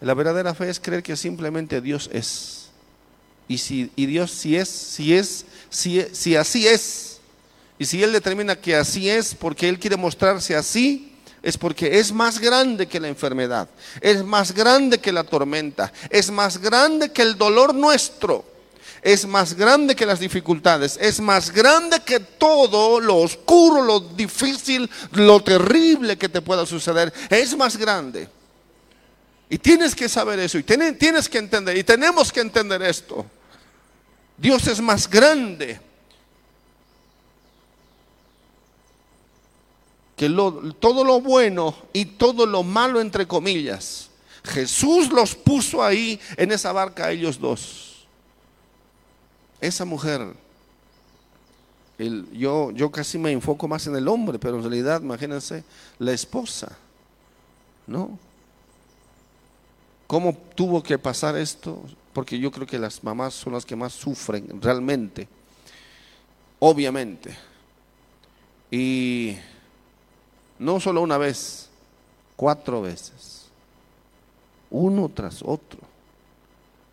La 0.00 0.14
verdadera 0.14 0.54
fe 0.54 0.70
es 0.70 0.80
creer 0.80 1.02
que 1.02 1.16
simplemente 1.16 1.80
Dios 1.80 2.10
es. 2.12 2.70
Y 3.48 3.58
si 3.58 3.90
y 3.96 4.06
Dios 4.06 4.30
si 4.30 4.56
es, 4.56 4.68
si 4.68 5.14
es, 5.14 5.44
si, 5.68 6.04
si 6.12 6.36
así 6.36 6.66
es, 6.66 7.20
y 7.78 7.84
si 7.84 8.02
Él 8.02 8.12
determina 8.12 8.56
que 8.56 8.74
así 8.74 9.10
es 9.10 9.34
porque 9.34 9.68
Él 9.68 9.78
quiere 9.78 9.96
mostrarse 9.96 10.56
así, 10.56 11.12
es 11.42 11.58
porque 11.58 11.98
es 11.98 12.10
más 12.12 12.38
grande 12.38 12.86
que 12.86 12.98
la 12.98 13.08
enfermedad, 13.08 13.68
es 14.00 14.24
más 14.24 14.52
grande 14.52 14.98
que 14.98 15.12
la 15.12 15.24
tormenta, 15.24 15.92
es 16.08 16.30
más 16.30 16.58
grande 16.58 17.12
que 17.12 17.20
el 17.20 17.36
dolor 17.36 17.74
nuestro, 17.74 18.44
es 19.04 19.26
más 19.26 19.52
grande 19.52 19.94
que 19.94 20.06
las 20.06 20.18
dificultades, 20.18 20.98
es 20.98 21.20
más 21.20 21.50
grande 21.52 22.00
que 22.00 22.20
todo 22.20 22.98
lo 23.00 23.16
oscuro, 23.18 23.82
lo 23.82 24.00
difícil, 24.00 24.90
lo 25.12 25.42
terrible 25.42 26.16
que 26.16 26.30
te 26.30 26.40
pueda 26.40 26.64
suceder, 26.64 27.12
es 27.28 27.54
más 27.54 27.76
grande. 27.76 28.26
Y 29.50 29.58
tienes 29.58 29.94
que 29.94 30.08
saber 30.08 30.38
eso, 30.38 30.56
y 30.56 30.62
tienes 30.62 31.28
que 31.28 31.36
entender, 31.36 31.76
y 31.76 31.84
tenemos 31.84 32.32
que 32.32 32.40
entender 32.40 32.80
esto. 32.82 33.26
Dios 34.38 34.66
es 34.68 34.80
más 34.80 35.08
grande 35.08 35.78
que 40.16 40.30
todo 40.80 41.04
lo 41.04 41.20
bueno 41.20 41.76
y 41.92 42.06
todo 42.06 42.46
lo 42.46 42.62
malo, 42.62 43.02
entre 43.02 43.28
comillas. 43.28 44.08
Jesús 44.44 45.10
los 45.10 45.34
puso 45.34 45.84
ahí 45.84 46.18
en 46.38 46.52
esa 46.52 46.72
barca, 46.72 47.10
ellos 47.10 47.38
dos. 47.38 47.93
Esa 49.64 49.86
mujer, 49.86 50.20
yo, 52.34 52.70
yo 52.72 52.90
casi 52.90 53.16
me 53.16 53.32
enfoco 53.32 53.66
más 53.66 53.86
en 53.86 53.96
el 53.96 54.08
hombre, 54.08 54.38
pero 54.38 54.56
en 54.56 54.62
realidad, 54.62 55.00
imagínense, 55.00 55.64
la 55.98 56.12
esposa, 56.12 56.76
¿no? 57.86 58.18
¿Cómo 60.06 60.36
tuvo 60.54 60.82
que 60.82 60.98
pasar 60.98 61.38
esto? 61.38 61.82
Porque 62.12 62.38
yo 62.38 62.50
creo 62.50 62.66
que 62.66 62.78
las 62.78 63.02
mamás 63.02 63.32
son 63.32 63.54
las 63.54 63.64
que 63.64 63.74
más 63.74 63.94
sufren 63.94 64.60
realmente, 64.60 65.26
obviamente. 66.58 67.34
Y 68.70 69.38
no 70.58 70.78
solo 70.78 71.00
una 71.00 71.16
vez, 71.16 71.70
cuatro 72.36 72.82
veces. 72.82 73.46
Uno 74.68 75.08
tras 75.08 75.40
otro. 75.42 75.80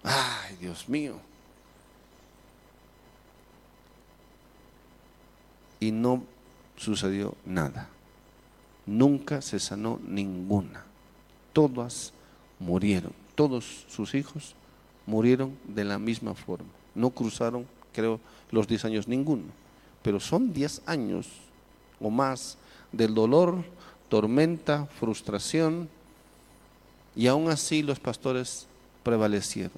Ay, 0.03 0.55
Dios 0.61 0.88
mío. 0.88 1.30
Y 5.82 5.91
no 5.91 6.23
sucedió 6.77 7.36
nada. 7.45 7.89
Nunca 8.86 9.41
se 9.41 9.59
sanó 9.59 9.99
ninguna. 10.07 10.86
Todas 11.51 12.13
murieron. 12.59 13.11
Todos 13.36 13.86
sus 13.89 14.15
hijos 14.15 14.55
murieron 15.05 15.57
de 15.67 15.84
la 15.84 15.99
misma 15.99 16.34
forma. 16.36 16.69
No 16.95 17.09
cruzaron, 17.09 17.65
creo, 17.91 18.21
los 18.51 18.65
10 18.67 18.86
años 18.86 19.07
ninguno. 19.09 19.43
Pero 20.01 20.21
son 20.21 20.53
10 20.53 20.84
años 20.86 21.27
o 21.99 22.09
más 22.09 22.57
del 22.91 23.13
dolor, 23.13 23.63
tormenta, 24.09 24.86
frustración, 24.86 25.89
y 27.15 27.27
aún 27.27 27.49
así 27.49 27.84
los 27.84 27.99
pastores 27.99 28.67
prevalecieron. 29.03 29.77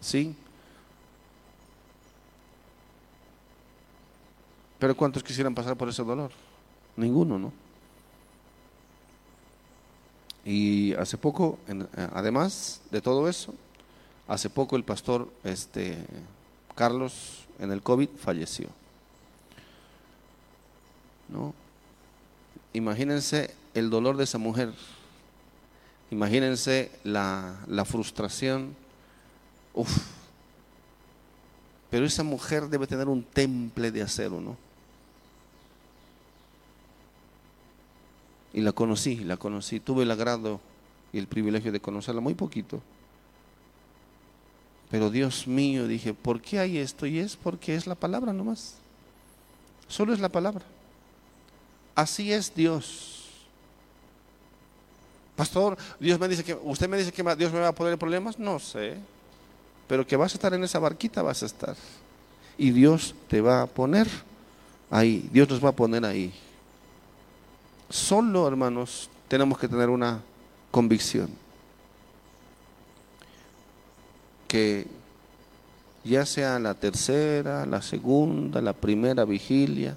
¿Sí? 0.00 0.34
Pero 4.80 4.96
¿cuántos 4.96 5.22
quisieran 5.22 5.54
pasar 5.54 5.76
por 5.76 5.88
ese 5.88 6.02
dolor? 6.02 6.32
Ninguno, 6.96 7.38
¿no? 7.38 7.52
Y 10.44 10.94
hace 10.94 11.18
poco, 11.18 11.58
además 12.14 12.80
de 12.90 13.00
todo 13.00 13.28
eso, 13.28 13.54
hace 14.26 14.48
poco 14.48 14.76
el 14.76 14.84
pastor 14.84 15.30
este, 15.44 15.98
Carlos 16.74 17.46
en 17.58 17.70
el 17.70 17.82
COVID 17.82 18.08
falleció. 18.18 18.68
¿No? 21.28 21.54
Imagínense 22.72 23.54
el 23.74 23.90
dolor 23.90 24.16
de 24.16 24.24
esa 24.24 24.38
mujer. 24.38 24.72
Imagínense 26.10 26.90
la, 27.04 27.84
frustración. 27.84 28.74
Uf. 29.74 29.94
Pero 31.90 32.06
esa 32.06 32.22
mujer 32.22 32.68
debe 32.68 32.86
tener 32.86 33.08
un 33.08 33.22
temple 33.22 33.90
de 33.90 34.02
acero, 34.02 34.40
¿no? 34.40 34.69
Y 38.52 38.60
la 38.60 38.72
conocí, 38.72 39.16
la 39.16 39.36
conocí. 39.36 39.80
Tuve 39.80 40.02
el 40.02 40.10
agrado 40.10 40.60
y 41.12 41.18
el 41.18 41.26
privilegio 41.26 41.72
de 41.72 41.80
conocerla 41.80 42.20
muy 42.20 42.34
poquito. 42.34 42.80
Pero 44.90 45.08
Dios 45.10 45.46
mío, 45.46 45.86
dije, 45.86 46.14
¿por 46.14 46.40
qué 46.40 46.58
hay 46.58 46.78
esto? 46.78 47.06
Y 47.06 47.20
es 47.20 47.36
porque 47.36 47.76
es 47.76 47.86
la 47.86 47.94
palabra 47.94 48.32
nomás. 48.32 48.74
Solo 49.86 50.12
es 50.12 50.20
la 50.20 50.28
palabra. 50.28 50.64
Así 51.94 52.32
es 52.32 52.52
Dios. 52.54 53.28
Pastor, 55.36 55.78
Dios 55.98 56.18
me 56.18 56.28
dice 56.28 56.44
que 56.44 56.54
usted 56.54 56.88
me 56.88 56.98
dice 56.98 57.12
que 57.12 57.22
Dios 57.36 57.52
me 57.52 57.60
va 57.60 57.68
a 57.68 57.74
poner 57.74 57.96
problemas, 57.98 58.38
no 58.38 58.58
sé. 58.58 58.96
Pero 59.86 60.06
que 60.06 60.16
vas 60.16 60.32
a 60.32 60.34
estar 60.34 60.52
en 60.54 60.62
esa 60.64 60.78
barquita, 60.78 61.22
vas 61.22 61.42
a 61.42 61.46
estar. 61.46 61.76
Y 62.58 62.70
Dios 62.70 63.14
te 63.28 63.40
va 63.40 63.62
a 63.62 63.66
poner 63.66 64.08
ahí. 64.90 65.28
Dios 65.32 65.48
nos 65.48 65.64
va 65.64 65.70
a 65.70 65.72
poner 65.72 66.04
ahí. 66.04 66.32
Solo, 67.90 68.46
hermanos, 68.46 69.10
tenemos 69.26 69.58
que 69.58 69.66
tener 69.66 69.90
una 69.90 70.20
convicción. 70.70 71.28
Que 74.46 74.86
ya 76.04 76.24
sea 76.24 76.58
la 76.60 76.74
tercera, 76.74 77.66
la 77.66 77.82
segunda, 77.82 78.62
la 78.62 78.72
primera 78.72 79.24
vigilia, 79.24 79.96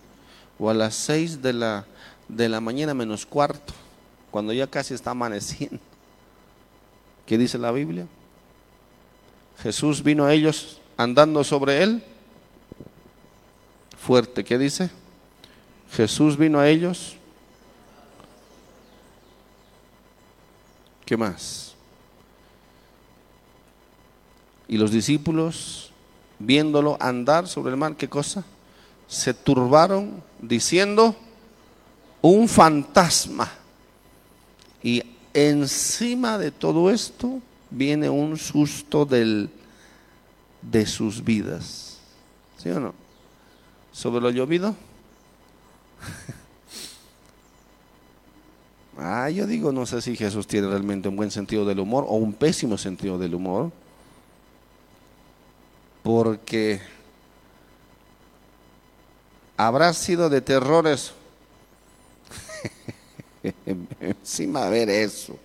o 0.58 0.70
a 0.70 0.74
las 0.74 0.96
seis 0.96 1.42
de 1.42 1.54
la, 1.54 1.86
de 2.28 2.50
la 2.50 2.60
mañana 2.60 2.96
menos 2.96 3.28
cuarto, 3.28 3.74
cuando 4.32 4.54
ya 4.54 4.66
casi 4.66 4.96
está 4.96 5.12
amaneciendo. 5.12 5.80
¿Qué 7.28 7.38
dice 7.38 7.58
la 7.60 7.72
Biblia? 7.72 8.08
Jesús 9.62 10.02
vino 10.02 10.26
a 10.26 10.34
ellos 10.34 10.82
andando 10.98 11.44
sobre 11.44 11.84
él. 11.84 12.04
Fuerte, 13.98 14.44
¿qué 14.44 14.58
dice? 14.58 14.90
Jesús 15.92 16.38
vino 16.38 16.60
a 16.60 16.68
ellos. 16.68 17.18
¿Qué 21.06 21.18
más? 21.18 21.76
Y 24.68 24.78
los 24.78 24.92
discípulos, 24.92 25.92
viéndolo 26.40 26.98
andar 27.00 27.48
sobre 27.48 27.72
el 27.72 27.78
mar, 27.78 27.96
¿qué 27.96 28.08
cosa? 28.08 28.44
Se 29.08 29.34
turbaron 29.34 30.24
diciendo, 30.42 31.16
un 32.22 32.48
fantasma. 32.48 33.52
Y 34.82 35.04
encima 35.34 36.38
de 36.38 36.52
todo 36.52 36.90
esto 36.90 37.42
viene 37.70 38.10
un 38.10 38.38
susto 38.38 39.06
del, 39.06 39.50
de 40.62 40.86
sus 40.86 41.24
vidas. 41.24 42.00
¿Sí 42.58 42.70
o 42.70 42.80
no? 42.80 42.94
Sobre 43.92 44.22
lo 44.22 44.32
llovido. 44.32 44.76
ah, 48.98 49.30
yo 49.30 49.48
digo, 49.48 49.72
no 49.72 49.86
sé 49.86 50.02
si 50.02 50.16
Jesús 50.16 50.48
tiene 50.48 50.68
realmente 50.68 51.10
un 51.10 51.16
buen 51.16 51.32
sentido 51.32 51.66
del 51.66 51.80
humor 51.80 52.06
o 52.08 52.16
un 52.16 52.34
pésimo 52.34 52.78
sentido 52.78 53.18
del 53.18 53.36
humor. 53.36 53.72
Porque 56.02 56.82
habrá 59.56 59.94
sido 59.94 60.30
de 60.30 60.42
terrores 60.42 61.14
encima 64.00 64.70
ver 64.70 64.90
eso. 64.90 65.38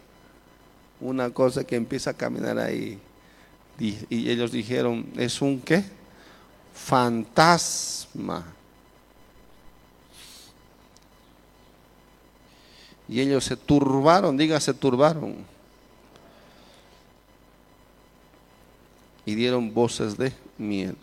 Una 1.01 1.31
cosa 1.31 1.65
que 1.65 1.77
empieza 1.77 2.11
a 2.11 2.15
caminar 2.15 2.59
ahí. 2.59 2.99
Y 3.79 4.29
ellos 4.29 4.51
dijeron, 4.51 5.07
¿es 5.17 5.41
un 5.41 5.61
qué? 5.61 5.85
Fantasma. 6.75 8.58
Y 13.09 13.21
ellos 13.21 13.45
se 13.45 13.57
turbaron, 13.57 14.37
diga, 14.37 14.61
se 14.61 14.75
turbaron. 14.75 15.37
Y 19.25 19.35
dieron 19.35 19.73
voces 19.73 20.17
de 20.17 20.33
miedo. 20.59 20.97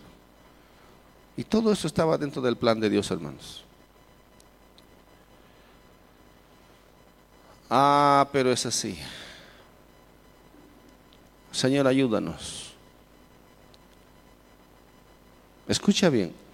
Y 1.38 1.44
todo 1.44 1.72
eso 1.72 1.88
estaba 1.88 2.18
dentro 2.18 2.42
del 2.42 2.56
plan 2.56 2.80
de 2.80 2.90
Dios, 2.90 3.10
hermanos. 3.12 3.64
Ah, 7.70 8.28
pero 8.32 8.52
es 8.52 8.66
así. 8.66 8.98
Señor, 11.52 11.88
ayúdanos. 11.88 12.74
Escucha 15.68 16.10
bien. 16.10 16.45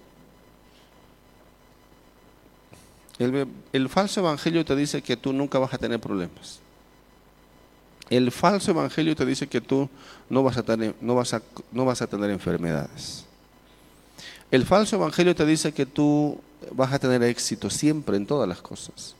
El, 3.72 3.88
falso 3.88 4.20
evangelio 4.20 4.64
te 4.64 4.74
dice 4.74 5.02
que 5.02 5.16
tú 5.16 5.32
nunca 5.32 5.58
vas 5.58 5.72
a 5.74 5.78
tener 5.78 6.00
problemas. 6.00 6.60
El 8.10 8.30
falso 8.32 8.70
evangelio 8.70 9.14
te 9.14 9.24
dice 9.24 9.46
que 9.46 9.60
tú 9.60 9.88
no 10.28 10.42
vas 10.42 10.56
a 10.56 10.62
tener, 10.62 10.94
no 11.00 11.14
vas 11.14 11.34
a, 11.34 11.42
no 11.70 11.84
vas 11.84 12.02
a 12.02 12.06
tener 12.06 12.30
enfermedades. 12.30 13.24
El 14.50 14.66
falso 14.66 14.96
evangelio 14.96 15.34
te 15.34 15.46
dice 15.46 15.72
que 15.72 15.86
tú 15.86 16.38
vas 16.72 16.92
a 16.92 16.98
tener 16.98 17.22
éxito 17.22 17.70
siempre 17.70 18.16
en 18.16 18.26
todas 18.26 18.48
las 18.48 18.60
cosas. 18.60 19.14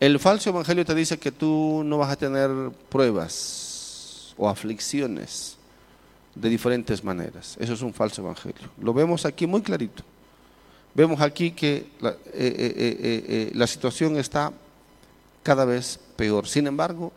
El 0.00 0.18
falso 0.18 0.50
evangelio 0.50 0.84
te 0.84 0.94
dice 0.94 1.18
que 1.18 1.30
tú 1.30 1.82
no 1.84 1.98
vas 1.98 2.10
a 2.10 2.16
tener 2.16 2.50
pruebas 2.88 4.34
o 4.36 4.48
aflicciones 4.48 5.56
de 6.34 6.48
diferentes 6.48 7.04
maneras. 7.04 7.56
Eso 7.60 7.74
es 7.74 7.82
un 7.82 7.94
falso 7.94 8.22
evangelio. 8.22 8.68
Lo 8.80 8.92
vemos 8.92 9.24
aquí 9.24 9.46
muy 9.46 9.62
clarito. 9.62 10.02
Vemos 10.94 11.20
aquí 11.20 11.52
que 11.52 11.86
la, 12.00 12.10
eh, 12.10 12.16
eh, 12.32 12.96
eh, 13.28 13.50
la 13.54 13.66
situación 13.66 14.16
está 14.18 14.52
cada 15.42 15.64
vez 15.64 15.98
peor. 16.16 16.46
Sin 16.46 16.66
embargo, 16.66 17.12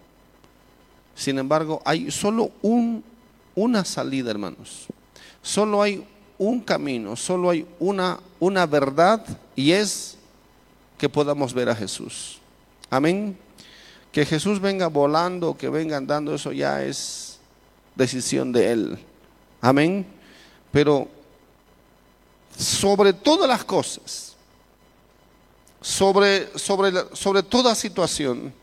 sin 1.16 1.40
embargo, 1.40 1.82
hay 1.86 2.12
solo 2.12 2.52
un, 2.62 3.04
una 3.56 3.84
salida, 3.86 4.32
hermanos. 4.32 4.88
Solo 5.42 5.82
hay 5.82 6.06
un 6.38 6.62
camino, 6.62 7.16
solo 7.16 7.50
hay 7.50 7.66
una, 7.80 8.20
una 8.40 8.66
verdad 8.66 9.26
y 9.56 9.72
es 9.72 10.18
que 10.98 11.10
podamos 11.10 11.54
ver 11.54 11.70
a 11.70 11.76
Jesús. 11.76 12.40
Amén. 12.90 13.38
Que 14.12 14.26
Jesús 14.26 14.60
venga 14.60 14.88
volando, 14.88 15.58
que 15.58 15.70
venga 15.70 15.98
andando, 15.98 16.34
eso 16.34 16.52
ya 16.52 16.84
es 16.84 17.40
decisión 17.96 18.52
de 18.52 18.72
Él. 18.72 19.00
Amén. 19.62 20.06
Pero 20.72 21.08
sobre 22.58 23.14
todas 23.14 23.48
las 23.48 23.64
cosas, 23.64 24.36
sobre, 25.82 26.58
sobre, 26.58 26.92
sobre 27.16 27.44
toda 27.44 27.76
situación, 27.76 28.54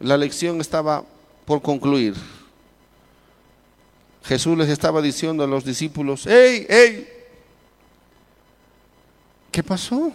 la 0.00 0.16
lección 0.16 0.60
estaba 0.60 1.04
por 1.44 1.62
concluir. 1.62 2.14
Jesús 4.24 4.58
les 4.58 4.68
estaba 4.68 5.00
diciendo 5.00 5.44
a 5.44 5.46
los 5.46 5.64
discípulos, 5.64 6.24
hey, 6.26 6.66
hey, 6.68 7.12
¿Qué 9.56 9.62
pasó? 9.62 10.12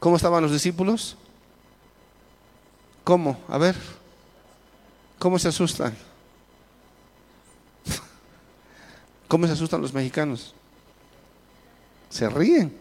¿Cómo 0.00 0.16
estaban 0.16 0.42
los 0.42 0.50
discípulos? 0.50 1.16
¿Cómo? 3.04 3.38
A 3.46 3.56
ver. 3.56 3.76
¿Cómo 5.16 5.38
se 5.38 5.46
asustan? 5.46 5.96
¿Cómo 9.28 9.46
se 9.46 9.52
asustan 9.52 9.82
los 9.82 9.92
mexicanos? 9.92 10.54
Se 12.10 12.28
ríen. 12.28 12.76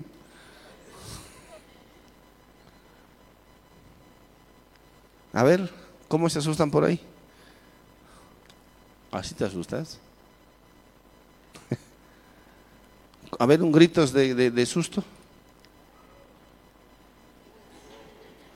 A 5.34 5.44
ver, 5.44 5.70
¿cómo 6.08 6.30
se 6.30 6.40
asustan 6.40 6.72
por 6.72 6.86
ahí? 6.86 7.00
¿Así 9.12 9.34
te 9.34 9.44
asustas? 9.44 10.00
A 13.40 13.46
ver, 13.46 13.62
un 13.62 13.72
grito 13.72 14.06
de, 14.08 14.52
de 14.52 14.66
susto. 14.66 15.04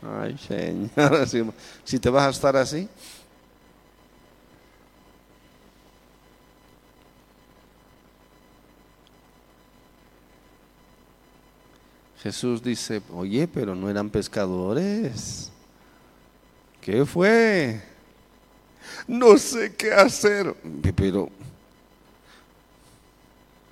Ay, 0.01 0.37
Señor, 0.37 1.27
si, 1.83 1.99
te 1.99 2.09
vas 2.09 2.27
a 2.27 2.29
estar 2.29 2.55
así. 2.55 2.87
Jesús 12.21 12.61
dice, 12.61 13.01
oye, 13.13 13.47
pero 13.47 13.75
no 13.75 13.89
eran 13.89 14.09
pescadores. 14.09 15.51
¿Qué 16.81 17.05
fue? 17.05 17.81
No 19.07 19.37
sé 19.37 19.73
qué 19.75 19.93
hacer. 19.93 20.53
Pero, 20.95 21.29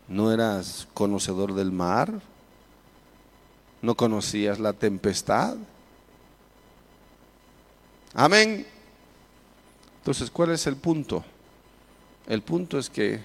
¿no 0.08 0.32
eras 0.32 0.88
conocedor 0.94 1.54
del 1.54 1.74
mar? 1.74 2.22
¿No 3.82 3.96
conocías 3.96 4.60
la 4.60 4.72
tempestad? 4.72 5.58
Amén. 8.14 8.66
Entonces, 10.00 10.32
¿cuál 10.32 10.52
es 10.52 10.66
el 10.68 10.78
punto? 10.78 11.24
El 12.28 12.42
punto 12.42 12.78
es 12.80 12.90
que 12.90 13.22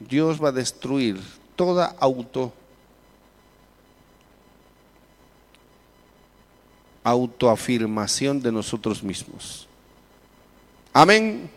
Dios 0.00 0.42
va 0.42 0.48
a 0.48 0.52
destruir 0.52 1.20
toda 1.56 1.94
auto 2.00 2.54
autoafirmación 7.04 8.40
de 8.40 8.52
nosotros 8.52 9.02
mismos. 9.02 9.68
Amén. 10.92 11.50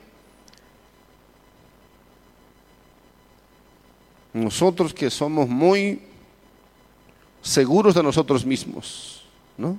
Nosotros 4.33 4.93
que 4.93 5.09
somos 5.09 5.47
muy 5.47 6.01
seguros 7.41 7.95
de 7.95 8.03
nosotros 8.03 8.45
mismos, 8.45 9.23
¿no? 9.57 9.77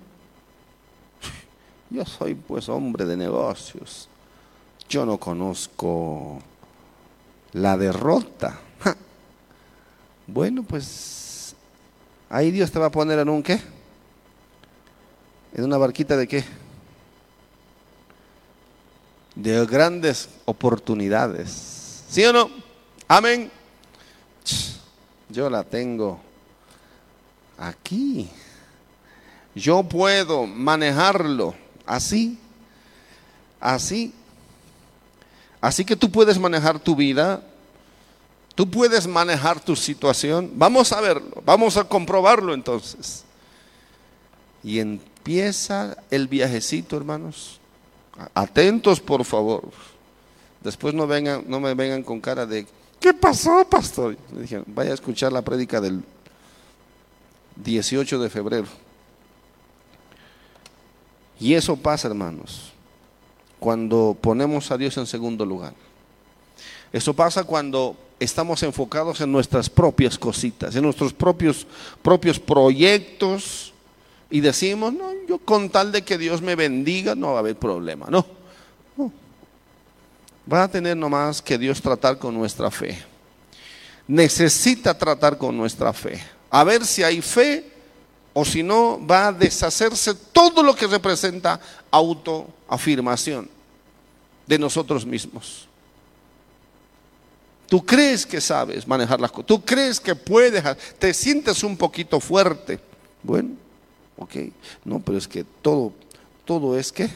Yo 1.91 2.05
soy 2.05 2.35
pues 2.35 2.69
hombre 2.69 3.05
de 3.05 3.17
negocios. 3.17 4.09
Yo 4.89 5.05
no 5.05 5.19
conozco 5.19 6.39
la 7.53 7.77
derrota. 7.77 8.61
Bueno, 10.29 10.65
pues 10.65 11.55
ahí 12.29 12.51
Dios 12.51 12.73
te 12.73 12.79
va 12.79 12.87
a 12.87 12.91
poner 12.91 13.19
en 13.21 13.29
un 13.29 13.43
qué? 13.43 13.61
En 15.57 15.65
una 15.65 15.79
barquita 15.79 16.19
de 16.19 16.29
qué? 16.29 16.45
De 19.35 19.65
grandes 19.65 20.29
oportunidades. 20.45 22.05
¿Sí 22.11 22.23
o 22.27 22.33
no? 22.35 22.51
Amén. 23.09 23.51
Yo 25.31 25.49
la 25.49 25.65
tengo 25.65 26.21
aquí. 27.57 28.29
Yo 29.55 29.83
puedo 29.83 30.47
manejarlo 30.47 31.55
así, 31.87 32.39
así. 33.59 34.13
Así 35.63 35.87
que 35.87 35.97
tú 35.97 36.13
puedes 36.13 36.39
manejar 36.39 36.79
tu 36.79 36.95
vida, 36.95 37.43
tú 38.55 38.71
puedes 38.71 39.07
manejar 39.07 39.59
tu 39.59 39.75
situación. 39.75 40.51
Vamos 40.55 40.93
a 40.93 41.01
verlo, 41.01 41.43
vamos 41.47 41.79
a 41.79 41.85
comprobarlo 41.85 42.53
entonces. 42.53 43.25
Y 44.63 44.81
empieza 45.27 45.97
el 46.09 46.29
viajecito, 46.29 46.97
hermanos. 46.97 47.59
Atentos, 48.33 49.01
por 49.01 49.25
favor. 49.25 49.65
Después 50.63 50.95
no 50.95 51.05
vengan, 51.09 51.43
no 51.49 51.59
me 51.59 51.75
vengan 51.75 52.05
con 52.05 52.21
cara 52.21 52.47
de 52.47 52.65
¿qué 53.01 53.13
pasó, 53.13 53.69
pastor? 53.69 54.17
Me 54.31 54.43
dijeron, 54.43 54.65
vaya 54.69 54.93
a 54.93 54.95
escuchar 54.95 55.33
la 55.33 55.43
prédica 55.43 55.81
del 55.81 56.01
18 57.57 58.21
de 58.21 58.31
febrero. 58.31 58.67
Y 61.41 61.55
eso 61.55 61.77
pasa, 61.77 62.07
hermanos, 62.07 62.73
cuando 63.59 64.17
ponemos 64.21 64.71
a 64.71 64.79
Dios 64.79 64.97
en 64.97 65.07
segundo 65.07 65.45
lugar. 65.45 65.75
Eso 66.93 67.15
pasa 67.15 67.43
cuando 67.43 67.97
estamos 68.21 68.63
enfocados 68.63 69.21
en 69.21 69.33
nuestras 69.33 69.69
propias 69.69 70.17
cositas, 70.17 70.77
en 70.77 70.83
nuestros 70.85 71.13
propios, 71.13 71.67
propios 72.01 72.39
proyectos 72.39 73.73
y 74.31 74.41
decimos, 74.41 74.93
no, 74.93 75.11
yo 75.29 75.39
con 75.39 75.71
tal 75.71 75.93
de 75.93 76.03
que 76.03 76.19
Dios 76.19 76.43
me 76.43 76.57
bendiga 76.57 77.15
no 77.15 77.31
va 77.33 77.37
a 77.37 77.39
haber 77.41 77.57
problema. 77.57 78.07
No, 78.11 78.27
no. 78.97 79.13
Va 80.51 80.65
a 80.65 80.69
tener 80.69 80.97
nomás 80.97 81.41
que 81.41 81.57
Dios 81.57 81.81
tratar 81.81 82.19
con 82.19 82.35
nuestra 82.35 82.71
fe. 82.71 83.03
Necesita 84.09 84.97
tratar 84.97 85.39
con 85.39 85.57
nuestra 85.57 85.93
fe. 85.93 86.23
A 86.51 86.65
ver 86.65 86.85
si 86.85 87.03
hay 87.03 87.21
fe 87.21 87.71
o 88.33 88.45
si 88.45 88.63
no 88.63 89.05
va 89.05 89.29
a 89.29 89.33
deshacerse 89.33 90.15
todo 90.15 90.63
lo 90.63 90.75
que 90.75 90.87
representa 90.87 91.61
autoafirmación 91.91 93.49
de 94.47 94.59
nosotros 94.59 95.07
mismos. 95.07 95.69
Tú 97.69 97.85
crees 97.85 98.25
que 98.25 98.41
sabes 98.41 98.87
manejar 98.87 99.21
las 99.21 99.31
cosas, 99.31 99.47
tú 99.47 99.65
crees 99.65 99.99
que 99.99 100.15
puedes, 100.15 100.63
te 100.99 101.13
sientes 101.13 101.65
un 101.65 101.77
poquito 101.77 102.21
fuerte. 102.21 102.79
Bueno, 103.23 103.51
ok, 104.19 104.35
no, 104.85 105.01
pero 105.01 105.19
es 105.19 105.29
que 105.29 105.45
todo, 105.45 105.93
todo 106.45 106.79
es 106.79 106.93
que 106.93 107.09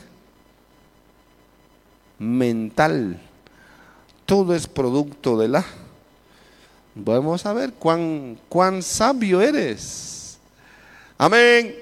mental, 2.19 3.19
todo 4.27 4.55
es 4.55 4.67
producto 4.67 5.37
de 5.39 5.49
la. 5.49 5.65
Vamos 6.95 7.47
a 7.47 7.53
ver 7.53 7.73
cuán, 7.73 8.39
cuán 8.49 8.83
sabio 8.83 9.41
eres. 9.41 10.39
Amén. 11.17 11.75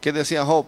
¿Qué 0.00 0.12
decía 0.12 0.44
Job? 0.44 0.66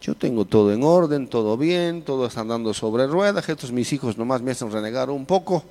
Yo 0.00 0.14
tengo 0.14 0.46
todo 0.46 0.72
en 0.72 0.82
orden, 0.82 1.28
todo 1.28 1.56
bien, 1.56 2.02
todo 2.02 2.26
está 2.26 2.40
andando 2.40 2.72
sobre 2.72 3.06
ruedas. 3.06 3.48
Estos 3.48 3.70
mis 3.70 3.92
hijos 3.92 4.16
nomás 4.16 4.40
me 4.40 4.52
hacen 4.52 4.72
renegar 4.72 5.10
un 5.10 5.26
poco. 5.26 5.62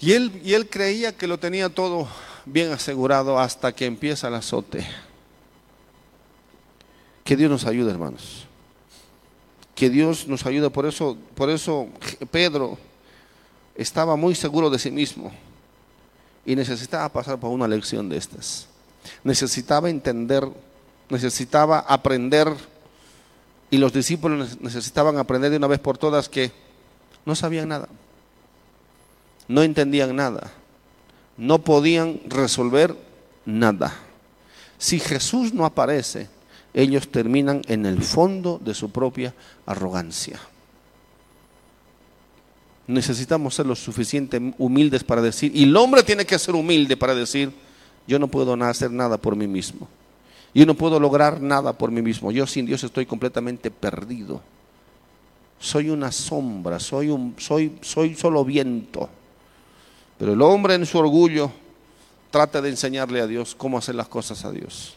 Y 0.00 0.12
él, 0.12 0.40
y 0.42 0.54
él 0.54 0.68
creía 0.68 1.16
que 1.16 1.26
lo 1.26 1.38
tenía 1.38 1.68
todo 1.68 2.08
bien 2.46 2.72
asegurado 2.72 3.38
hasta 3.38 3.72
que 3.72 3.84
empieza 3.86 4.28
el 4.28 4.34
azote. 4.34 4.86
Que 7.22 7.36
Dios 7.36 7.50
nos 7.50 7.66
ayude, 7.66 7.90
hermanos. 7.90 8.46
Que 9.74 9.90
Dios 9.90 10.26
nos 10.26 10.46
ayude. 10.46 10.70
Por 10.70 10.86
eso, 10.86 11.16
por 11.34 11.50
eso 11.50 11.88
Pedro 12.30 12.78
estaba 13.74 14.16
muy 14.16 14.34
seguro 14.34 14.70
de 14.70 14.78
sí 14.78 14.90
mismo 14.90 15.32
y 16.44 16.56
necesitaba 16.56 17.08
pasar 17.10 17.38
por 17.38 17.50
una 17.50 17.68
lección 17.68 18.08
de 18.08 18.16
estas. 18.16 18.66
Necesitaba 19.22 19.90
entender, 19.90 20.48
necesitaba 21.08 21.80
aprender 21.80 22.48
y 23.70 23.78
los 23.78 23.92
discípulos 23.92 24.60
necesitaban 24.60 25.18
aprender 25.18 25.50
de 25.50 25.58
una 25.58 25.66
vez 25.66 25.78
por 25.78 25.96
todas 25.96 26.28
que 26.28 26.52
no 27.24 27.34
sabían 27.34 27.68
nada, 27.68 27.88
no 29.50 29.62
entendían 29.62 30.14
nada, 30.16 30.52
no 31.36 31.58
podían 31.58 32.20
resolver 32.26 32.96
nada. 33.44 33.94
Si 34.78 34.98
Jesús 34.98 35.52
no 35.52 35.64
aparece, 35.64 36.28
ellos 36.72 37.10
terminan 37.10 37.62
en 37.66 37.84
el 37.84 38.02
fondo 38.02 38.60
de 38.62 38.74
su 38.74 38.90
propia 38.90 39.34
arrogancia 39.66 40.40
necesitamos 42.90 43.54
ser 43.54 43.66
lo 43.66 43.76
suficiente 43.76 44.52
humildes 44.58 45.04
para 45.04 45.22
decir, 45.22 45.52
y 45.54 45.62
el 45.62 45.76
hombre 45.76 46.02
tiene 46.02 46.26
que 46.26 46.38
ser 46.38 46.54
humilde 46.54 46.96
para 46.96 47.14
decir, 47.14 47.52
yo 48.06 48.18
no 48.18 48.28
puedo 48.28 48.54
hacer 48.64 48.90
nada 48.90 49.16
por 49.16 49.36
mí 49.36 49.46
mismo. 49.46 49.88
Yo 50.52 50.66
no 50.66 50.74
puedo 50.74 50.98
lograr 50.98 51.40
nada 51.40 51.72
por 51.72 51.92
mí 51.92 52.02
mismo. 52.02 52.32
Yo 52.32 52.46
sin 52.46 52.66
Dios 52.66 52.82
estoy 52.82 53.06
completamente 53.06 53.70
perdido. 53.70 54.42
Soy 55.60 55.90
una 55.90 56.10
sombra, 56.10 56.80
soy, 56.80 57.10
un, 57.10 57.36
soy, 57.38 57.78
soy 57.82 58.16
solo 58.16 58.44
viento. 58.44 59.08
Pero 60.20 60.34
el 60.34 60.42
hombre 60.42 60.74
en 60.74 60.84
su 60.84 60.98
orgullo 60.98 61.50
trata 62.30 62.60
de 62.60 62.68
enseñarle 62.68 63.22
a 63.22 63.26
Dios 63.26 63.54
cómo 63.54 63.78
hacer 63.78 63.94
las 63.94 64.06
cosas 64.06 64.44
a 64.44 64.52
Dios. 64.52 64.94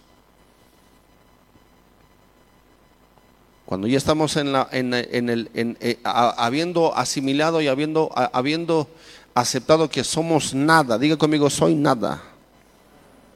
Cuando 3.65 3.87
ya 3.87 3.97
estamos 3.97 4.35
en, 4.35 4.51
la, 4.51 4.67
el, 4.73 5.49
eh, 5.53 5.99
habiendo 6.03 6.93
asimilado 6.93 7.61
y 7.61 7.69
habiendo, 7.69 8.11
habiendo 8.13 8.89
aceptado 9.33 9.89
que 9.89 10.03
somos 10.03 10.53
nada, 10.53 10.97
diga 10.97 11.15
conmigo, 11.15 11.49
soy 11.49 11.73
nada. 11.73 12.21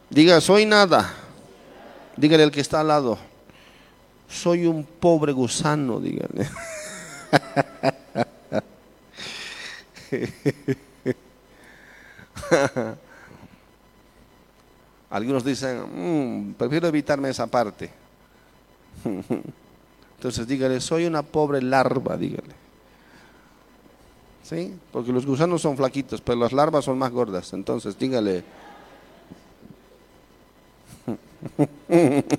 Diga, 0.09 0.41
soy 0.41 0.65
nada. 0.65 1.13
Dígale 2.17 2.43
al 2.43 2.51
que 2.51 2.59
está 2.59 2.81
al 2.81 2.89
lado, 2.89 3.17
soy 4.27 4.65
un 4.65 4.83
pobre 4.83 5.31
gusano, 5.31 6.01
dígale. 6.01 6.49
Algunos 15.09 15.43
dicen, 15.43 16.49
mm, 16.49 16.53
prefiero 16.53 16.87
evitarme 16.87 17.29
esa 17.29 17.47
parte. 17.47 17.89
Entonces 20.17 20.47
dígale, 20.47 20.81
soy 20.81 21.05
una 21.05 21.21
pobre 21.21 21.61
larva, 21.61 22.17
dígale. 22.17 22.55
¿Sí? 24.43 24.73
Porque 24.91 25.11
los 25.11 25.25
gusanos 25.25 25.61
son 25.61 25.77
flaquitos, 25.77 26.21
pero 26.21 26.39
las 26.39 26.53
larvas 26.53 26.85
son 26.85 26.97
más 26.97 27.11
gordas. 27.11 27.51
Entonces 27.53 27.99
dígale. 27.99 28.43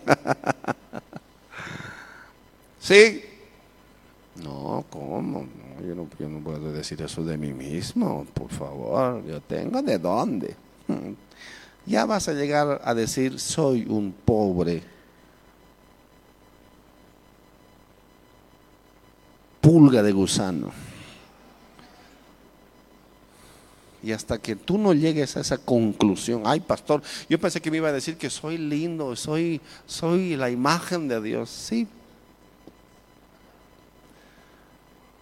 ¿Sí? 2.80 3.24
No, 4.42 4.84
¿cómo? 4.90 5.46
Yo, 5.86 5.94
no, 5.94 6.08
yo 6.18 6.28
no 6.28 6.40
puedo 6.40 6.72
decir 6.72 7.00
eso 7.02 7.24
de 7.24 7.36
mí 7.36 7.52
mismo, 7.52 8.26
por 8.34 8.50
favor. 8.50 9.24
Yo 9.24 9.40
tengo 9.40 9.82
de 9.82 9.98
dónde. 9.98 10.56
Ya 11.86 12.06
vas 12.06 12.28
a 12.28 12.32
llegar 12.32 12.80
a 12.84 12.94
decir, 12.94 13.38
soy 13.38 13.86
un 13.88 14.12
pobre 14.12 14.82
pulga 19.60 20.02
de 20.02 20.12
gusano. 20.12 20.70
Y 24.02 24.12
hasta 24.12 24.38
que 24.38 24.56
tú 24.56 24.78
no 24.78 24.94
llegues 24.94 25.36
a 25.36 25.40
esa 25.40 25.58
conclusión, 25.58 26.42
ay 26.46 26.60
pastor, 26.60 27.02
yo 27.28 27.38
pensé 27.38 27.60
que 27.60 27.70
me 27.70 27.78
iba 27.78 27.88
a 27.88 27.92
decir 27.92 28.16
que 28.16 28.30
soy 28.30 28.56
lindo, 28.56 29.14
soy, 29.16 29.60
soy 29.86 30.36
la 30.36 30.50
imagen 30.50 31.08
de 31.08 31.20
Dios, 31.20 31.50
sí. 31.50 31.86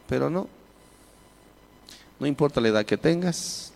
Pero 0.09 0.31
no, 0.31 0.49
no 2.19 2.27
importa 2.27 2.61
la 2.61 2.69
edad 2.69 2.87
que 2.87 2.97
tengas, 2.97 3.73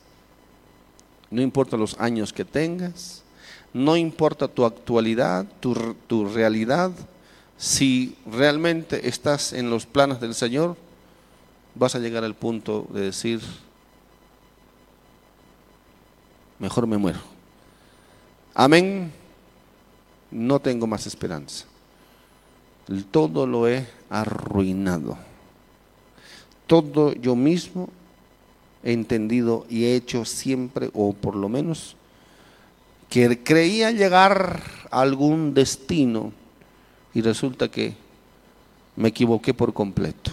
no 1.30 1.42
importa 1.42 1.76
los 1.76 1.98
años 1.98 2.32
que 2.32 2.44
tengas, 2.44 3.22
no 3.72 3.96
importa 3.96 4.48
tu 4.48 4.64
actualidad, 4.64 5.46
tu, 5.60 5.74
tu 6.06 6.26
realidad, 6.26 6.90
si 7.56 8.16
realmente 8.26 9.08
estás 9.08 9.52
en 9.52 9.70
los 9.70 9.86
planes 9.86 10.20
del 10.20 10.34
Señor, 10.34 10.76
vas 11.74 11.94
a 11.94 11.98
llegar 11.98 12.24
al 12.24 12.34
punto 12.34 12.86
de 12.90 13.02
decir, 13.02 13.40
mejor 16.58 16.86
me 16.86 16.98
muero. 16.98 17.20
Amén. 18.54 19.12
No 20.30 20.60
tengo 20.60 20.86
más 20.86 21.06
esperanza. 21.06 21.66
Todo 23.10 23.46
lo 23.46 23.68
he 23.68 23.86
arruinado. 24.08 25.29
Todo 26.70 27.12
yo 27.14 27.34
mismo 27.34 27.88
he 28.84 28.92
entendido 28.92 29.66
y 29.68 29.86
he 29.86 29.96
hecho 29.96 30.24
siempre, 30.24 30.88
o 30.94 31.12
por 31.12 31.34
lo 31.34 31.48
menos, 31.48 31.96
que 33.08 33.42
creía 33.42 33.90
llegar 33.90 34.62
a 34.88 35.00
algún 35.00 35.52
destino 35.52 36.30
y 37.12 37.22
resulta 37.22 37.66
que 37.66 37.96
me 38.94 39.08
equivoqué 39.08 39.52
por 39.52 39.74
completo. 39.74 40.30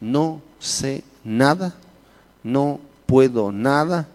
No 0.00 0.42
sé 0.58 1.04
nada, 1.22 1.72
no 2.42 2.80
puedo 3.06 3.52
nada, 3.52 4.08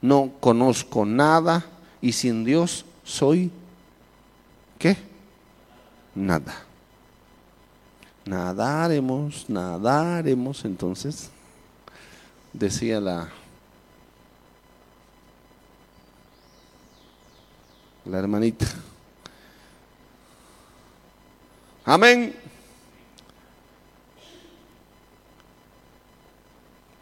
no 0.00 0.32
conozco 0.40 1.04
nada 1.04 1.66
y 2.00 2.12
sin 2.12 2.42
Dios 2.42 2.86
soy 3.04 3.50
¿qué? 4.78 4.96
Nada. 6.14 6.65
Nadaremos, 8.26 9.48
nadaremos 9.48 10.64
entonces, 10.64 11.30
decía 12.52 13.00
la 13.00 13.30
la 18.06 18.18
hermanita. 18.18 18.66
Amén. 21.84 22.34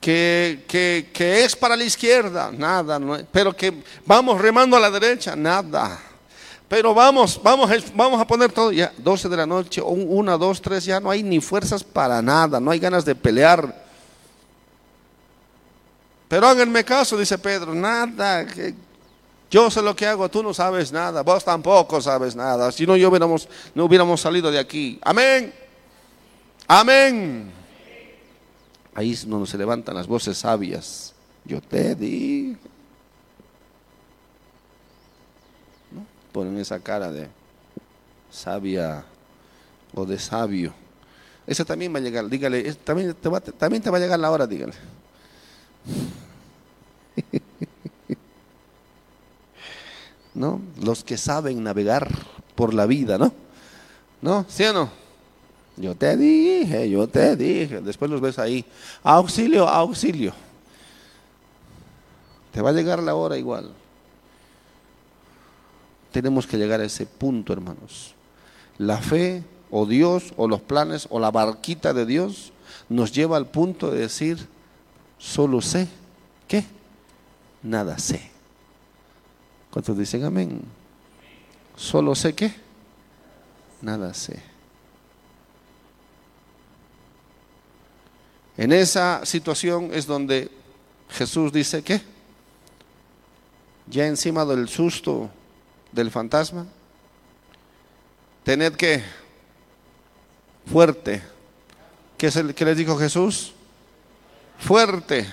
Que, 0.01 0.65
que, 0.69 1.11
que, 1.15 1.45
es 1.45 1.57
para 1.57 1.77
la 1.77 1.85
izquierda, 1.85 2.53
nada, 2.53 2.99
no, 2.99 3.17
pero 3.33 3.57
que 3.57 3.83
vamos 4.05 4.39
remando 4.39 4.77
a 4.77 4.81
la 4.81 4.91
derecha, 4.91 5.35
nada. 5.35 5.99
Pero 6.69 6.95
vamos, 6.95 7.41
vamos, 7.43 7.71
vamos 7.95 8.21
a 8.21 8.27
poner 8.27 8.51
todo 8.51 8.73
ya, 8.73 8.93
12 8.99 9.29
de 9.29 9.37
la 9.37 9.47
noche, 9.47 9.83
una, 9.83 10.37
dos, 10.39 10.61
tres, 10.61 10.85
ya 10.85 10.99
no 10.99 11.11
hay 11.11 11.23
ni 11.23 11.41
fuerzas 11.41 11.85
para 11.85 12.23
nada, 12.23 12.59
no 12.59 12.71
hay 12.71 12.79
ganas 12.79 13.05
de 13.05 13.15
pelear. 13.15 13.85
Pero 16.27 16.47
háganme 16.47 16.85
caso, 16.85 17.19
dice 17.19 17.37
Pedro, 17.39 17.75
nada, 17.75 18.47
yo 19.51 19.71
sé 19.71 19.83
lo 19.83 19.95
que 19.95 20.07
hago, 20.07 20.29
tú 20.29 20.43
no 20.43 20.55
sabes 20.55 20.91
nada, 20.91 21.23
vos 21.23 21.45
tampoco 21.45 22.01
sabes 22.01 22.35
nada, 22.35 22.73
si 22.73 22.87
no, 22.87 22.97
yo 22.97 23.11
hubiéramos, 23.11 23.47
no 23.75 23.85
hubiéramos 23.85 24.21
salido 24.21 24.51
de 24.51 24.59
aquí. 24.59 24.99
Amén, 25.03 25.55
amén. 26.67 27.53
Ahí 28.95 29.13
es 29.13 29.29
donde 29.29 29.47
se 29.47 29.59
levantan 29.59 29.97
las 29.97 30.07
voces 30.07 30.39
sabias. 30.39 31.15
Yo 31.45 31.61
te 31.61 31.95
di. 31.95 32.57
Ponen 36.35 36.59
esa 36.59 36.81
cara 36.81 37.13
de 37.13 37.29
sabia 38.29 39.05
o 39.95 40.05
de 40.05 40.19
sabio. 40.19 40.75
Ese 41.47 41.65
también 41.65 41.95
va 41.95 41.99
a 41.99 42.03
llegar, 42.03 42.29
dígale, 42.29 42.75
también 42.75 43.15
te 43.15 43.29
va, 43.29 43.39
también 43.39 43.81
te 43.81 43.89
va 43.89 43.99
a 43.99 44.01
llegar 44.01 44.19
la 44.19 44.33
hora, 44.33 44.45
dígale. 44.45 44.73
¿No? 50.35 50.61
Los 50.83 51.05
que 51.05 51.17
saben 51.17 51.63
navegar 51.63 52.09
por 52.57 52.75
la 52.75 52.87
vida, 52.87 53.17
¿no? 53.17 53.33
¿No? 54.21 54.45
¿Sí 54.49 54.65
o 54.65 54.73
no? 54.73 54.91
Yo 55.77 55.95
te 55.95 56.17
dije, 56.17 56.91
yo 56.91 57.07
te 57.07 57.37
dije. 57.37 57.81
Después 57.81 58.11
los 58.11 58.21
ves 58.21 58.41
ahí. 58.41 58.65
Auxilio, 59.05 59.69
auxilio. 59.69 60.35
Te 62.51 62.61
va 62.61 62.71
a 62.71 62.73
llegar 62.73 63.01
la 63.01 63.15
hora 63.15 63.39
igual. 63.39 63.84
Tenemos 66.15 66.47
que 66.47 66.57
llegar 66.57 66.81
a 66.81 66.85
ese 66.85 67.07
punto, 67.07 67.53
hermanos. 67.53 68.15
La 68.79 68.99
fe 68.99 69.43
o 69.69 69.85
Dios 69.85 70.33
o 70.37 70.47
los 70.47 70.61
planes 70.61 71.09
o 71.11 71.19
la 71.19 71.33
barquita 71.33 71.93
de 71.93 72.07
Dios 72.07 72.53
nos 72.89 73.11
lleva 73.11 73.37
al 73.37 73.49
punto 73.49 73.91
de 73.91 73.99
decir, 73.99 74.47
solo 75.19 75.61
sé, 75.61 75.89
¿qué? 76.47 76.65
Nada 77.65 77.99
sé. 77.99 78.31
¿Cuántos 79.73 79.99
dicen 79.99 80.23
amén? 80.23 80.63
Solo 81.75 82.15
sé 82.15 82.33
qué? 82.33 82.55
Nada 83.83 84.15
sé. 84.15 84.41
En 88.57 88.71
esa 88.73 89.27
situación 89.27 89.91
es 89.93 90.07
donde 90.07 90.49
Jesús 91.09 91.53
dice 91.53 91.83
que 91.83 92.01
ya 93.89 94.07
encima 94.07 94.45
del 94.45 94.69
susto 94.69 95.29
del 95.95 96.11
fantasma, 96.11 96.67
tened 98.43 98.75
que 98.75 99.03
fuerte. 100.71 101.23
¿Qué, 102.19 102.27
es 102.27 102.37
el, 102.37 102.55
que 102.55 102.65
les 102.65 102.77
dijo 102.77 102.97
Jesús? 102.97 103.53
Fuerte. 104.59 105.27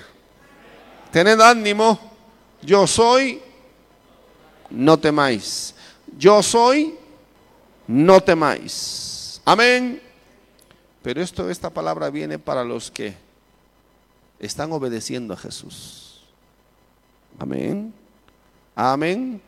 Tened 1.11 1.41
ánimo. 1.41 1.99
Yo 2.61 2.85
soy, 2.85 3.41
no 4.69 4.99
temáis. 4.99 5.73
Yo 6.17 6.43
soy, 6.43 6.95
no 7.87 8.21
temáis. 8.21 9.41
Amén. 9.43 10.01
Pero 11.01 11.21
esto, 11.21 11.49
esta 11.49 11.71
palabra 11.71 12.11
viene 12.11 12.37
para 12.37 12.63
los 12.63 12.91
que 12.91 13.15
están 14.39 14.71
obedeciendo 14.71 15.33
a 15.33 15.37
Jesús. 15.37 16.23
Amén. 17.39 17.91
Amén. 18.75 19.41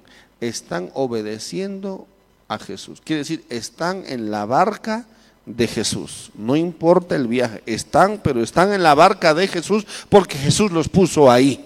Están 0.47 0.91
obedeciendo 0.93 2.07
a 2.47 2.59
Jesús. 2.59 3.01
Quiere 3.03 3.19
decir, 3.19 3.45
están 3.49 4.03
en 4.07 4.31
la 4.31 4.45
barca 4.45 5.05
de 5.45 5.67
Jesús. 5.67 6.31
No 6.35 6.55
importa 6.55 7.15
el 7.15 7.27
viaje. 7.27 7.61
Están, 7.65 8.19
pero 8.23 8.41
están 8.41 8.73
en 8.73 8.83
la 8.83 8.95
barca 8.95 9.33
de 9.33 9.47
Jesús 9.47 9.85
porque 10.09 10.37
Jesús 10.37 10.71
los 10.71 10.89
puso 10.89 11.29
ahí. 11.29 11.65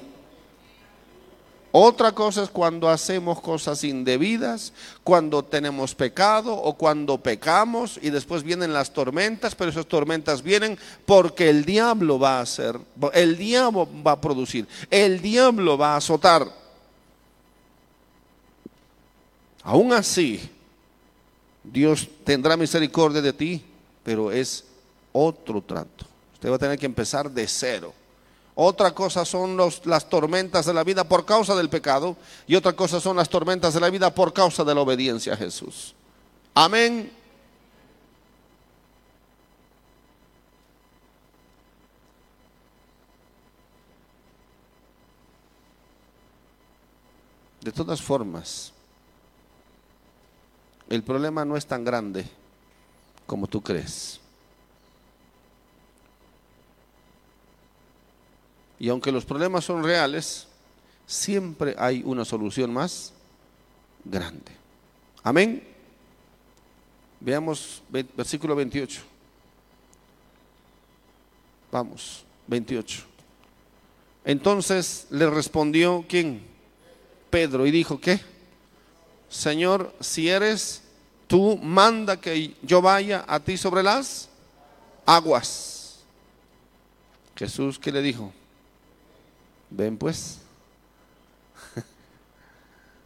Otra 1.71 2.13
cosa 2.13 2.41
es 2.43 2.49
cuando 2.49 2.89
hacemos 2.89 3.39
cosas 3.41 3.83
indebidas, 3.83 4.73
cuando 5.03 5.43
tenemos 5.43 5.93
pecado 5.93 6.55
o 6.55 6.73
cuando 6.73 7.19
pecamos 7.19 7.99
y 8.01 8.09
después 8.09 8.41
vienen 8.41 8.73
las 8.73 8.93
tormentas, 8.93 9.53
pero 9.53 9.69
esas 9.69 9.85
tormentas 9.85 10.41
vienen 10.41 10.79
porque 11.05 11.49
el 11.49 11.65
diablo 11.65 12.17
va 12.17 12.39
a 12.39 12.41
hacer, 12.41 12.79
el 13.13 13.37
diablo 13.37 13.87
va 14.05 14.13
a 14.13 14.21
producir, 14.21 14.67
el 14.89 15.21
diablo 15.21 15.77
va 15.77 15.93
a 15.93 15.97
azotar. 15.97 16.66
Aún 19.67 19.91
así, 19.91 20.49
Dios 21.61 22.07
tendrá 22.23 22.55
misericordia 22.55 23.21
de 23.21 23.33
ti, 23.33 23.61
pero 24.01 24.31
es 24.31 24.63
otro 25.11 25.61
trato. 25.61 26.05
Usted 26.35 26.49
va 26.49 26.55
a 26.55 26.59
tener 26.59 26.79
que 26.79 26.85
empezar 26.85 27.29
de 27.29 27.45
cero. 27.49 27.93
Otra 28.55 28.91
cosa 28.95 29.25
son 29.25 29.57
las 29.57 30.07
tormentas 30.07 30.65
de 30.65 30.73
la 30.73 30.85
vida 30.85 31.03
por 31.03 31.25
causa 31.25 31.53
del 31.53 31.67
pecado 31.67 32.15
y 32.47 32.55
otra 32.55 32.71
cosa 32.71 33.01
son 33.01 33.17
las 33.17 33.27
tormentas 33.27 33.73
de 33.73 33.81
la 33.81 33.89
vida 33.89 34.15
por 34.15 34.31
causa 34.31 34.63
de 34.63 34.73
la 34.73 34.79
obediencia 34.79 35.33
a 35.33 35.37
Jesús. 35.37 35.93
Amén. 36.53 37.11
De 47.59 47.71
todas 47.73 48.01
formas, 48.01 48.71
el 50.89 51.03
problema 51.03 51.43
no 51.43 51.57
es 51.57 51.65
tan 51.65 51.83
grande 51.83 52.25
como 53.25 53.47
tú 53.47 53.61
crees. 53.61 54.19
Y 58.79 58.89
aunque 58.89 59.11
los 59.11 59.25
problemas 59.25 59.65
son 59.65 59.83
reales, 59.83 60.47
siempre 61.05 61.75
hay 61.77 62.03
una 62.05 62.23
solución 62.23 62.71
más 62.71 63.11
grande. 64.05 64.51
Amén. 65.23 65.63
Veamos 67.19 67.81
versículo 67.89 68.55
28. 68.55 69.01
Vamos, 71.71 72.23
28. 72.47 73.03
Entonces 74.23 75.07
le 75.09 75.29
respondió 75.29 76.05
quién? 76.07 76.41
Pedro 77.29 77.65
y 77.65 77.71
dijo, 77.71 77.99
¿qué? 77.99 78.19
Señor, 79.29 79.93
si 79.99 80.29
eres 80.29 80.81
tú, 81.27 81.57
manda 81.57 82.17
que 82.17 82.55
yo 82.61 82.81
vaya 82.81 83.25
a 83.27 83.39
ti 83.39 83.57
sobre 83.57 83.83
las 83.83 84.29
aguas. 85.05 85.99
Jesús, 87.35 87.77
¿qué 87.77 87.91
le 87.91 88.01
dijo? 88.01 88.31
Ven 89.69 89.97
pues. 89.97 90.39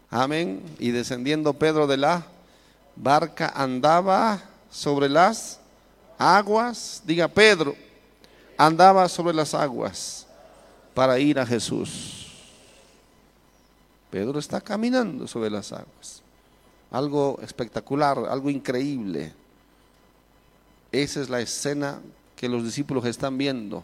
Amén. 0.10 0.64
Y 0.80 0.92
descendiendo 0.92 1.54
Pedro 1.54 1.88
de 1.88 1.98
la 1.98 2.26
barca 2.96 3.52
andaba 3.56 4.42
sobre 4.70 5.10
las 5.10 5.60
aguas. 6.18 7.02
Diga 7.06 7.28
Pedro, 7.28 7.76
andaba 8.58 9.10
sobre 9.10 9.34
las 9.34 9.54
aguas 9.54 10.28
para 10.94 11.20
ir 11.20 11.40
a 11.40 11.46
Jesús. 11.46 12.31
Pedro 14.12 14.38
está 14.38 14.60
caminando 14.60 15.26
sobre 15.28 15.50
las 15.50 15.72
aguas. 15.72 16.22
Algo 16.92 17.40
espectacular, 17.42 18.20
algo 18.30 18.50
increíble. 18.50 19.34
Esa 20.92 21.22
es 21.22 21.30
la 21.30 21.40
escena 21.40 22.02
que 22.36 22.50
los 22.50 22.64
discípulos 22.64 23.06
están 23.06 23.38
viendo. 23.38 23.84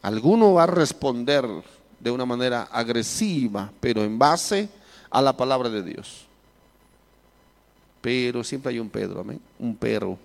Alguno 0.00 0.54
va 0.54 0.62
a 0.62 0.66
responder 0.66 1.46
de 2.00 2.10
una 2.10 2.24
manera 2.24 2.62
agresiva, 2.72 3.70
pero 3.80 4.02
en 4.02 4.18
base 4.18 4.70
a 5.10 5.20
la 5.20 5.36
palabra 5.36 5.68
de 5.68 5.82
Dios. 5.82 6.26
Pero 8.00 8.42
siempre 8.42 8.70
hay 8.70 8.78
un 8.78 8.88
Pedro, 8.88 9.20
amén. 9.20 9.40
Un 9.58 9.76
pero. 9.76 10.18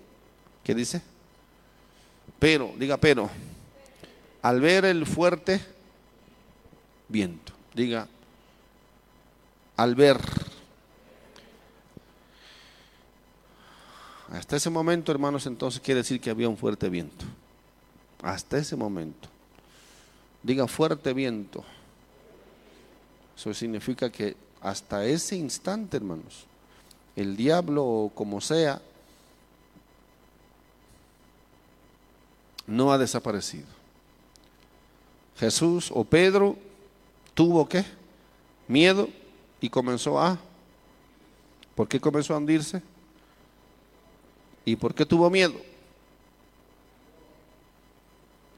¿Qué 0.64 0.74
dice? 0.74 1.02
Pero, 2.38 2.72
diga 2.78 2.96
pero. 2.96 3.28
Al 4.40 4.60
ver 4.60 4.86
el 4.86 5.04
fuerte 5.04 5.60
viento, 7.08 7.52
diga, 7.76 8.08
al 9.76 9.94
ver. 9.94 10.18
Hasta 14.32 14.56
ese 14.56 14.70
momento, 14.70 15.12
hermanos, 15.12 15.46
entonces 15.46 15.80
quiere 15.80 16.00
decir 16.00 16.20
que 16.20 16.30
había 16.30 16.48
un 16.48 16.56
fuerte 16.56 16.88
viento. 16.88 17.26
Hasta 18.22 18.56
ese 18.56 18.76
momento. 18.76 19.28
Diga 20.42 20.66
fuerte 20.66 21.12
viento. 21.12 21.64
Eso 23.36 23.52
significa 23.52 24.10
que 24.10 24.36
hasta 24.62 25.04
ese 25.04 25.36
instante, 25.36 25.98
hermanos, 25.98 26.46
el 27.14 27.36
diablo 27.36 27.84
o 27.84 28.08
como 28.08 28.40
sea, 28.40 28.80
no 32.66 32.90
ha 32.90 32.98
desaparecido. 32.98 33.66
Jesús 35.38 35.90
o 35.94 36.04
Pedro 36.04 36.56
tuvo 37.36 37.68
que 37.68 37.84
miedo 38.66 39.08
y 39.60 39.68
comenzó 39.68 40.18
a... 40.18 40.38
¿Por 41.76 41.86
qué 41.86 42.00
comenzó 42.00 42.32
a 42.34 42.38
hundirse? 42.38 42.82
¿Y 44.64 44.74
por 44.74 44.94
qué 44.94 45.04
tuvo 45.04 45.28
miedo? 45.28 45.54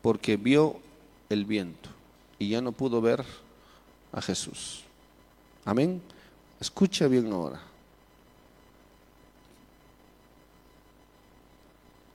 Porque 0.01 0.37
vio 0.37 0.77
el 1.29 1.45
viento 1.45 1.91
y 2.39 2.51
ya 2.51 2.61
no 2.63 2.71
pudo 2.71 3.01
ver 3.01 3.25
a 4.13 4.23
Jesús. 4.23 4.85
Amén. 5.65 6.01
Escucha 6.61 7.09
bien 7.09 7.33
ahora. 7.33 7.61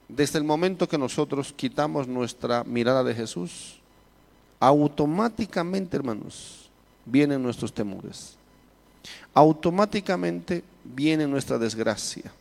Desde 0.08 0.38
el 0.40 0.46
momento 0.46 0.88
que 0.88 0.98
nosotros 0.98 1.52
quitamos 1.52 2.08
nuestra 2.08 2.64
mirada 2.64 3.04
de 3.04 3.14
Jesús, 3.14 3.83
automáticamente, 4.68 5.98
hermanos, 5.98 6.70
vienen 7.06 7.44
nuestros 7.44 7.74
temores. 7.74 8.38
Automáticamente 9.34 10.64
viene 10.86 11.28
nuestra 11.28 11.58
desgracia. 11.58 12.32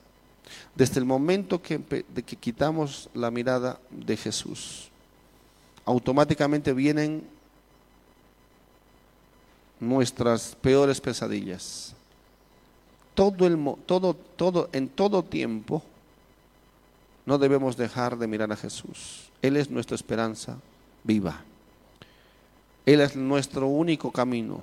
Desde 0.74 1.00
el 1.00 1.04
momento 1.04 1.60
que, 1.60 1.78
de 1.78 2.22
que 2.22 2.36
quitamos 2.36 3.10
la 3.12 3.30
mirada 3.32 3.80
de 3.90 4.16
Jesús, 4.16 4.88
automáticamente 5.84 6.72
vienen 6.72 7.26
nuestras 9.80 10.56
peores 10.60 11.00
pesadillas. 11.00 11.92
Todo 13.14 13.48
el 13.48 13.58
todo 13.84 14.14
todo 14.14 14.70
en 14.72 14.88
todo 14.88 15.24
tiempo 15.24 15.82
no 17.26 17.36
debemos 17.36 17.76
dejar 17.76 18.16
de 18.16 18.28
mirar 18.28 18.52
a 18.52 18.56
Jesús. 18.56 19.28
Él 19.42 19.56
es 19.56 19.68
nuestra 19.70 19.96
esperanza 19.96 20.56
viva. 21.02 21.42
Él 22.84 23.00
es 23.00 23.16
nuestro 23.16 23.66
único 23.68 24.10
camino. 24.10 24.62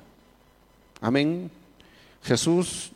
Amén. 1.01 1.49
Jesús 2.23 2.91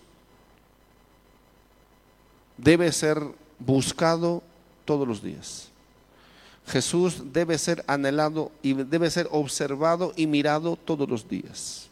debe 2.58 2.92
ser 2.92 3.22
buscado 3.60 4.44
todos 4.86 5.08
los 5.08 5.24
días. 5.24 5.70
Jesús 6.68 7.34
debe 7.34 7.58
ser 7.58 7.84
anhelado 7.88 8.52
y 8.62 8.74
debe 8.74 9.10
ser 9.10 9.28
observado 9.32 10.14
y 10.16 10.28
mirado 10.28 10.78
todos 10.78 11.10
los 11.10 11.28
días. 11.28 11.88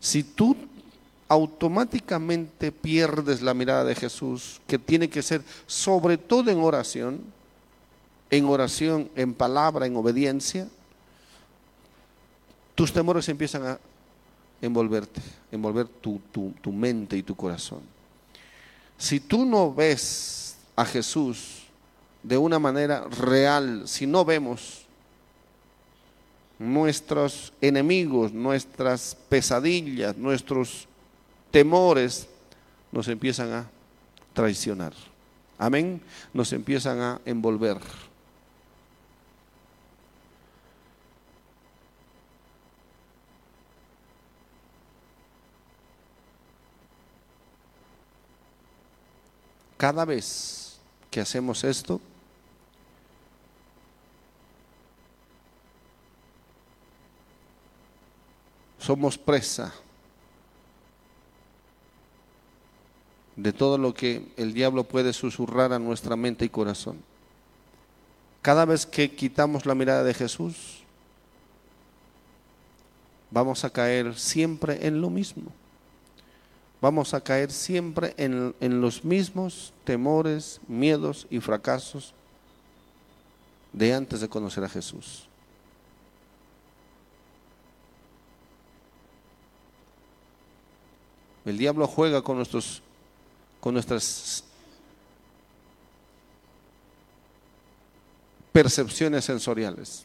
Si 0.00 0.22
tú 0.22 0.56
automáticamente 1.28 2.72
pierdes 2.72 3.40
la 3.40 3.54
mirada 3.54 3.84
de 3.84 3.94
Jesús, 3.94 4.60
que 4.66 4.78
tiene 4.78 5.08
que 5.08 5.22
ser 5.22 5.42
sobre 5.66 6.18
todo 6.18 6.50
en 6.50 6.58
oración, 6.58 7.20
en 8.30 8.44
oración, 8.46 9.10
en 9.14 9.32
palabra, 9.32 9.86
en 9.86 9.96
obediencia, 9.96 10.68
tus 12.74 12.92
temores 12.92 13.28
empiezan 13.28 13.66
a 13.66 13.78
envolverte, 14.60 15.20
envolver 15.52 15.86
tu, 15.86 16.20
tu 16.30 16.72
mente 16.72 17.16
y 17.16 17.22
tu 17.22 17.34
corazón. 17.34 17.80
Si 18.96 19.20
tú 19.20 19.44
no 19.44 19.72
ves 19.74 20.56
a 20.76 20.84
Jesús 20.84 21.64
de 22.22 22.38
una 22.38 22.58
manera 22.58 23.04
real, 23.04 23.82
si 23.86 24.06
no 24.06 24.24
vemos 24.24 24.84
nuestros 26.58 27.52
enemigos, 27.60 28.32
nuestras 28.32 29.16
pesadillas, 29.28 30.16
nuestros 30.16 30.86
temores, 31.50 32.28
nos 32.92 33.08
empiezan 33.08 33.52
a 33.52 33.70
traicionar. 34.32 34.92
Amén. 35.58 36.00
Nos 36.32 36.52
empiezan 36.52 37.00
a 37.00 37.20
envolver. 37.24 37.78
Cada 49.84 50.06
vez 50.06 50.78
que 51.10 51.20
hacemos 51.20 51.62
esto, 51.62 52.00
somos 58.78 59.18
presa 59.18 59.74
de 63.36 63.52
todo 63.52 63.76
lo 63.76 63.92
que 63.92 64.26
el 64.38 64.54
diablo 64.54 64.84
puede 64.84 65.12
susurrar 65.12 65.74
a 65.74 65.78
nuestra 65.78 66.16
mente 66.16 66.46
y 66.46 66.48
corazón. 66.48 66.96
Cada 68.40 68.64
vez 68.64 68.86
que 68.86 69.14
quitamos 69.14 69.66
la 69.66 69.74
mirada 69.74 70.02
de 70.02 70.14
Jesús, 70.14 70.82
vamos 73.30 73.62
a 73.66 73.68
caer 73.68 74.18
siempre 74.18 74.86
en 74.86 75.02
lo 75.02 75.10
mismo 75.10 75.52
vamos 76.84 77.14
a 77.14 77.22
caer 77.22 77.50
siempre 77.50 78.12
en, 78.18 78.52
los 78.82 79.06
mismos 79.06 79.72
temores, 79.84 80.60
miedos 80.68 81.26
y 81.30 81.40
fracasos 81.40 82.12
de 83.72 83.94
antes 83.94 84.20
de 84.20 84.28
conocer 84.28 84.64
a 84.64 84.68
Jesús. 84.68 85.26
El 91.46 91.56
diablo 91.56 91.86
juega 91.86 92.20
con 92.20 92.36
nuestros 92.36 92.82
con 93.60 93.72
nuestras 93.72 94.44
percepciones 98.52 99.24
sensoriales. 99.24 100.04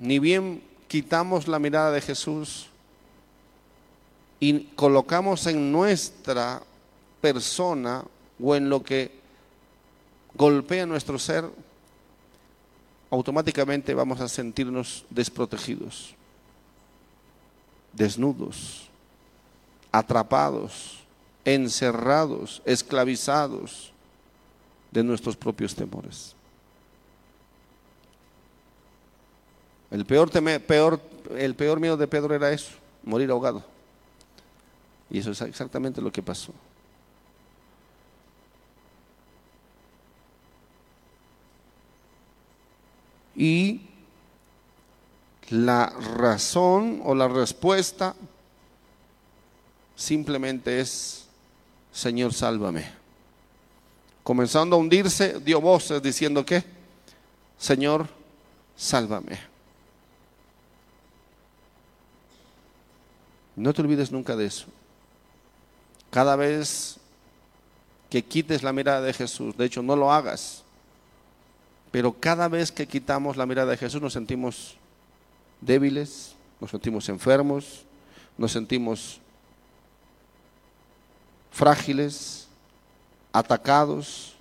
Ni 0.00 0.18
bien 0.18 0.73
quitamos 0.94 1.48
la 1.48 1.58
mirada 1.58 1.90
de 1.90 2.00
Jesús 2.00 2.66
y 4.38 4.60
colocamos 4.76 5.44
en 5.48 5.72
nuestra 5.72 6.62
persona 7.20 8.04
o 8.40 8.54
en 8.54 8.68
lo 8.68 8.80
que 8.80 9.10
golpea 10.34 10.86
nuestro 10.86 11.18
ser, 11.18 11.50
automáticamente 13.10 13.92
vamos 13.92 14.20
a 14.20 14.28
sentirnos 14.28 15.04
desprotegidos, 15.10 16.14
desnudos, 17.92 18.88
atrapados, 19.90 21.00
encerrados, 21.44 22.62
esclavizados 22.64 23.92
de 24.92 25.02
nuestros 25.02 25.36
propios 25.36 25.74
temores. 25.74 26.36
El 29.90 30.04
peor, 30.06 30.30
peor, 30.30 31.00
el 31.36 31.54
peor 31.54 31.80
miedo 31.80 31.96
de 31.96 32.06
Pedro 32.06 32.34
era 32.34 32.50
eso, 32.50 32.72
morir 33.04 33.30
ahogado. 33.30 33.64
Y 35.10 35.18
eso 35.18 35.30
es 35.30 35.40
exactamente 35.42 36.00
lo 36.00 36.10
que 36.10 36.22
pasó. 36.22 36.52
Y 43.36 43.80
La 45.50 45.90
razón 46.16 47.02
o 47.04 47.14
la 47.14 47.28
respuesta 47.28 48.14
simplemente 49.94 50.80
es, 50.80 51.26
Señor, 51.92 52.32
sálvame. 52.32 52.90
Comenzando 54.22 54.74
a 54.74 54.78
hundirse, 54.78 55.38
dio 55.40 55.60
voces 55.60 56.02
diciendo 56.02 56.44
que, 56.46 56.64
Señor, 57.58 58.08
sálvame. 58.74 59.53
No 63.56 63.72
te 63.72 63.82
olvides 63.82 64.10
nunca 64.10 64.36
de 64.36 64.46
eso. 64.46 64.66
Cada 66.10 66.36
vez 66.36 66.98
que 68.10 68.22
quites 68.24 68.62
la 68.62 68.72
mirada 68.72 69.00
de 69.00 69.12
Jesús, 69.12 69.56
de 69.56 69.64
hecho 69.64 69.82
no 69.82 69.96
lo 69.96 70.12
hagas, 70.12 70.62
pero 71.90 72.12
cada 72.12 72.48
vez 72.48 72.72
que 72.72 72.86
quitamos 72.86 73.36
la 73.36 73.46
mirada 73.46 73.70
de 73.72 73.76
Jesús 73.76 74.00
nos 74.00 74.12
sentimos 74.12 74.76
débiles, 75.60 76.34
nos 76.60 76.70
sentimos 76.70 77.08
enfermos, 77.08 77.84
nos 78.36 78.52
sentimos 78.52 79.20
frágiles, 81.50 82.48
atacados, 83.32 84.34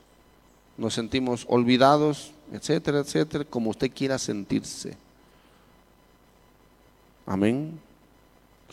nos 0.77 0.93
sentimos 0.93 1.45
olvidados, 1.47 2.31
etcétera, 2.51 2.99
etcétera, 2.99 3.45
como 3.45 3.69
usted 3.69 3.91
quiera 3.91 4.17
sentirse. 4.17 4.97
Amén. 7.25 7.79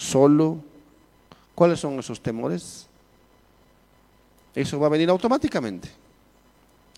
Solo. 0.00 0.58
¿Cuáles 1.54 1.78
son 1.78 1.98
esos 1.98 2.22
temores? 2.22 2.86
Eso 4.54 4.80
va 4.80 4.86
a 4.86 4.90
venir 4.90 5.10
automáticamente. 5.10 5.90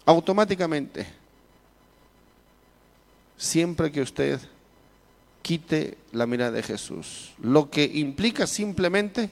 Automáticamente. 0.06 1.04
Siempre 3.36 3.90
que 3.90 4.02
usted 4.02 4.40
quite 5.42 5.98
la 6.12 6.26
mirada 6.26 6.52
de 6.52 6.62
Jesús. 6.62 7.32
Lo 7.40 7.68
que 7.68 7.84
implica 7.84 8.46
simplemente 8.46 9.30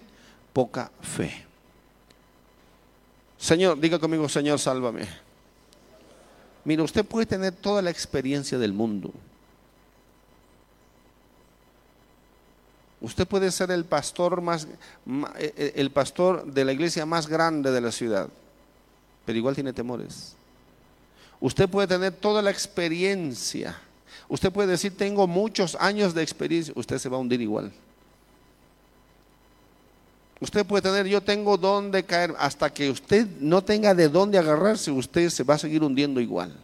poca 0.53 0.91
fe. 1.01 1.47
Señor, 3.39 3.79
diga 3.79 4.01
conmigo, 4.01 4.29
Señor, 4.29 4.59
sálvame. 4.59 5.07
Mira, 6.65 6.83
usted 6.83 7.05
puede 7.05 7.25
tener 7.25 7.53
toda 7.53 7.81
la 7.83 7.91
experiencia 7.91 8.59
del 8.59 8.73
mundo. 8.73 9.13
Usted 13.01 13.27
puede 13.27 13.51
ser 13.51 13.71
el 13.71 13.85
pastor 13.85 14.43
más 14.43 14.65
eh, 15.39 15.55
eh, 15.57 15.73
el 15.77 15.91
pastor 15.91 16.45
de 16.45 16.65
la 16.65 16.73
iglesia 16.73 17.07
más 17.07 17.27
grande 17.27 17.71
de 17.71 17.81
la 17.81 17.93
ciudad, 17.93 18.29
pero 19.25 19.39
igual 19.39 19.55
tiene 19.55 19.73
temores. 19.73 20.35
Usted 21.41 21.69
puede 21.69 21.89
tener 21.89 22.13
toda 22.13 22.43
la 22.43 22.51
experiencia. 22.51 23.81
Usted 24.29 24.53
puede 24.53 24.69
decir, 24.69 24.97
"Tengo 24.97 25.27
muchos 25.27 25.77
años 25.77 26.13
de 26.13 26.23
experiencia." 26.23 26.75
Usted 26.77 26.99
se 26.99 27.09
va 27.09 27.17
a 27.17 27.21
hundir 27.21 27.41
igual. 27.41 27.73
Usted 30.41 30.65
puede 30.65 30.83
tener, 30.83 31.07
yo 31.07 31.21
tengo 31.21 31.59
dónde 31.59 32.03
caer, 32.05 32.35
hasta 32.39 32.73
que 32.73 32.91
usted 32.91 33.27
no 33.41 33.63
tenga 33.63 33.95
de 33.95 34.09
dónde 34.09 34.39
agarrarse, 34.39 34.91
usted 34.91 35.29
se 35.29 35.45
va 35.45 35.55
a 35.55 35.59
seguir 35.59 35.83
hundiendo 35.83 36.19
igual. 36.19 36.57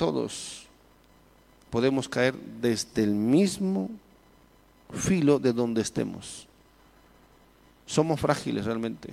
Todos 0.00 0.66
podemos 1.68 2.08
caer 2.08 2.34
desde 2.34 3.02
el 3.02 3.10
mismo 3.10 3.90
filo 4.94 5.38
de 5.38 5.52
donde 5.52 5.82
estemos. 5.82 6.48
Somos 7.84 8.18
frágiles 8.18 8.64
realmente. 8.64 9.12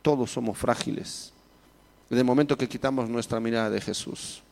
Todos 0.00 0.30
somos 0.30 0.56
frágiles. 0.56 1.34
En 2.08 2.16
el 2.16 2.24
momento 2.24 2.56
que 2.56 2.66
quitamos 2.66 3.10
nuestra 3.10 3.40
mirada 3.40 3.68
de 3.68 3.78
Jesús. 3.78 4.42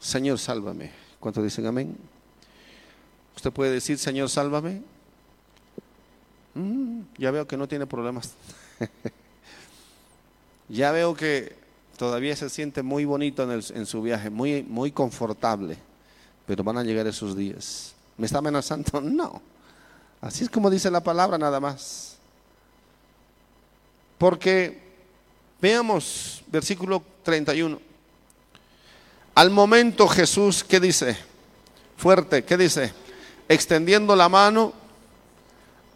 Señor, 0.00 0.40
sálvame. 0.40 0.90
¿Cuántos 1.20 1.44
dicen 1.44 1.66
amén? 1.66 1.96
Usted 3.36 3.52
puede 3.52 3.70
decir, 3.70 3.96
Señor, 3.96 4.28
sálvame. 4.28 4.82
Mm, 6.54 7.02
ya 7.16 7.30
veo 7.30 7.46
que 7.46 7.56
no 7.56 7.68
tiene 7.68 7.86
problemas. 7.86 8.34
ya 10.70 10.92
veo 10.92 11.14
que 11.14 11.56
todavía 11.96 12.34
se 12.36 12.48
siente 12.48 12.82
muy 12.82 13.04
bonito 13.04 13.42
en, 13.42 13.62
en, 13.74 13.86
su 13.86 14.00
viaje, 14.00 14.30
muy, 14.30 14.62
muy 14.62 14.92
confortable, 14.92 15.76
pero 16.46 16.64
van 16.64 16.78
a 16.78 16.84
llegar 16.84 17.06
esos 17.06 17.36
días. 17.36 17.94
¿Me 18.16 18.26
está 18.26 18.38
amenazando? 18.38 19.00
No. 19.00 19.42
Así 20.20 20.44
es 20.44 20.50
como 20.50 20.68
dice 20.68 20.90
la 20.90 21.02
palabra 21.02 21.38
nada 21.38 21.60
más. 21.60 22.18
Porque 24.18 24.78
veamos 25.60 26.42
versículo 26.48 27.02
31. 27.22 27.80
Al 29.34 29.50
momento 29.50 30.06
Jesús, 30.06 30.62
¿qué 30.62 30.78
dice? 30.78 31.16
Fuerte, 31.96 32.44
¿qué 32.44 32.58
dice? 32.58 32.92
Extendiendo 33.48 34.14
la 34.14 34.28
mano, 34.28 34.74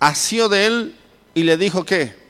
asió 0.01 0.49
de 0.49 0.67
él 0.67 0.97
y 1.35 1.43
le 1.43 1.59
dijo 1.59 1.85
¿qué? 1.85 2.24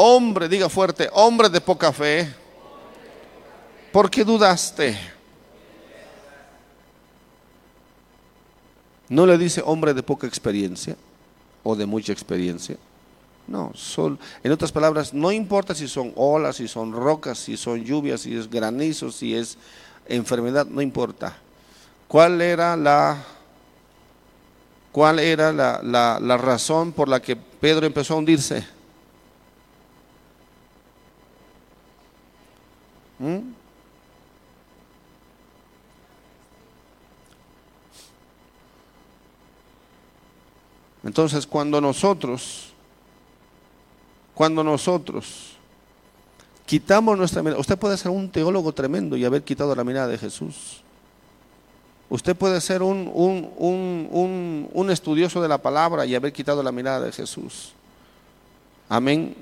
Hombre, 0.00 0.48
diga 0.48 0.68
fuerte, 0.68 1.10
hombre 1.12 1.48
de 1.48 1.60
poca 1.60 1.92
fe, 1.92 2.32
¿por 3.90 4.08
qué 4.08 4.24
dudaste? 4.24 4.96
No 9.08 9.26
le 9.26 9.36
dice 9.36 9.60
hombre 9.66 9.92
de 9.94 10.04
poca 10.04 10.28
experiencia 10.28 10.96
o 11.64 11.74
de 11.74 11.84
mucha 11.84 12.12
experiencia. 12.12 12.76
No. 13.48 13.72
En 14.44 14.52
otras 14.52 14.70
palabras, 14.70 15.12
no 15.12 15.32
importa 15.32 15.74
si 15.74 15.88
son 15.88 16.12
olas, 16.14 16.54
si 16.54 16.68
son 16.68 16.92
rocas, 16.92 17.36
si 17.36 17.56
son 17.56 17.82
lluvias, 17.82 18.20
si 18.20 18.36
es 18.36 18.48
granizo, 18.48 19.10
si 19.10 19.34
es 19.34 19.58
enfermedad, 20.06 20.64
no 20.66 20.80
importa. 20.80 21.36
¿Cuál 22.06 22.40
era 22.40 22.76
la, 22.76 23.20
cuál 24.92 25.18
era 25.18 25.52
la, 25.52 25.80
la 25.82 26.36
razón 26.36 26.92
por 26.92 27.08
la 27.08 27.20
que 27.20 27.34
Pedro 27.34 27.84
empezó 27.84 28.14
a 28.14 28.18
hundirse? 28.18 28.77
¿Mm? 33.18 33.38
Entonces, 41.04 41.46
cuando 41.46 41.80
nosotros 41.80 42.68
cuando 44.38 44.62
nosotros 44.62 45.56
quitamos 46.64 47.18
nuestra 47.18 47.42
mirada, 47.42 47.60
usted 47.60 47.76
puede 47.76 47.96
ser 47.96 48.12
un 48.12 48.30
teólogo 48.30 48.72
tremendo 48.72 49.16
y 49.16 49.24
haber 49.24 49.42
quitado 49.42 49.74
la 49.74 49.82
mirada 49.82 50.06
de 50.06 50.16
Jesús. 50.16 50.84
Usted 52.08 52.36
puede 52.36 52.60
ser 52.60 52.84
un, 52.84 53.10
un, 53.12 54.68
un, 54.72 54.90
estudioso 54.92 55.42
de 55.42 55.48
la 55.48 55.58
palabra 55.58 56.06
y 56.06 56.14
haber 56.14 56.32
quitado 56.32 56.62
la 56.62 56.70
mirada 56.70 57.00
de 57.00 57.10
Jesús. 57.10 57.72
Amén. 58.88 59.34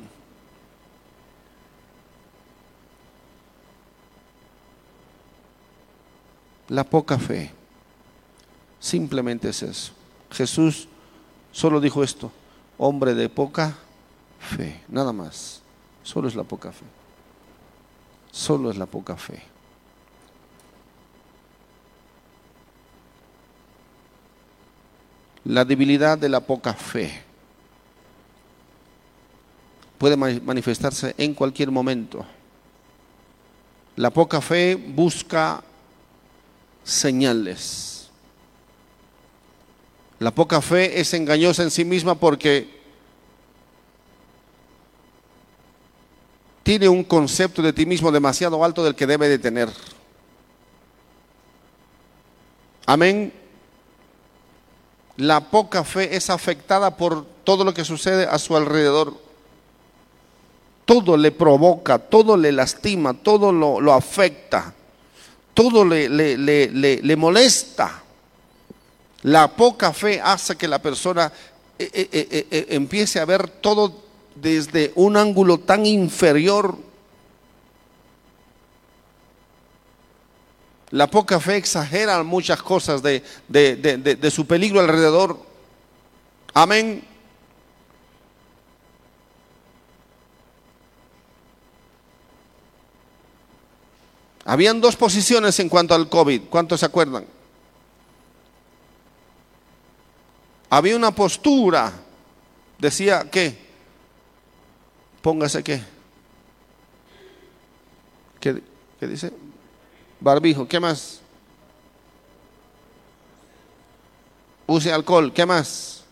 La 6.68 6.84
poca 6.84 7.18
fe. 7.18 7.50
Simplemente 8.80 9.48
es 9.48 9.62
eso. 9.62 9.92
Jesús 10.30 10.88
solo 11.52 11.80
dijo 11.80 12.02
esto, 12.02 12.30
hombre 12.78 13.14
de 13.14 13.28
poca 13.28 13.76
fe, 14.38 14.82
nada 14.88 15.12
más. 15.12 15.62
Solo 16.02 16.28
es 16.28 16.34
la 16.34 16.44
poca 16.44 16.72
fe. 16.72 16.84
Solo 18.30 18.70
es 18.70 18.76
la 18.76 18.86
poca 18.86 19.16
fe. 19.16 19.42
La 25.44 25.64
debilidad 25.64 26.18
de 26.18 26.28
la 26.28 26.40
poca 26.40 26.74
fe 26.74 27.22
puede 29.96 30.16
manifestarse 30.16 31.14
en 31.16 31.34
cualquier 31.34 31.70
momento. 31.70 32.26
La 33.94 34.10
poca 34.10 34.40
fe 34.40 34.74
busca 34.74 35.62
señales. 36.86 38.08
La 40.18 40.30
poca 40.30 40.62
fe 40.62 40.98
es 40.98 41.12
engañosa 41.12 41.62
en 41.62 41.70
sí 41.70 41.84
misma 41.84 42.14
porque 42.14 42.74
tiene 46.62 46.88
un 46.88 47.04
concepto 47.04 47.60
de 47.60 47.72
ti 47.72 47.84
mismo 47.84 48.10
demasiado 48.10 48.64
alto 48.64 48.82
del 48.82 48.94
que 48.94 49.06
debe 49.06 49.28
de 49.28 49.38
tener. 49.38 49.68
Amén. 52.86 53.32
La 55.16 55.40
poca 55.40 55.84
fe 55.84 56.16
es 56.16 56.30
afectada 56.30 56.96
por 56.96 57.26
todo 57.44 57.64
lo 57.64 57.74
que 57.74 57.84
sucede 57.84 58.26
a 58.26 58.38
su 58.38 58.56
alrededor. 58.56 59.14
Todo 60.84 61.16
le 61.16 61.32
provoca, 61.32 61.98
todo 61.98 62.36
le 62.36 62.52
lastima, 62.52 63.12
todo 63.12 63.52
lo, 63.52 63.92
afecta, 63.92 64.72
todo 65.56 65.86
le, 65.86 66.06
le, 66.10 66.36
le, 66.36 67.00
le 67.02 67.16
molesta. 67.16 68.02
La 69.22 69.48
poca 69.48 69.94
fe 69.94 70.20
hace 70.20 70.54
que 70.54 70.68
la 70.68 70.78
persona 70.80 71.32
eh, 71.78 71.88
eh, 72.12 72.46
eh, 72.50 72.66
empiece 72.68 73.18
a 73.18 73.24
ver 73.24 73.48
todo 73.48 74.02
desde 74.34 74.92
un 74.96 75.16
ángulo 75.16 75.58
tan 75.58 75.86
inferior. 75.86 76.76
La 80.90 81.06
poca 81.06 81.40
fe 81.40 81.56
exagera 81.56 82.22
muchas 82.22 82.62
cosas 82.62 83.02
de, 83.02 83.22
de 83.48 84.30
su 84.30 84.46
peligro 84.46 84.80
alrededor. 84.80 85.40
Amén. 86.52 87.15
Habían 94.48 94.80
dos 94.80 94.94
posiciones 94.94 95.58
en 95.58 95.68
cuanto 95.68 95.92
al 95.92 96.08
COVID. 96.08 96.42
¿Cuántos 96.48 96.78
se 96.78 96.86
acuerdan? 96.86 97.26
Había 100.70 100.94
una 100.94 101.10
postura. 101.10 101.92
Decía, 102.78 103.28
¿qué? 103.28 103.58
Póngase 105.20 105.64
qué. 105.64 105.82
¿Qué, 108.38 108.62
qué 109.00 109.06
dice? 109.08 109.32
Barbijo. 110.20 110.68
¿Qué 110.68 110.78
más? 110.78 111.20
Use 114.68 114.92
alcohol. 114.92 115.32
¿Qué 115.32 115.44
más? 115.44 116.04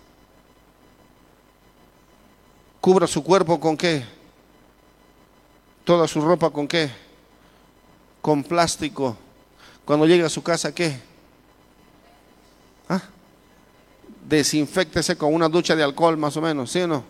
Cubra 2.81 3.07
su 3.07 3.23
cuerpo 3.23 3.61
con 3.61 3.77
qué? 3.77 4.05
Toda 5.85 6.09
su 6.09 6.21
ropa 6.21 6.51
con 6.51 6.67
qué? 6.67 7.04
Con 8.25 8.43
plástico. 8.43 9.19
Cuando 9.85 10.07
llega 10.07 10.25
a 10.25 10.31
su 10.31 10.43
casa, 10.43 10.75
¿qué? 10.75 10.99
¿Ah? 12.89 13.03
Desinfectese 14.27 15.15
con 15.15 15.35
una 15.35 15.47
ducha 15.47 15.77
de 15.77 15.83
alcohol, 15.83 16.17
más 16.17 16.35
o 16.39 16.41
menos, 16.41 16.71
¿sí 16.71 16.81
o 16.81 16.87
no? 16.87 17.05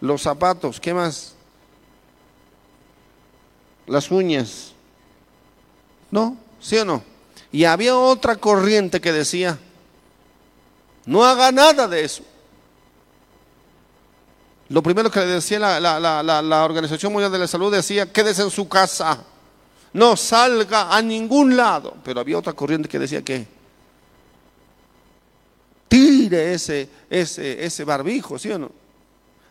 Los 0.00 0.22
zapatos, 0.22 0.80
¿qué 0.80 0.92
más? 0.92 1.34
Las 3.86 4.10
uñas. 4.10 4.72
¿No? 6.10 6.36
¿Sí 6.60 6.76
o 6.78 6.84
no? 6.84 7.04
Y 7.52 7.62
había 7.62 7.96
otra 7.96 8.34
corriente 8.34 9.00
que 9.00 9.12
decía, 9.12 9.56
no 11.06 11.24
haga 11.24 11.52
nada 11.52 11.86
de 11.86 12.04
eso. 12.04 12.24
Lo 14.68 14.82
primero 14.82 15.08
que 15.08 15.20
le 15.20 15.26
decía 15.26 15.60
la, 15.60 15.78
la, 15.78 16.00
la, 16.00 16.42
la 16.42 16.64
Organización 16.64 17.12
Mundial 17.12 17.30
de 17.30 17.38
la 17.38 17.46
Salud 17.46 17.72
decía, 17.72 18.12
quédese 18.12 18.42
en 18.42 18.50
su 18.50 18.68
casa 18.68 19.24
no 19.92 20.16
salga 20.16 20.94
a 20.94 21.02
ningún 21.02 21.56
lado. 21.56 21.96
Pero 22.04 22.20
había 22.20 22.38
otra 22.38 22.52
corriente 22.52 22.88
que 22.88 22.98
decía 22.98 23.22
que 23.22 23.46
tire 25.88 26.54
ese, 26.54 26.88
ese, 27.08 27.64
ese 27.64 27.84
barbijo, 27.84 28.38
¿sí 28.38 28.50
o 28.50 28.58
no? 28.58 28.70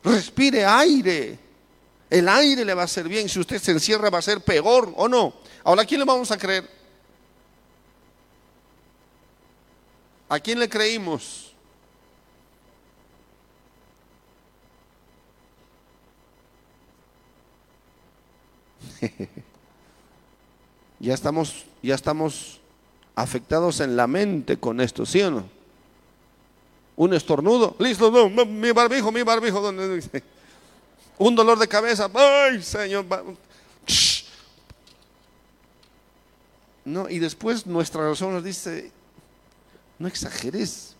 Respire 0.04 0.66
aire. 0.66 1.40
El 2.10 2.30
aire 2.30 2.64
le 2.64 2.74
va 2.74 2.84
a 2.84 2.86
hacer 2.86 3.08
bien. 3.08 3.28
Si 3.28 3.40
usted 3.40 3.62
se 3.62 3.72
encierra 3.72 4.10
va 4.10 4.20
a 4.20 4.22
ser 4.22 4.42
peor 4.42 4.94
o 4.96 5.08
no. 5.08 5.34
Ahora, 5.64 5.82
¿a 5.82 5.86
quién 5.86 6.00
le 6.00 6.06
vamos 6.06 6.32
a 6.32 6.38
creer? 6.38 6.70
¿A 10.30 10.40
quién 10.40 10.60
le 10.60 10.70
creímos? 10.70 11.54
Ya 20.99 21.14
estamos, 21.14 21.65
ya 21.82 21.95
estamos 21.95 22.60
afectados 23.15 23.80
en 23.80 23.95
la 23.95 24.07
mente 24.07 24.57
con 24.57 24.82
esto, 24.82 25.06
¿sí 25.06 25.22
o 25.22 25.32
no? 25.32 25.49
Un 26.95 27.14
estornudo, 27.14 27.76
listo, 27.80 28.10
no, 28.10 28.45
mi 28.45 28.72
barbijo, 28.72 29.11
mi 29.11 29.22
barbijo, 29.22 29.61
¿dónde 29.61 29.95
dice? 29.95 30.24
Un 31.19 31.36
dolor 31.36 31.60
de 31.60 31.68
cabeza, 31.68 32.10
ay, 32.14 32.61
Señor. 32.61 33.06
No, 36.86 37.10
y 37.10 37.19
después 37.19 37.68
nuestra 37.68 38.07
razón 38.07 38.34
nos 38.34 38.44
dice, 38.44 38.91
no 39.99 40.07
exageres. 40.07 40.95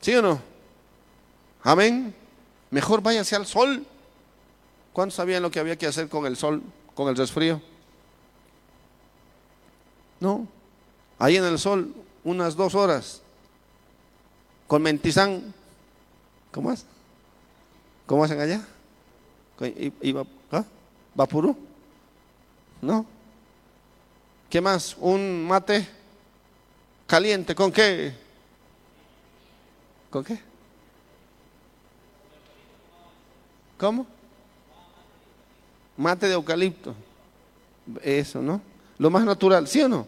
¿Sí 0.00 0.14
o 0.14 0.22
no? 0.22 0.40
Amén. 1.62 2.14
Mejor 2.70 3.02
váyase 3.02 3.36
al 3.36 3.46
sol. 3.46 3.84
¿Cuántos 4.92 5.16
sabían 5.16 5.42
lo 5.42 5.50
que 5.50 5.60
había 5.60 5.76
que 5.76 5.86
hacer 5.86 6.08
con 6.08 6.26
el 6.26 6.36
sol, 6.36 6.62
con 6.94 7.08
el 7.08 7.16
resfrío? 7.16 7.60
No, 10.20 10.46
ahí 11.18 11.36
en 11.36 11.44
el 11.44 11.58
sol, 11.58 11.94
unas 12.24 12.56
dos 12.56 12.74
horas, 12.74 13.22
con 14.66 14.82
mentizán. 14.82 15.54
¿Cómo 16.50 16.72
es? 16.72 16.86
¿Cómo 18.06 18.24
hacen 18.24 18.40
allá? 18.40 18.66
¿Ah? 20.50 20.64
¿Vapurú? 21.14 21.56
¿No? 22.80 23.06
¿Qué 24.48 24.60
más? 24.60 24.96
¿Un 24.98 25.46
mate 25.46 25.86
caliente? 27.06 27.54
¿Con 27.54 27.72
qué? 27.72 28.14
¿Con 30.10 30.24
qué? 30.24 30.40
¿Cómo? 33.78 34.06
Mate 35.96 36.26
de 36.26 36.34
eucalipto. 36.34 36.94
Eso, 38.02 38.40
¿no? 38.40 38.60
Lo 38.98 39.10
más 39.10 39.24
natural, 39.24 39.68
¿sí 39.68 39.82
o 39.82 39.88
no? 39.88 40.06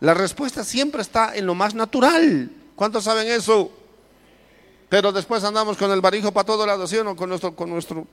La 0.00 0.14
respuesta 0.14 0.64
siempre 0.64 1.02
está 1.02 1.36
en 1.36 1.46
lo 1.46 1.54
más 1.54 1.74
natural. 1.74 2.50
¿Cuántos 2.74 3.04
saben 3.04 3.28
eso? 3.28 3.70
Pero 4.88 5.12
después 5.12 5.44
andamos 5.44 5.76
con 5.76 5.90
el 5.90 6.00
barijo 6.00 6.32
para 6.32 6.46
todos 6.46 6.66
lados, 6.66 6.88
¿sí 6.88 6.96
o 6.96 7.04
no? 7.04 7.14
Con 7.14 7.28
nuestro, 7.28 7.54
con 7.54 7.68
nuestro. 7.68 8.06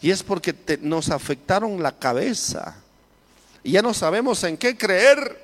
Y 0.00 0.10
es 0.10 0.22
porque 0.22 0.54
nos 0.80 1.10
afectaron 1.10 1.82
la 1.82 1.92
cabeza. 1.92 2.76
Y 3.62 3.72
ya 3.72 3.82
no 3.82 3.94
sabemos 3.94 4.42
en 4.44 4.56
qué 4.56 4.76
creer. 4.76 5.42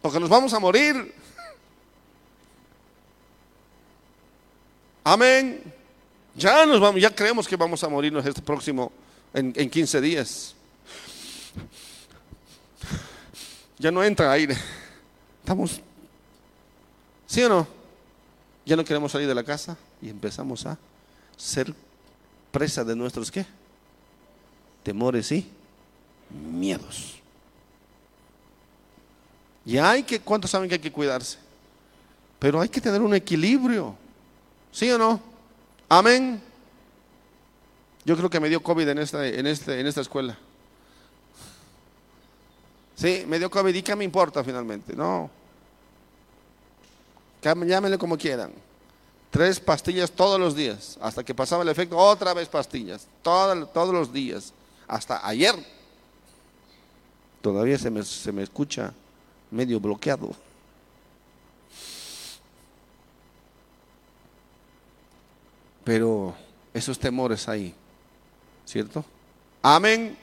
Porque 0.00 0.20
nos 0.20 0.28
vamos 0.28 0.52
a 0.52 0.58
morir. 0.58 1.14
Amén. 5.04 5.62
Ya 6.34 6.64
nos 6.66 6.80
vamos, 6.80 7.00
ya 7.00 7.14
creemos 7.14 7.46
que 7.46 7.56
vamos 7.56 7.82
a 7.84 7.88
morirnos 7.88 8.24
este 8.24 8.40
próximo 8.40 8.92
en, 9.34 9.70
15 9.70 10.00
días. 10.00 10.54
Ya 13.78 13.90
no 13.90 14.02
entra 14.02 14.30
aire. 14.32 14.56
Estamos, 15.40 15.80
¿sí 17.26 17.42
o 17.42 17.48
no? 17.48 17.66
Ya 18.64 18.76
no 18.76 18.84
queremos 18.84 19.10
salir 19.10 19.26
de 19.26 19.34
la 19.34 19.42
casa 19.42 19.76
y 20.00 20.08
empezamos 20.08 20.64
a 20.66 20.78
ser 21.36 21.74
presa 22.52 22.84
de 22.84 22.94
nuestros 22.94 23.30
qué? 23.30 23.44
Temores 24.84 25.32
y 25.32 25.46
miedos. 26.30 27.16
Y 29.64 29.78
hay 29.78 30.02
que, 30.02 30.20
¿cuántos 30.20 30.50
saben 30.50 30.68
que 30.68 30.76
hay 30.76 30.80
que 30.80 30.92
cuidarse? 30.92 31.38
Pero 32.38 32.60
hay 32.60 32.68
que 32.68 32.80
tener 32.80 33.00
un 33.00 33.14
equilibrio. 33.14 33.96
¿Sí 34.72 34.90
o 34.90 34.98
no? 34.98 35.20
Amén. 35.88 36.40
Yo 38.04 38.16
creo 38.16 38.28
que 38.28 38.40
me 38.40 38.48
dio 38.48 38.62
COVID 38.62 38.88
en 38.88 38.98
esta, 38.98 39.26
en 39.26 39.46
este, 39.46 39.78
en 39.78 39.86
esta 39.86 40.00
escuela. 40.00 40.36
Sí, 42.96 43.24
me 43.26 43.38
dio 43.38 43.50
COVID 43.50 43.74
y 43.74 43.82
qué 43.82 43.94
me 43.94 44.04
importa 44.04 44.42
finalmente. 44.42 44.94
No. 44.94 45.30
Llámenle 47.42 47.98
como 47.98 48.16
quieran. 48.16 48.52
Tres 49.30 49.60
pastillas 49.60 50.10
todos 50.10 50.38
los 50.38 50.54
días. 50.54 50.98
Hasta 51.00 51.24
que 51.24 51.34
pasaba 51.34 51.62
el 51.62 51.68
efecto, 51.68 51.96
otra 51.96 52.34
vez 52.34 52.48
pastillas. 52.48 53.06
todos 53.22 53.92
los 53.92 54.12
días. 54.12 54.52
Hasta 54.88 55.26
ayer. 55.26 55.54
Todavía 57.40 57.78
se 57.78 57.90
me, 57.90 58.02
se 58.02 58.30
me 58.30 58.42
escucha 58.42 58.92
medio 59.50 59.80
bloqueado. 59.80 60.30
Pero 65.84 66.34
esos 66.72 66.98
temores 66.98 67.48
ahí 67.48 67.74
¿Cierto? 68.66 69.04
Amén. 69.62 70.16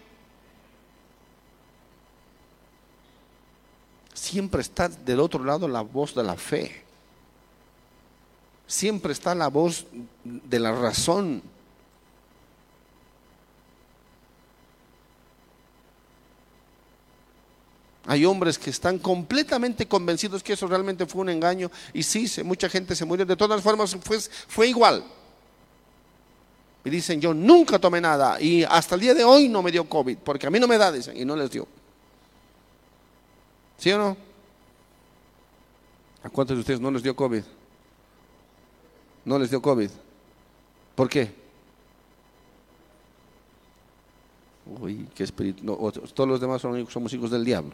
Siempre 4.14 4.62
está 4.62 4.90
del 4.90 5.20
otro 5.20 5.44
lado 5.44 5.68
la 5.68 5.82
voz 5.82 6.14
de 6.14 6.24
la 6.24 6.36
fe. 6.36 6.84
Siempre 8.68 9.14
está 9.14 9.34
la 9.34 9.48
voz 9.48 9.86
de 10.24 10.60
la 10.60 10.72
razón. 10.72 11.42
Hay 18.06 18.26
hombres 18.26 18.58
que 18.58 18.72
están 18.72 18.98
completamente 18.98 19.88
convencidos 19.88 20.42
que 20.42 20.54
eso 20.54 20.68
realmente 20.68 21.06
fue 21.06 21.22
un 21.22 21.30
engaño 21.30 21.72
y 21.94 22.04
sí, 22.04 22.28
mucha 22.44 22.68
gente 22.68 22.96
se 22.96 23.06
murió. 23.06 23.26
De 23.26 23.36
todas 23.36 23.62
formas, 23.62 23.96
fue, 24.02 24.20
fue 24.20 24.68
igual. 24.68 25.04
Y 26.84 26.90
dicen, 26.90 27.20
yo 27.20 27.34
nunca 27.34 27.78
tomé 27.78 28.00
nada 28.00 28.40
y 28.42 28.64
hasta 28.64 28.96
el 28.96 29.02
día 29.02 29.14
de 29.14 29.24
hoy 29.24 29.50
no 29.50 29.62
me 29.62 29.72
dio 29.72 29.88
COVID, 29.88 30.18
porque 30.20 30.48
a 30.48 30.50
mí 30.50 30.60
no 30.60 30.68
me 30.68 30.78
da, 30.78 30.92
dicen, 30.92 31.18
y 31.18 31.26
no 31.26 31.36
les 31.36 31.52
dio. 31.52 31.68
¿Sí 33.78 33.92
o 33.92 33.98
no? 33.98 34.18
¿A 36.24 36.30
cuántos 36.30 36.58
de 36.58 36.62
ustedes 36.62 36.80
no 36.80 36.92
les 36.92 37.04
dio 37.04 37.16
COVID? 37.16 37.44
No 39.26 39.40
les 39.40 39.50
dio 39.50 39.62
COVID. 39.62 39.90
¿Por 40.96 41.10
qué? 41.10 41.34
Uy, 44.66 45.08
qué 45.16 45.24
espíritu. 45.24 45.64
todos 46.14 46.30
los 46.30 46.40
demás 46.40 46.62
somos 46.62 47.14
hijos 47.14 47.32
del 47.32 47.44
diablo. 47.44 47.74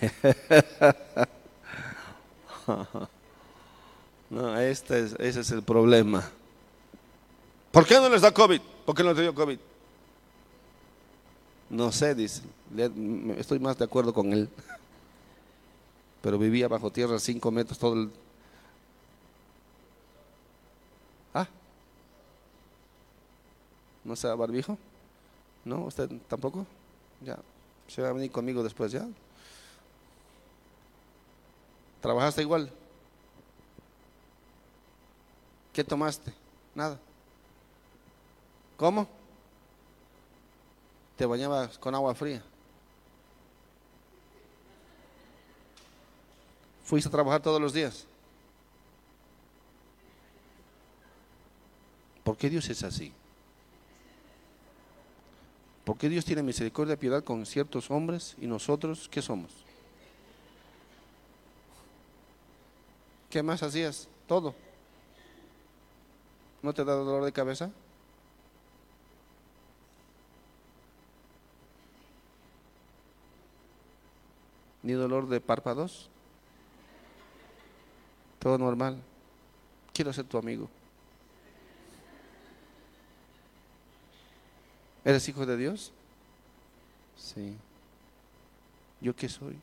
No, 4.28 4.58
este 4.58 5.04
es, 5.04 5.12
ese 5.20 5.40
es 5.40 5.50
el 5.52 5.62
problema. 5.62 6.28
¿Por 7.70 7.86
qué 7.86 7.94
no 7.94 8.08
les 8.08 8.22
da 8.22 8.32
COVID? 8.32 8.60
¿Por 8.84 8.94
qué 8.94 9.04
no 9.04 9.10
les 9.10 9.20
dio 9.20 9.32
COVID? 9.32 9.58
No 11.70 11.92
sé, 11.92 12.14
dice. 12.14 12.42
Estoy 13.36 13.60
más 13.60 13.78
de 13.78 13.84
acuerdo 13.84 14.12
con 14.12 14.32
él. 14.32 14.48
Pero 16.22 16.38
vivía 16.38 16.66
bajo 16.66 16.90
tierra 16.90 17.18
cinco 17.20 17.52
metros 17.52 17.78
todo 17.78 17.94
el... 17.94 18.10
Ah. 21.32 21.46
¿No 24.02 24.16
se 24.16 24.26
da 24.26 24.34
barbijo? 24.34 24.76
¿No? 25.64 25.84
¿Usted 25.84 26.10
tampoco? 26.28 26.66
Ya. 27.20 27.38
Se 27.86 28.02
va 28.02 28.08
a 28.08 28.12
venir 28.12 28.32
conmigo 28.32 28.64
después, 28.64 28.90
¿ya? 28.90 29.06
¿Trabajaste 32.06 32.40
igual? 32.40 32.70
¿Qué 35.72 35.82
tomaste? 35.82 36.32
Nada. 36.72 37.00
¿Cómo? 38.76 39.08
¿Te 41.16 41.26
bañabas 41.26 41.76
con 41.78 41.96
agua 41.96 42.14
fría? 42.14 42.44
¿Fuiste 46.84 47.08
a 47.08 47.10
trabajar 47.10 47.42
todos 47.42 47.60
los 47.60 47.72
días? 47.72 48.06
¿Por 52.22 52.36
qué 52.36 52.48
Dios 52.48 52.68
es 52.68 52.84
así? 52.84 53.12
¿Por 55.84 55.98
qué 55.98 56.08
Dios 56.08 56.24
tiene 56.24 56.44
misericordia 56.44 56.94
y 56.94 56.98
piedad 56.98 57.24
con 57.24 57.44
ciertos 57.44 57.90
hombres 57.90 58.36
y 58.40 58.46
nosotros 58.46 59.08
qué 59.10 59.20
somos? 59.20 59.65
¿Qué 63.36 63.42
más 63.42 63.62
hacías? 63.62 64.08
Todo. 64.26 64.54
¿No 66.62 66.72
te 66.72 66.86
da 66.86 66.94
dolor 66.94 67.22
de 67.22 67.32
cabeza? 67.32 67.70
¿Ni 74.82 74.94
dolor 74.94 75.28
de 75.28 75.38
párpados? 75.42 76.08
Todo 78.38 78.56
normal. 78.56 79.02
Quiero 79.92 80.14
ser 80.14 80.24
tu 80.24 80.38
amigo. 80.38 80.70
¿Eres 85.04 85.28
hijo 85.28 85.44
de 85.44 85.58
Dios? 85.58 85.92
Sí. 87.18 87.54
¿Yo 89.02 89.14
qué 89.14 89.28
soy? 89.28 89.58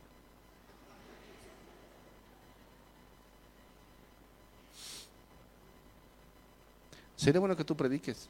Sería 7.24 7.40
bueno 7.40 7.56
que 7.56 7.64
tú 7.64 7.74
prediques. 7.74 8.28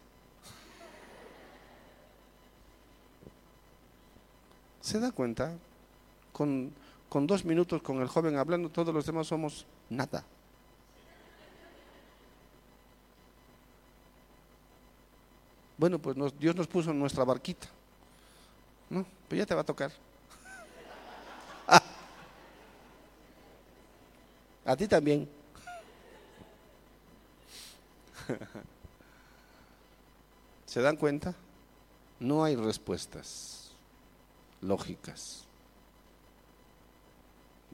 ¿Se 4.82 4.99
da 4.99 5.11
cuenta? 5.11 5.56
Con, 6.32 6.72
con 7.10 7.26
dos 7.26 7.44
minutos 7.44 7.82
con 7.82 8.03
el 8.03 8.07
joven 8.07 8.38
hablando, 8.38 8.70
todos 8.70 8.94
los 8.94 9.03
demás 9.03 9.26
somos 9.26 9.65
nada. 9.90 10.24
Bueno, 15.76 15.98
pues 15.98 16.15
Dios 16.38 16.56
nos 16.56 16.68
puso 16.68 16.91
en 16.91 16.99
nuestra 16.99 17.24
barquita. 17.24 17.65
¿No? 18.91 19.03
Pues 19.28 19.40
ya 19.40 19.48
te 19.48 19.56
va 19.56 19.61
a 19.61 19.65
tocar. 19.65 19.91
a 24.65 24.76
ti 24.78 24.88
también. 24.88 25.28
¿Se 30.74 30.82
dan 30.82 30.98
cuenta? 30.98 31.36
No 32.20 32.44
hay 32.44 32.56
respuestas 32.56 33.74
lógicas. 34.60 35.44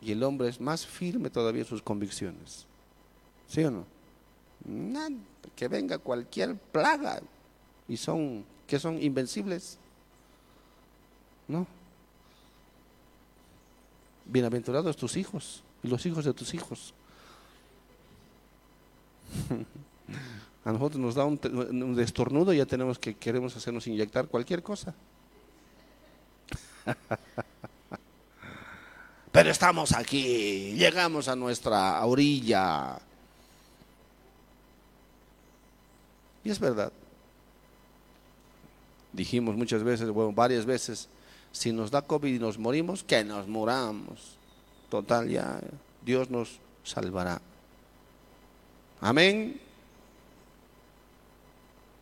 Y 0.02 0.12
el 0.12 0.22
hombre 0.22 0.50
es 0.50 0.60
más 0.60 0.86
firme 0.86 1.30
todavía 1.30 1.62
en 1.62 1.68
sus 1.68 1.82
convicciones. 1.82 2.66
¿Sí 3.48 3.64
o 3.64 3.72
no? 3.72 3.86
que 5.56 5.70
venga 5.70 5.98
cualquier 5.98 6.58
plaga 6.58 7.22
y 7.88 7.96
son 7.96 8.44
que 8.68 8.78
son 8.78 9.02
invencibles. 9.02 9.78
¿No? 11.48 11.66
Bienaventurados 14.26 14.98
tus 14.98 15.16
hijos 15.16 15.64
y 15.84 15.88
los 15.88 16.06
hijos 16.06 16.26
de 16.26 16.34
tus 16.34 16.54
hijos. 16.54 16.94
A 20.66 20.72
nosotros 20.72 21.00
nos 21.00 21.16
da 21.16 21.26
un, 21.26 21.96
destornudo 21.96 22.54
y 22.54 22.58
ya 22.58 22.66
tenemos 22.66 23.00
que 23.00 23.16
queremos 23.16 23.56
hacernos 23.56 23.88
inyectar 23.88 24.28
cualquier 24.28 24.62
cosa. 24.62 24.94
Pero 29.32 29.52
estamos 29.52 29.94
aquí, 29.94 30.74
llegamos 30.74 31.28
a 31.28 31.36
nuestra 31.36 32.04
orilla. 32.06 33.00
Y 36.44 36.50
es 36.50 36.60
verdad. 36.60 36.92
Dijimos 39.14 39.56
muchas 39.56 39.84
veces, 39.84 40.10
bueno, 40.10 40.34
varias 40.34 40.66
veces, 40.66 41.08
si 41.52 41.72
nos 41.72 41.90
da 41.92 42.02
COVID 42.02 42.36
y 42.36 42.40
nos 42.40 42.58
morimos, 42.58 43.04
que 43.04 43.24
nos 43.24 43.48
muramos. 43.48 44.38
Total, 44.90 45.30
ya 45.30 45.62
Dios 46.04 46.30
nos 46.30 46.60
salvará. 46.84 47.40
Amén. 49.02 49.69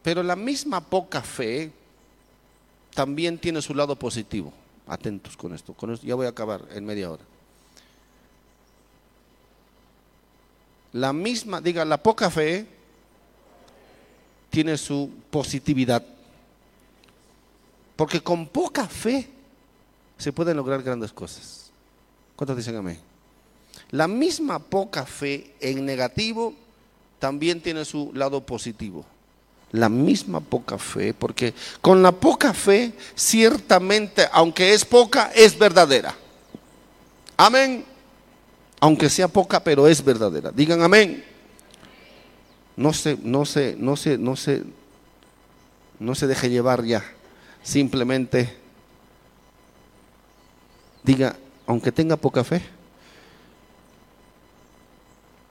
Pero 0.08 0.24
la 0.24 0.38
misma 0.38 0.80
poca 0.80 1.22
fe 1.22 1.70
también 2.94 3.38
tiene 3.38 3.62
su 3.62 3.76
lado 3.76 3.98
positivo. 3.98 4.54
Atentos 4.88 5.36
con 5.36 5.54
esto, 5.54 5.74
con 5.74 5.92
esto. 5.92 6.08
Ya 6.08 6.16
voy 6.16 6.28
a 6.28 6.30
acabar 6.30 6.64
en 6.72 6.86
media 6.86 7.12
hora. 7.12 7.24
La 10.94 11.12
misma, 11.12 11.60
diga, 11.60 11.84
la 11.84 12.02
poca 12.02 12.32
fe 12.32 12.66
tiene 14.50 14.78
su 14.78 15.12
positividad. 15.30 16.02
Porque 17.98 18.22
con 18.24 18.48
poca 18.48 18.88
fe 18.88 19.30
se 20.18 20.32
pueden 20.32 20.56
lograr 20.56 20.84
grandes 20.84 21.12
cosas. 21.12 21.70
¿Cuántos 22.38 22.56
dicen 22.56 22.78
amén? 22.78 22.98
La 23.92 24.08
misma 24.08 24.60
poca 24.60 25.06
fe 25.06 25.54
en 25.60 25.86
negativo 25.86 26.54
también 27.20 27.60
tiene 27.60 27.84
su 27.84 28.14
lado 28.14 28.46
positivo 28.46 29.06
la 29.72 29.90
misma 29.90 30.40
poca 30.40 30.78
fe, 30.78 31.14
porque 31.14 31.54
con 31.82 32.02
la 32.02 32.12
poca 32.12 32.54
fe, 32.54 32.94
ciertamente, 33.16 34.28
aunque 34.32 34.74
es 34.74 34.86
poca, 34.86 35.32
es 35.36 35.58
verdadera. 35.58 36.16
Amén. 37.36 37.86
Aunque 38.80 39.10
sea 39.10 39.28
poca, 39.28 39.64
pero 39.64 39.88
es 39.88 40.04
verdadera. 40.04 40.52
Digan 40.52 40.82
amén. 40.82 41.24
No 42.76 42.94
se, 42.94 43.18
no 43.22 43.46
se, 43.46 43.76
no 43.78 43.96
se, 43.96 44.18
no 44.18 44.36
se, 44.36 44.64
no 46.00 46.16
se 46.16 46.28
deje 46.28 46.50
llevar 46.50 46.84
ya. 46.84 47.04
Simplemente 47.64 48.56
diga, 51.04 51.36
aunque 51.66 51.92
tenga 51.92 52.18
poca 52.18 52.44
fe, 52.44 52.62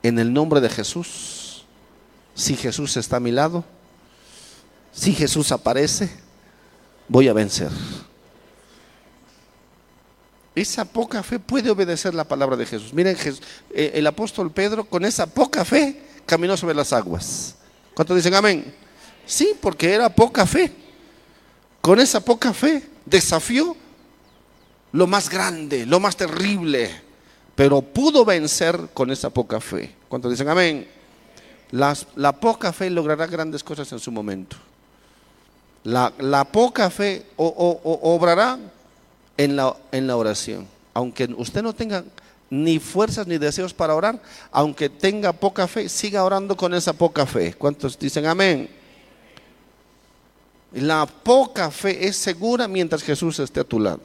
en 0.02 0.18
el 0.18 0.32
nombre 0.32 0.60
de 0.60 0.68
Jesús, 0.68 1.64
si 2.34 2.56
Jesús 2.56 2.96
está 2.96 3.16
a 3.16 3.20
mi 3.20 3.32
lado, 3.32 3.64
si 4.96 5.12
Jesús 5.12 5.52
aparece, 5.52 6.08
voy 7.06 7.28
a 7.28 7.34
vencer. 7.34 7.70
Esa 10.54 10.86
poca 10.86 11.22
fe 11.22 11.38
puede 11.38 11.70
obedecer 11.70 12.14
la 12.14 12.24
palabra 12.24 12.56
de 12.56 12.64
Jesús. 12.64 12.94
Miren, 12.94 13.14
eh, 13.74 13.90
el 13.94 14.06
apóstol 14.06 14.50
Pedro 14.50 14.86
con 14.86 15.04
esa 15.04 15.26
poca 15.26 15.66
fe 15.66 16.00
caminó 16.24 16.56
sobre 16.56 16.74
las 16.74 16.94
aguas. 16.94 17.56
¿Cuántos 17.94 18.16
dicen 18.16 18.34
amén? 18.34 18.74
Sí, 19.26 19.52
porque 19.60 19.92
era 19.92 20.08
poca 20.08 20.46
fe. 20.46 20.72
Con 21.82 22.00
esa 22.00 22.20
poca 22.20 22.54
fe 22.54 22.82
desafió 23.04 23.76
lo 24.92 25.06
más 25.06 25.28
grande, 25.28 25.84
lo 25.84 26.00
más 26.00 26.16
terrible, 26.16 26.90
pero 27.54 27.82
pudo 27.82 28.24
vencer 28.24 28.88
con 28.94 29.10
esa 29.10 29.28
poca 29.28 29.60
fe. 29.60 29.94
¿Cuántos 30.08 30.30
dicen 30.30 30.48
amén? 30.48 30.88
la 31.70 32.40
poca 32.40 32.72
fe 32.72 32.88
logrará 32.88 33.26
grandes 33.26 33.62
cosas 33.62 33.90
en 33.92 33.98
su 33.98 34.10
momento. 34.10 34.56
La, 35.86 36.44
poca 36.44 36.90
fe 36.90 37.24
o- 37.36 37.80
obrará 38.02 38.58
en 39.36 39.54
la, 39.54 39.76
en 39.92 40.08
la 40.08 40.16
oración. 40.16 40.66
Aunque 40.92 41.32
usted 41.36 41.62
no 41.62 41.72
tenga 41.74 42.02
ni 42.50 42.80
fuerzas 42.80 43.26
ni 43.28 43.38
deseos 43.38 43.72
para 43.72 43.94
orar, 43.94 44.20
aunque 44.50 44.88
tenga 44.88 45.32
poca 45.32 45.68
fe, 45.68 45.88
siga 45.88 46.24
orando 46.24 46.56
con 46.56 46.74
esa 46.74 46.92
poca 46.92 47.24
fe. 47.24 47.54
¿Cuántos 47.54 47.96
dicen 47.96 48.26
amén? 48.26 48.68
La 50.72 51.06
poca 51.06 51.70
fe 51.70 52.08
es 52.08 52.16
segura 52.16 52.66
mientras 52.66 53.02
Jesús 53.02 53.38
esté 53.38 53.60
a 53.60 53.64
tu 53.64 53.78
lado. 53.78 54.00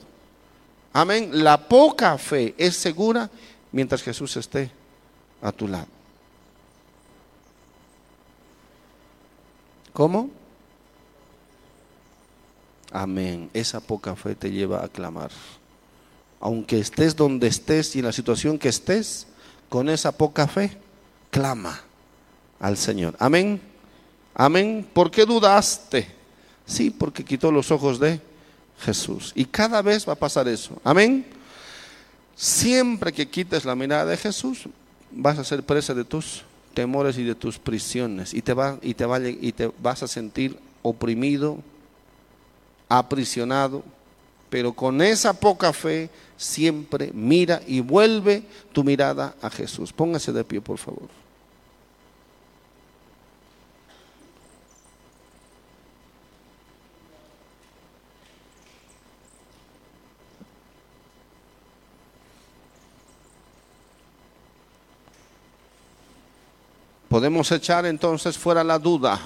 Amén. 0.94 1.32
La 1.34 1.58
poca 1.68 2.16
fe 2.20 2.54
es 2.60 2.76
segura 2.76 3.28
mientras 3.72 4.04
Jesús 4.04 4.38
esté 4.38 4.70
a 5.42 5.52
tu 5.52 5.68
lado. 5.68 5.88
¿Cómo? 9.94 10.30
Amén. 12.92 13.50
Esa 13.54 13.80
poca 13.80 14.16
fe 14.16 14.36
te 14.36 14.52
lleva 14.52 14.84
a 14.84 14.88
clamar. 14.88 15.32
Aunque 16.40 16.80
estés 16.80 17.16
donde 17.16 17.48
estés 17.48 17.96
y 17.96 18.00
en 18.00 18.06
la 18.06 18.12
situación 18.12 18.58
que 18.58 18.70
estés, 18.70 19.28
con 19.70 19.90
esa 19.90 20.12
poca 20.12 20.48
fe, 20.48 20.78
clama 21.30 21.80
al 22.60 22.78
Señor. 22.78 23.16
Amén. 23.20 23.62
Amén. 24.34 24.88
¿Por 24.94 25.10
qué 25.10 25.26
dudaste? 25.26 26.08
Sí, 26.66 26.90
porque 26.90 27.24
quitó 27.24 27.52
los 27.52 27.72
ojos 27.72 28.00
de 28.00 28.20
Jesús. 28.80 29.32
Y 29.36 29.46
cada 29.46 29.82
vez 29.82 30.08
va 30.08 30.14
a 30.14 30.18
pasar 30.18 30.48
eso. 30.48 30.80
Amén. 30.84 31.26
Siempre 32.36 33.14
que 33.14 33.30
quites 33.30 33.66
la 33.66 33.76
mirada 33.76 34.06
de 34.06 34.18
Jesús, 34.18 34.68
vas 35.12 35.38
a 35.38 35.44
ser 35.44 35.64
presa 35.64 35.94
de 35.94 36.04
tus 36.04 36.44
temores 36.74 37.18
y 37.18 37.24
de 37.24 37.36
tus 37.36 37.60
prisiones. 37.60 38.34
Y 38.34 38.42
te, 38.42 38.54
va, 38.54 38.78
y 38.82 38.94
te, 38.94 39.06
va, 39.06 39.20
y 39.22 39.52
te 39.52 39.72
vas 39.82 40.04
a 40.04 40.08
sentir 40.08 40.58
oprimido, 40.82 41.60
aprisionado. 42.98 43.84
Pero 44.50 44.74
con 44.74 45.02
esa 45.02 45.34
poca 45.34 45.72
fe, 45.72 46.10
siempre 46.36 47.12
mira 47.14 47.62
y 47.66 47.80
vuelve 47.80 48.44
tu 48.74 48.84
mirada 48.84 49.34
a 49.42 49.50
Jesús. 49.50 49.94
Póngase 49.94 50.34
de 50.34 50.44
pie, 50.44 50.60
por 50.60 50.78
favor. 50.78 51.08
Podemos 67.08 67.52
echar 67.52 67.86
entonces 67.86 68.38
fuera 68.38 68.64
la 68.64 68.80
duda 68.80 69.20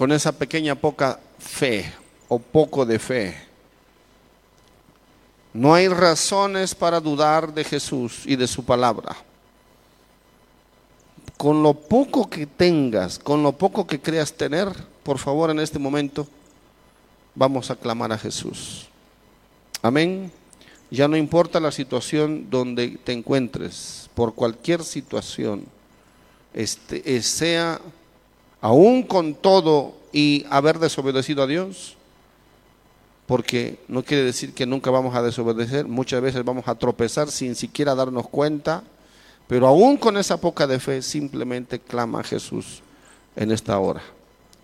con 0.00 0.12
esa 0.12 0.32
pequeña 0.32 0.74
poca 0.74 1.20
fe 1.38 1.92
o 2.26 2.38
poco 2.38 2.86
de 2.86 2.98
fe. 2.98 3.36
No 5.52 5.74
hay 5.74 5.88
razones 5.88 6.74
para 6.74 6.98
dudar 7.00 7.52
de 7.52 7.62
Jesús 7.64 8.22
y 8.24 8.34
de 8.34 8.46
su 8.46 8.64
palabra. 8.64 9.14
Con 11.36 11.62
lo 11.62 11.74
poco 11.74 12.30
que 12.30 12.46
tengas, 12.46 13.18
con 13.18 13.42
lo 13.42 13.52
poco 13.52 13.86
que 13.86 14.00
creas 14.00 14.32
tener, 14.32 14.72
por 15.02 15.18
favor 15.18 15.50
en 15.50 15.60
este 15.60 15.78
momento 15.78 16.26
vamos 17.34 17.70
a 17.70 17.76
clamar 17.76 18.10
a 18.10 18.16
Jesús. 18.16 18.88
Amén. 19.82 20.32
Ya 20.90 21.08
no 21.08 21.16
importa 21.18 21.60
la 21.60 21.72
situación 21.72 22.48
donde 22.48 22.98
te 23.04 23.12
encuentres, 23.12 24.08
por 24.14 24.34
cualquier 24.34 24.82
situación, 24.82 25.66
este, 26.54 27.20
sea 27.20 27.82
aún 28.60 29.02
con 29.02 29.34
todo 29.34 29.94
y 30.12 30.44
haber 30.50 30.78
desobedecido 30.78 31.42
a 31.42 31.46
Dios, 31.46 31.96
porque 33.26 33.78
no 33.86 34.02
quiere 34.02 34.24
decir 34.24 34.54
que 34.54 34.66
nunca 34.66 34.90
vamos 34.90 35.14
a 35.14 35.22
desobedecer, 35.22 35.86
muchas 35.86 36.20
veces 36.20 36.44
vamos 36.44 36.66
a 36.66 36.74
tropezar 36.74 37.30
sin 37.30 37.54
siquiera 37.54 37.94
darnos 37.94 38.28
cuenta, 38.28 38.82
pero 39.46 39.66
aún 39.66 39.96
con 39.96 40.16
esa 40.16 40.40
poca 40.40 40.66
de 40.66 40.80
fe, 40.80 41.02
simplemente 41.02 41.78
clama 41.78 42.20
a 42.20 42.24
Jesús 42.24 42.82
en 43.36 43.50
esta 43.50 43.78
hora. 43.78 44.02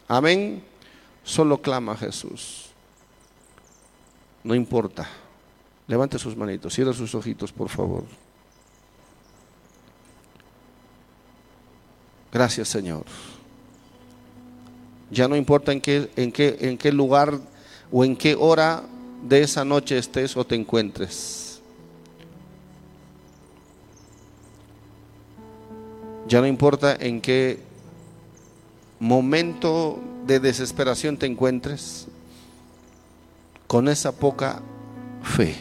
Amén. 0.08 0.62
Solo 1.24 1.60
clama 1.60 1.92
a 1.92 1.96
Jesús. 1.96 2.66
No 4.44 4.54
importa. 4.54 5.08
Levante 5.88 6.18
sus 6.18 6.36
manitos, 6.36 6.74
cierre 6.74 6.92
sus 6.92 7.14
ojitos, 7.14 7.52
por 7.52 7.68
favor. 7.68 8.04
Gracias, 12.32 12.68
Señor. 12.68 13.04
Ya 15.10 15.28
no 15.28 15.36
importa 15.36 15.72
en 15.72 15.80
qué, 15.80 16.10
en 16.16 16.32
qué, 16.32 16.56
en 16.60 16.78
qué 16.78 16.92
lugar 16.92 17.38
o 17.92 18.04
en 18.04 18.16
qué 18.16 18.34
hora 18.34 18.82
de 19.22 19.42
esa 19.42 19.64
noche 19.64 19.98
estés 19.98 20.36
o 20.36 20.44
te 20.44 20.54
encuentres. 20.54 21.60
Ya 26.26 26.40
no 26.40 26.46
importa 26.46 26.96
en 26.98 27.20
qué 27.20 27.60
momento 28.98 30.00
de 30.26 30.40
desesperación 30.40 31.16
te 31.16 31.26
encuentres. 31.26 32.08
Con 33.66 33.88
esa 33.88 34.12
poca 34.12 34.60
fe. 35.22 35.56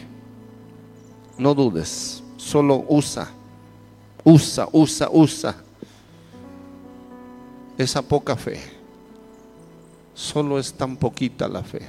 No 1.38 1.54
dudes, 1.54 2.22
solo 2.36 2.84
usa, 2.88 3.28
usa, 4.24 4.68
usa, 4.72 5.08
usa 5.12 5.56
esa 7.76 8.00
poca 8.02 8.36
fe. 8.36 8.75
Solo 10.16 10.58
es 10.58 10.72
tan 10.72 10.96
poquita 10.96 11.46
la 11.46 11.62
fe. 11.62 11.82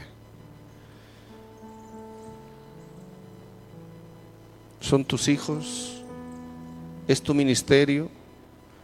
Son 4.81 5.05
tus 5.05 5.29
hijos, 5.29 6.03
es 7.07 7.21
tu 7.21 7.33
ministerio, 7.33 8.09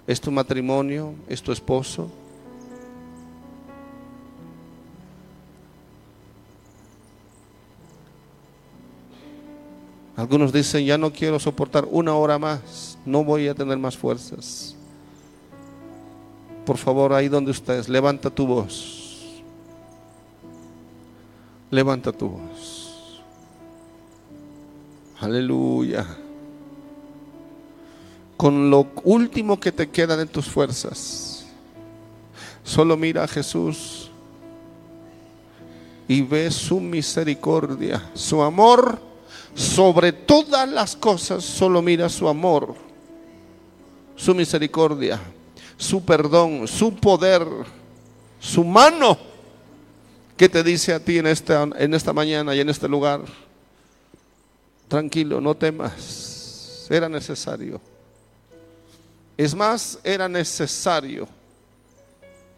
es 0.08 0.22
tu 0.22 0.32
matrimonio, 0.32 1.14
es 1.28 1.44
tu 1.44 1.52
esposo. 1.52 2.10
Algunos 10.16 10.54
dicen, 10.54 10.86
ya 10.86 10.98
no 10.98 11.12
quiero 11.12 11.38
soportar 11.38 11.86
una 11.92 12.16
hora 12.16 12.40
más, 12.40 12.98
no 13.06 13.26
voy 13.26 13.50
a 13.50 13.54
tener 13.54 13.78
más 13.78 13.98
fuerzas. 13.98 14.74
Por 16.66 16.78
favor, 16.78 17.12
ahí 17.12 17.28
donde 17.28 17.52
estés, 17.52 17.90
levanta 17.90 18.30
tu 18.30 18.48
voz. 18.48 19.03
Levanta 21.74 22.12
tu 22.12 22.30
voz. 22.30 23.20
Aleluya. 25.20 26.06
Con 28.38 28.70
lo 28.70 28.92
último 29.04 29.60
que 29.60 29.72
te 29.72 29.90
queda 29.90 30.16
de 30.16 30.28
tus 30.28 30.46
fuerzas, 30.46 31.48
solo 32.64 32.96
mira 32.96 33.24
a 33.24 33.28
Jesús 33.28 34.12
y 36.08 36.22
ve 36.22 36.52
su 36.52 36.80
misericordia, 36.80 38.08
su 38.14 38.44
amor 38.44 39.00
sobre 39.56 40.14
todas 40.14 40.70
las 40.70 40.96
cosas, 40.96 41.44
solo 41.44 41.82
mira 41.82 42.08
su 42.08 42.30
amor, 42.30 42.76
su 44.16 44.36
misericordia, 44.36 45.20
su 45.76 46.06
perdón, 46.06 46.68
su 46.68 46.94
poder, 46.94 47.48
su 48.40 48.64
mano 48.64 49.33
que 50.38 50.50
te 50.50 50.64
dice 50.64 50.94
a 50.94 51.00
ti 51.00 51.18
en 51.18 51.28
esta, 51.28 51.64
en 51.78 51.94
esta 51.94 52.14
mañana 52.14 52.56
y 52.56 52.60
en 52.60 52.70
este 52.70 52.88
lugar, 52.88 53.22
tranquilo, 54.88 55.40
no 55.40 55.56
temas, 55.56 56.88
era 56.90 57.08
necesario. 57.08 57.80
Es 59.38 59.56
más, 59.56 60.00
era 60.04 60.28
necesario 60.30 61.28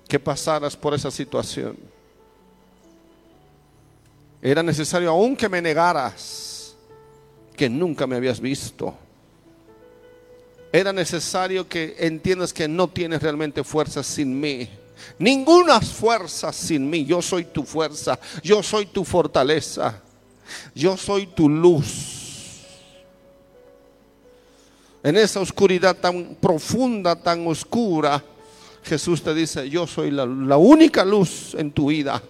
que 0.08 0.20
pasaras 0.20 0.76
por 0.76 0.94
esa 0.94 1.10
situación. 1.10 1.78
Era 4.42 4.62
necesario 4.62 5.10
aún 5.10 5.36
que 5.36 5.50
me 5.50 5.62
negaras 5.62 6.76
que 7.56 7.70
nunca 7.70 8.06
me 8.06 8.16
habías 8.16 8.40
visto. 8.40 8.94
Era 10.72 10.92
necesario 10.92 11.68
que 11.68 11.96
entiendas 12.00 12.54
que 12.54 12.68
no 12.68 12.90
tienes 12.90 13.22
realmente 13.22 13.64
fuerza 13.64 14.04
sin 14.04 14.40
mí. 14.40 14.70
Ninguna 15.19 15.82
fuerza 15.82 16.52
sin 16.52 16.90
mí. 16.90 17.06
Yo 17.06 17.22
soy 17.22 17.45
tu 17.45 17.64
fuerza. 17.64 18.19
Yo 18.44 18.61
soy 18.61 18.86
tu 18.86 19.03
fortaleza. 19.03 20.02
Yo 20.73 20.98
soy 20.98 21.27
tu 21.27 21.49
luz. 21.49 22.23
En 25.03 25.18
esa 25.18 25.40
oscuridad 25.40 25.95
tan 25.95 26.36
profunda, 26.41 27.15
tan 27.15 27.45
oscura, 27.48 28.23
Jesús 28.84 29.22
te 29.22 29.34
dice, 29.34 29.69
yo 29.69 29.86
soy 29.86 30.11
la, 30.11 30.26
la 30.26 30.57
única 30.57 31.06
luz 31.06 31.56
en 31.56 31.72
tu 31.72 31.88
vida. 31.88 32.22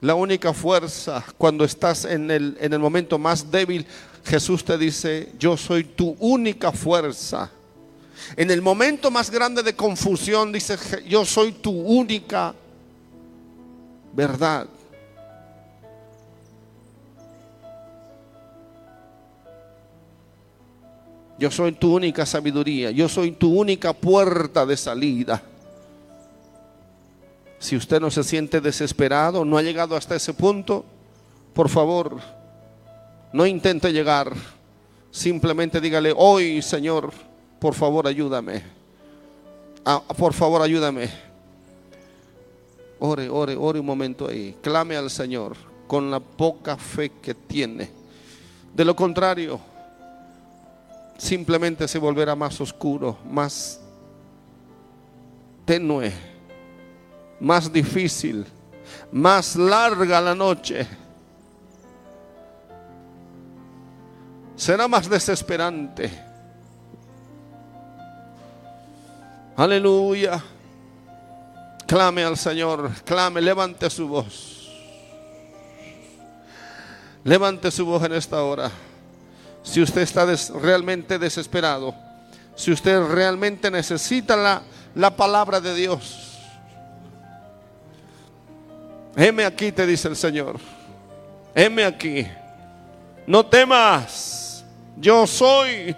La 0.00 0.14
única 0.14 0.52
fuerza 0.52 1.24
cuando 1.38 1.64
estás 1.64 2.04
en 2.04 2.30
el, 2.30 2.56
en 2.60 2.72
el 2.72 2.78
momento 2.78 3.18
más 3.18 3.50
débil, 3.50 3.86
Jesús 4.24 4.64
te 4.64 4.76
dice, 4.76 5.32
yo 5.38 5.56
soy 5.56 5.84
tu 5.84 6.14
única 6.18 6.72
fuerza. 6.72 7.50
En 8.36 8.50
el 8.50 8.62
momento 8.62 9.10
más 9.10 9.30
grande 9.30 9.62
de 9.62 9.74
confusión 9.74 10.52
dice, 10.52 10.76
yo 11.06 11.24
soy 11.24 11.52
tu 11.52 11.70
única 11.70 12.54
verdad. 14.12 14.66
Yo 21.38 21.50
soy 21.50 21.72
tu 21.72 21.94
única 21.94 22.24
sabiduría. 22.24 22.90
Yo 22.90 23.08
soy 23.08 23.32
tu 23.32 23.52
única 23.52 23.92
puerta 23.92 24.64
de 24.64 24.76
salida. 24.76 25.42
Si 27.58 27.76
usted 27.76 28.00
no 28.00 28.10
se 28.10 28.22
siente 28.22 28.60
desesperado, 28.60 29.44
no 29.44 29.56
ha 29.56 29.62
llegado 29.62 29.96
hasta 29.96 30.14
ese 30.14 30.34
punto, 30.34 30.84
por 31.54 31.68
favor, 31.70 32.20
no 33.32 33.46
intente 33.46 33.90
llegar. 33.92 34.32
Simplemente 35.10 35.80
dígale, 35.80 36.12
hoy 36.14 36.60
Señor, 36.60 37.12
por 37.64 37.72
favor 37.72 38.06
ayúdame. 38.06 38.62
Ah, 39.86 40.02
por 40.18 40.34
favor 40.34 40.60
ayúdame. 40.60 41.08
Ore, 42.98 43.26
ore, 43.30 43.56
ore 43.56 43.80
un 43.80 43.86
momento 43.86 44.28
ahí. 44.28 44.54
Clame 44.60 44.98
al 44.98 45.08
Señor 45.08 45.56
con 45.86 46.10
la 46.10 46.20
poca 46.20 46.76
fe 46.76 47.12
que 47.22 47.32
tiene. 47.32 47.88
De 48.74 48.84
lo 48.84 48.94
contrario, 48.94 49.58
simplemente 51.16 51.88
se 51.88 51.98
volverá 51.98 52.36
más 52.36 52.60
oscuro, 52.60 53.16
más 53.30 53.80
tenue, 55.64 56.12
más 57.40 57.72
difícil, 57.72 58.44
más 59.10 59.56
larga 59.56 60.20
la 60.20 60.34
noche. 60.34 60.86
Será 64.54 64.86
más 64.86 65.08
desesperante. 65.08 66.33
Aleluya. 69.56 70.42
Clame 71.86 72.24
al 72.24 72.36
Señor, 72.36 72.90
clame, 73.04 73.40
levante 73.40 73.88
su 73.88 74.08
voz. 74.08 74.68
Levante 77.22 77.70
su 77.70 77.86
voz 77.86 78.02
en 78.04 78.14
esta 78.14 78.42
hora. 78.42 78.70
Si 79.62 79.80
usted 79.80 80.00
está 80.00 80.26
realmente 80.60 81.18
desesperado, 81.18 81.94
si 82.56 82.72
usted 82.72 83.00
realmente 83.06 83.70
necesita 83.70 84.36
la, 84.36 84.62
la 84.94 85.14
palabra 85.14 85.60
de 85.60 85.74
Dios. 85.74 86.40
Heme 89.16 89.44
aquí, 89.44 89.70
te 89.70 89.86
dice 89.86 90.08
el 90.08 90.16
Señor. 90.16 90.58
Heme 91.54 91.84
aquí. 91.84 92.26
No 93.26 93.46
temas. 93.46 94.64
Yo 94.96 95.26
soy. 95.26 95.94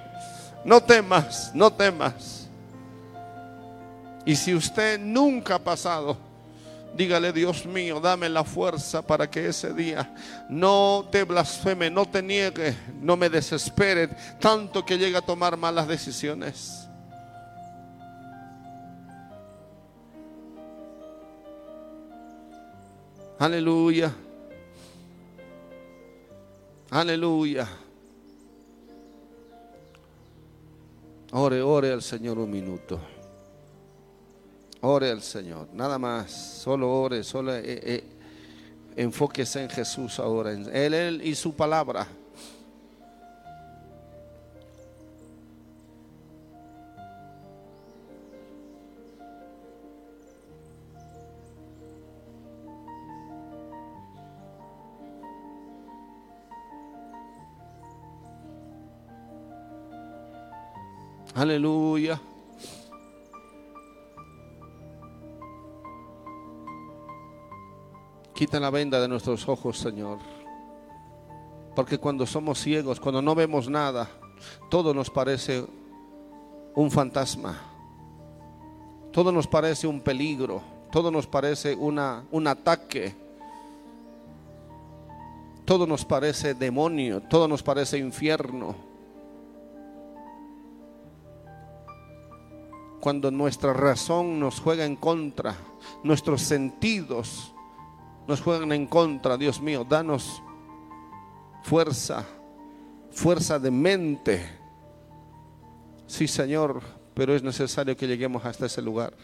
No 0.64 0.82
temas, 0.82 1.52
no 1.54 1.72
temas. 1.72 2.35
Y 4.26 4.34
si 4.34 4.52
usted 4.54 4.98
nunca 4.98 5.54
ha 5.54 5.58
pasado, 5.60 6.18
dígale, 6.96 7.32
Dios 7.32 7.64
mío, 7.64 8.00
dame 8.00 8.28
la 8.28 8.42
fuerza 8.42 9.00
para 9.00 9.30
que 9.30 9.46
ese 9.46 9.72
día 9.72 10.12
no 10.48 11.06
te 11.12 11.22
blasfeme, 11.22 11.88
no 11.90 12.06
te 12.06 12.22
niegue, 12.22 12.76
no 13.00 13.16
me 13.16 13.30
desespere 13.30 14.08
tanto 14.40 14.84
que 14.84 14.98
llegue 14.98 15.16
a 15.16 15.20
tomar 15.20 15.56
malas 15.56 15.86
decisiones. 15.86 16.88
Aleluya. 23.38 24.12
Aleluya. 26.90 27.68
Ore, 31.32 31.62
ore 31.62 31.92
al 31.92 32.02
Señor 32.02 32.38
un 32.38 32.50
minuto. 32.50 33.15
Ore 34.88 35.10
al 35.10 35.20
Señor, 35.20 35.66
nada 35.72 35.98
más, 35.98 36.30
solo 36.30 36.88
ore, 36.88 37.24
solo 37.24 37.52
eh, 37.56 37.62
eh, 37.64 38.04
enfóquese 38.94 39.64
en 39.64 39.68
Jesús 39.68 40.20
ahora, 40.20 40.52
en 40.52 40.64
él, 40.72 40.94
él 40.94 41.22
y 41.24 41.34
su 41.34 41.54
palabra. 41.54 42.06
Aleluya. 61.34 62.20
Quita 68.36 68.60
la 68.60 68.68
venda 68.68 69.00
de 69.00 69.08
nuestros 69.08 69.48
ojos, 69.48 69.78
Señor. 69.78 70.18
Porque 71.74 71.96
cuando 71.96 72.26
somos 72.26 72.60
ciegos, 72.60 73.00
cuando 73.00 73.22
no 73.22 73.34
vemos 73.34 73.70
nada, 73.70 74.10
todo 74.68 74.92
nos 74.92 75.08
parece 75.08 75.64
un 76.74 76.90
fantasma. 76.90 77.58
Todo 79.10 79.32
nos 79.32 79.46
parece 79.46 79.86
un 79.86 80.02
peligro. 80.02 80.60
Todo 80.92 81.10
nos 81.10 81.26
parece 81.26 81.74
una, 81.74 82.26
un 82.30 82.46
ataque. 82.46 83.14
Todo 85.64 85.86
nos 85.86 86.04
parece 86.04 86.52
demonio. 86.52 87.22
Todo 87.22 87.48
nos 87.48 87.62
parece 87.62 87.96
infierno. 87.96 88.74
Cuando 93.00 93.30
nuestra 93.30 93.72
razón 93.72 94.38
nos 94.38 94.60
juega 94.60 94.84
en 94.84 94.96
contra, 94.96 95.56
nuestros 96.04 96.42
sentidos 96.42 97.54
nos 98.26 98.40
juegan 98.40 98.72
en 98.72 98.86
contra, 98.86 99.36
Dios 99.36 99.60
mío, 99.60 99.86
danos 99.88 100.42
fuerza, 101.62 102.26
fuerza 103.10 103.58
de 103.58 103.70
mente. 103.70 104.48
Sí, 106.06 106.26
Señor, 106.26 106.82
pero 107.14 107.34
es 107.34 107.42
necesario 107.42 107.96
que 107.96 108.06
lleguemos 108.06 108.44
hasta 108.44 108.66
ese 108.66 108.82
lugar. 108.82 109.14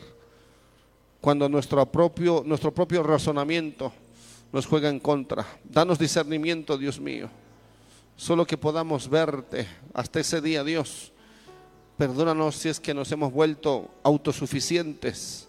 Cuando 1.21 1.49
nuestro 1.49 1.85
propio, 1.87 2.43
nuestro 2.45 2.73
propio 2.73 3.03
razonamiento 3.03 3.93
nos 4.53 4.67
juega 4.67 4.89
en 4.89 5.01
contra, 5.01 5.47
danos 5.65 5.99
discernimiento, 5.99 6.77
Dios 6.77 7.01
mío. 7.01 7.29
Solo 8.17 8.45
que 8.45 8.59
podamos 8.59 9.09
verte 9.09 9.67
hasta 9.95 10.21
ese 10.21 10.41
día, 10.41 10.63
Dios. 10.63 11.13
Perdónanos 11.97 12.57
si 12.57 12.69
es 12.69 12.81
que 12.81 12.95
nos 12.95 13.11
hemos 13.13 13.33
vuelto 13.33 13.89
autosuficientes 14.03 15.49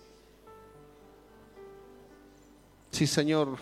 Sí, 2.94 3.08
Señor, 3.08 3.58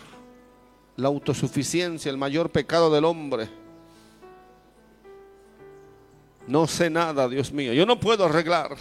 la 0.96 1.08
autosuficiencia, 1.08 2.10
el 2.10 2.18
mayor 2.18 2.50
pecado 2.50 2.92
del 2.92 3.06
hombre. 3.06 3.48
No 6.46 6.66
sé 6.66 6.90
nada, 6.90 7.26
Dios 7.30 7.50
mío. 7.50 7.72
Yo 7.72 7.86
no 7.86 7.98
puedo 7.98 8.26
arreglar. 8.26 8.76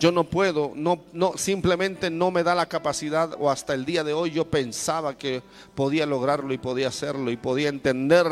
Yo 0.00 0.10
no 0.10 0.24
puedo, 0.24 0.72
no, 0.74 1.04
no, 1.12 1.34
simplemente 1.36 2.10
no 2.10 2.32
me 2.32 2.42
da 2.42 2.56
la 2.56 2.66
capacidad 2.66 3.36
o 3.38 3.48
hasta 3.48 3.72
el 3.74 3.84
día 3.84 4.02
de 4.02 4.12
hoy 4.12 4.32
yo 4.32 4.50
pensaba 4.50 5.16
que 5.16 5.40
podía 5.76 6.04
lograrlo 6.06 6.52
y 6.52 6.58
podía 6.58 6.88
hacerlo 6.88 7.30
y 7.30 7.36
podía 7.36 7.68
entender, 7.68 8.26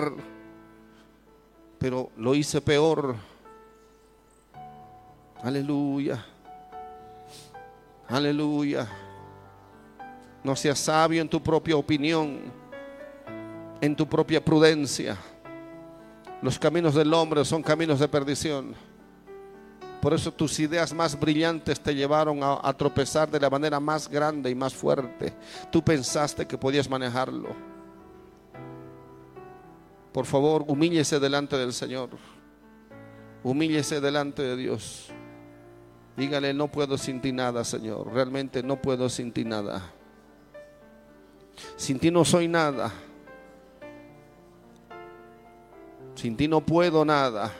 pero 1.79 2.11
lo 2.17 2.35
hice 2.35 2.61
peor. 2.61 3.15
Aleluya. 5.45 6.27
Aleluya. 8.09 9.12
No 10.45 10.57
seas 10.57 10.79
sabio 10.79 11.23
en 11.23 11.29
tu 11.29 11.43
propia 11.43 11.77
opinión, 11.77 12.41
en 13.81 13.97
tu 13.97 14.09
propia 14.09 14.45
prudencia. 14.45 15.17
Los 16.41 16.59
caminos 16.59 16.95
del 16.95 17.15
hombre 17.15 17.45
son 17.45 17.63
caminos 17.63 18.01
de 18.01 18.09
perdición. 18.09 18.75
Por 20.01 20.13
eso 20.13 20.33
tus 20.33 20.59
ideas 20.59 20.93
más 20.93 21.19
brillantes 21.19 21.79
te 21.79 21.95
llevaron 21.95 22.41
a, 22.43 22.73
tropezar 22.73 23.31
de 23.31 23.39
la 23.39 23.49
manera 23.49 23.79
más 23.79 24.09
grande 24.09 24.51
y 24.51 24.55
más 24.57 24.75
fuerte. 24.75 25.33
Tú 25.71 25.81
pensaste 25.81 26.45
que 26.45 26.59
podías 26.59 26.91
manejarlo. 26.91 27.51
Por 30.13 30.27
favor, 30.27 30.65
humíllese 30.67 31.21
delante 31.21 31.57
del 31.57 31.73
Señor. 31.73 32.11
Humíllese 33.45 34.01
delante 34.01 34.43
de 34.43 34.57
Dios. 34.57 35.07
Dígale, 36.17 36.53
no 36.53 36.67
puedo 36.67 36.99
sin 36.99 37.21
ti 37.21 37.31
nada, 37.31 37.63
Señor. 37.63 38.13
Realmente 38.13 38.65
no 38.65 38.83
puedo 38.83 39.09
sin 39.09 39.31
ti 39.31 39.45
nada. 39.45 39.93
Sin 41.77 41.99
ti 41.99 42.11
no 42.11 42.25
soy 42.25 42.49
nada. 42.49 42.93
Sin 46.15 46.37
ti 46.37 46.47
no 46.49 46.61
puedo 46.61 47.05
nada. 47.05 47.53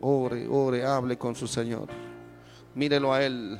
Ore, 0.00 0.46
ore, 0.48 0.84
hable 0.84 1.16
con 1.16 1.34
su 1.34 1.46
Señor. 1.46 1.88
Mírelo 2.74 3.12
a 3.12 3.22
Él. 3.24 3.58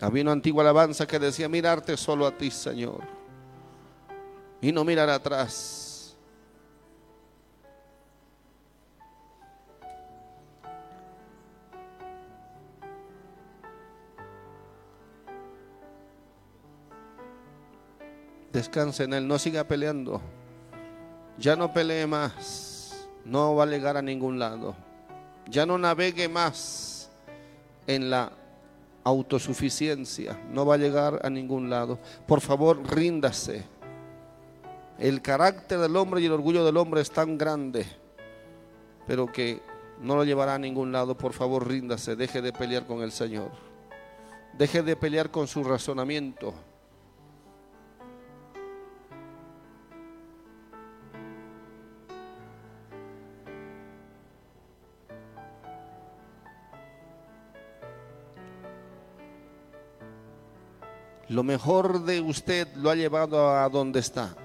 Había 0.00 0.22
una 0.22 0.32
antigua 0.32 0.62
alabanza 0.62 1.06
que 1.06 1.18
decía, 1.18 1.48
mirarte 1.48 1.96
solo 1.96 2.26
a 2.26 2.36
ti, 2.36 2.50
Señor. 2.50 3.00
y 4.60 4.72
no 4.72 4.82
mirar 4.82 5.10
atrás. 5.10 5.83
Descanse 18.54 19.02
en 19.02 19.14
Él, 19.14 19.26
no 19.26 19.36
siga 19.36 19.64
peleando. 19.64 20.22
Ya 21.38 21.56
no 21.56 21.72
pelee 21.72 22.06
más, 22.06 23.08
no 23.24 23.56
va 23.56 23.64
a 23.64 23.66
llegar 23.66 23.96
a 23.96 24.02
ningún 24.02 24.38
lado. 24.38 24.76
Ya 25.50 25.66
no 25.66 25.76
navegue 25.76 26.28
más 26.28 27.10
en 27.88 28.10
la 28.10 28.30
autosuficiencia, 29.02 30.40
no 30.52 30.64
va 30.64 30.76
a 30.76 30.78
llegar 30.78 31.20
a 31.24 31.30
ningún 31.30 31.68
lado. 31.68 31.98
Por 32.28 32.40
favor, 32.40 32.80
ríndase. 32.94 33.64
El 35.00 35.20
carácter 35.20 35.80
del 35.80 35.96
hombre 35.96 36.20
y 36.20 36.26
el 36.26 36.32
orgullo 36.32 36.64
del 36.64 36.76
hombre 36.76 37.00
es 37.00 37.10
tan 37.10 37.36
grande, 37.36 37.84
pero 39.08 39.26
que 39.26 39.62
no 40.00 40.14
lo 40.14 40.22
llevará 40.22 40.54
a 40.54 40.60
ningún 40.60 40.92
lado. 40.92 41.16
Por 41.16 41.32
favor, 41.32 41.66
ríndase, 41.66 42.14
deje 42.14 42.40
de 42.40 42.52
pelear 42.52 42.86
con 42.86 43.02
el 43.02 43.10
Señor. 43.10 43.50
Deje 44.56 44.84
de 44.84 44.94
pelear 44.94 45.32
con 45.32 45.48
su 45.48 45.64
razonamiento. 45.64 46.54
Lo 61.34 61.42
mejor 61.42 62.04
de 62.04 62.20
usted 62.20 62.68
lo 62.76 62.90
ha 62.90 62.94
llevado 62.94 63.50
a 63.50 63.68
donde 63.68 63.98
está. 63.98 64.36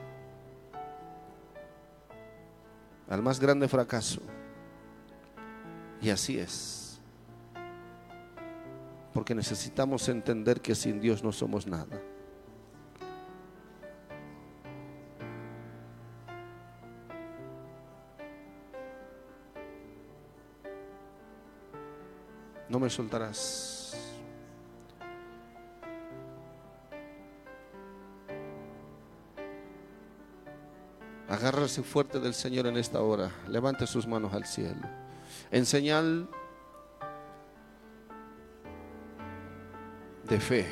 Al 3.07 3.21
más 3.21 3.39
grande 3.39 3.67
fracaso. 3.67 4.21
Y 6.01 6.09
así 6.09 6.39
es. 6.39 6.99
Porque 9.13 9.35
necesitamos 9.35 10.09
entender 10.09 10.61
que 10.61 10.73
sin 10.73 10.99
Dios 10.99 11.23
no 11.23 11.31
somos 11.31 11.67
nada. 11.67 12.01
No 22.67 22.79
me 22.79 22.89
soltarás. 22.89 23.78
Agárrese 31.29 31.83
fuerte 31.83 32.19
del 32.19 32.33
Señor 32.33 32.65
en 32.65 32.77
esta 32.77 33.01
hora. 33.01 33.29
Levante 33.47 33.85
sus 33.85 34.07
manos 34.07 34.33
al 34.33 34.45
cielo. 34.45 34.81
En 35.51 35.65
señal 35.65 36.27
de 40.27 40.39
fe. 40.39 40.65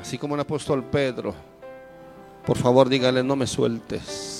Así 0.00 0.18
como 0.18 0.36
el 0.36 0.40
apóstol 0.40 0.84
Pedro. 0.84 1.34
Por 2.46 2.56
favor, 2.56 2.88
dígale, 2.88 3.24
no 3.24 3.34
me 3.34 3.46
sueltes. 3.46 4.34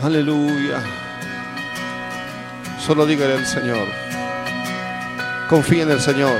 Aleluya. 0.00 0.82
Solo 2.78 3.04
dígale 3.04 3.34
al 3.34 3.46
Señor. 3.46 3.88
Confía 5.50 5.82
en 5.82 5.90
el 5.90 6.00
Señor. 6.00 6.38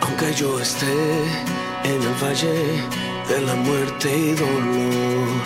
Aunque 0.00 0.32
yo 0.34 0.60
esté 0.60 1.51
en 1.84 2.02
el 2.02 2.14
valle 2.22 2.82
de 3.28 3.40
la 3.40 3.54
muerte 3.54 4.16
y 4.16 4.32
dolor. 4.32 5.44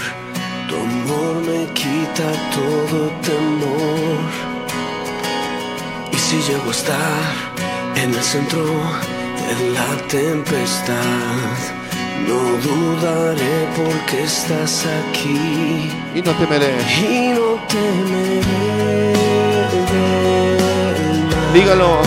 Tu 0.69 0.75
amor 0.77 1.35
me 1.47 1.67
quita 1.73 2.29
todo 2.55 3.11
temor. 3.23 4.21
Y 6.13 6.17
si 6.17 6.37
llego 6.49 6.69
a 6.69 6.73
estar 6.73 7.23
en 7.97 8.15
el 8.15 8.23
centro 8.23 8.65
de 8.65 9.71
la 9.71 9.91
tempestad, 10.09 11.57
no 12.27 12.41
dudaré 12.67 13.69
porque 13.77 14.25
estás 14.25 14.85
aquí. 15.01 15.91
Y 16.15 16.23
no 16.23 16.33
temeré. 16.33 16.75
Y 17.01 17.29
no 17.35 17.49
temeré. 17.69 19.13
Dígalo. 21.55 22.03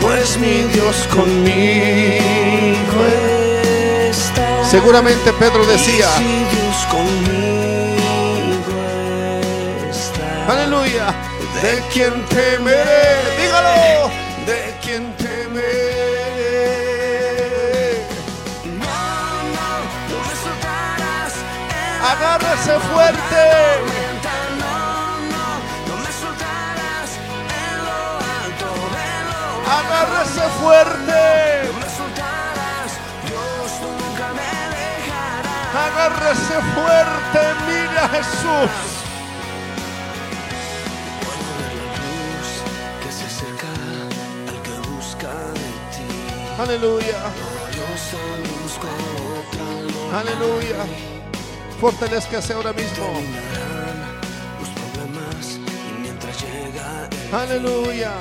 Pues 0.00 0.36
mi 0.38 0.62
Dios 0.74 1.06
conmigo 1.14 1.46
está. 3.06 3.41
Seguramente 4.72 5.34
Pedro 5.34 5.66
decía. 5.66 6.08
Aleluya. 10.48 11.14
¿De 11.60 11.82
quién 11.92 12.24
temeré? 12.28 13.36
Dígalo. 13.38 14.10
¿De 14.46 14.74
quién 14.82 15.14
temeré? 15.18 15.66
No, 18.64 19.02
no, 19.56 19.68
no 20.08 20.16
me 20.26 20.34
soltarás. 20.42 21.34
en 21.36 21.92
la 22.00 22.08
Agárrese 22.12 22.74
fuerte. 22.92 23.42
tormenta. 23.76 24.34
No, 24.58 24.72
Agárrese 36.02 36.54
fuerte. 36.74 37.40
Mira 37.64 38.04
a 38.04 38.08
Jesús. 38.08 38.70
Aleluya. 46.58 47.18
Aleluya. 50.12 50.86
Fortalezcase 51.80 52.52
ahora 52.52 52.72
mismo. 52.72 53.06
Aleluya. 57.32 58.12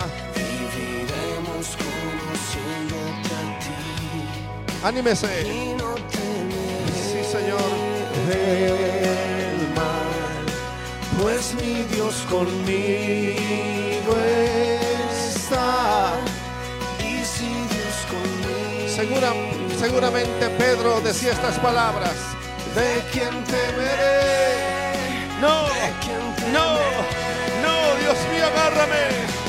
Anímese. 4.83 5.80
Señor. 7.41 7.71
el 8.31 9.73
mal, 9.75 10.45
pues 11.19 11.55
mi 11.55 11.83
Dios 11.93 12.15
conmigo 12.29 14.15
está. 15.19 16.13
Y 16.99 17.25
si 17.25 17.47
Dios 17.47 17.95
conmigo 18.11 18.89
Segura, 18.95 19.33
seguramente 19.79 20.49
Pedro 20.49 21.01
decía 21.01 21.31
estas 21.31 21.57
palabras. 21.59 22.15
¿De 22.75 23.03
quién 23.11 23.43
temeré? 23.45 24.61
No, 25.41 25.63
¿De 25.63 25.91
quién 26.01 26.53
no, 26.53 26.75
no, 27.63 27.95
Dios 28.01 28.17
mío, 28.31 28.45
agárrame. 28.45 29.40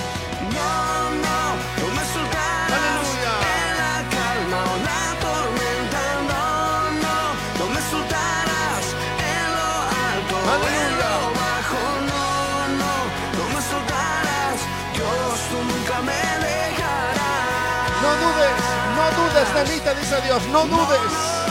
No 19.42 19.48
dudes 19.48 19.54
de 19.54 19.74
mí, 19.74 19.80
te 19.80 19.94
dice 19.94 20.20
Dios, 20.22 20.46
no 20.48 20.66
dudes. 20.66 21.41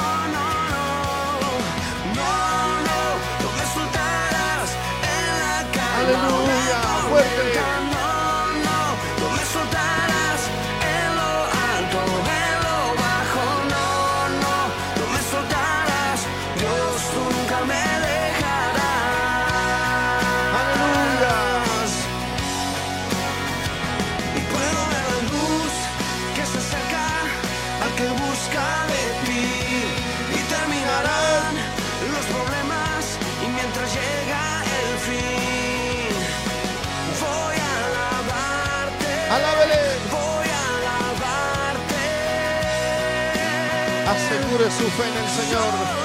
En 44.81 44.87
el 44.89 45.29
Señor. 45.29 46.01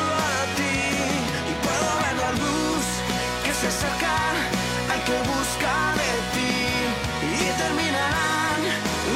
y 7.23 7.45
terminarán 7.57 8.61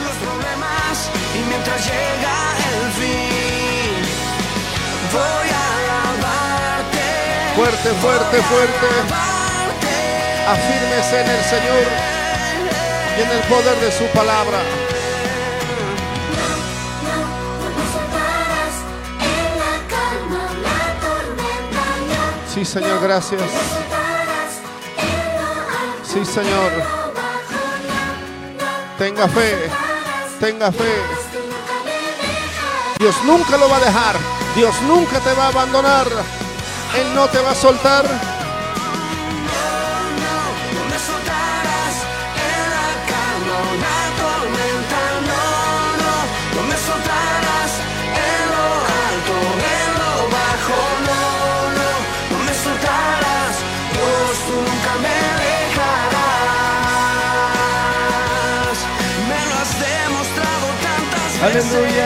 los 0.02 0.16
problemas 0.24 1.10
y 1.34 1.38
mientras 1.46 1.84
llega 1.84 2.36
el 2.72 2.86
fin 3.00 4.00
voy 5.12 5.48
a 5.50 5.64
alabarte 5.78 7.04
Fuerte, 7.54 7.88
fuerte, 8.00 8.42
fuerte. 8.42 8.88
Afírmese 10.48 11.20
en 11.20 11.28
el 11.28 11.44
Señor 11.44 11.86
y 13.18 13.22
en 13.22 13.30
el 13.30 13.42
poder 13.48 13.78
de 13.80 13.92
su 13.92 14.04
palabra. 14.16 14.89
Sí, 22.52 22.64
Señor, 22.64 23.00
gracias. 23.00 23.42
Sí, 26.02 26.24
Señor. 26.24 26.72
Tenga 28.98 29.28
fe, 29.28 29.70
tenga 30.40 30.72
fe. 30.72 30.94
Dios 32.98 33.14
nunca 33.24 33.56
lo 33.56 33.68
va 33.68 33.76
a 33.76 33.80
dejar. 33.80 34.16
Dios 34.56 34.74
nunca 34.82 35.20
te 35.20 35.32
va 35.34 35.44
a 35.44 35.48
abandonar. 35.48 36.06
Él 36.98 37.14
no 37.14 37.28
te 37.28 37.40
va 37.40 37.52
a 37.52 37.54
soltar. 37.54 38.04
Hallelujah. 61.62 61.99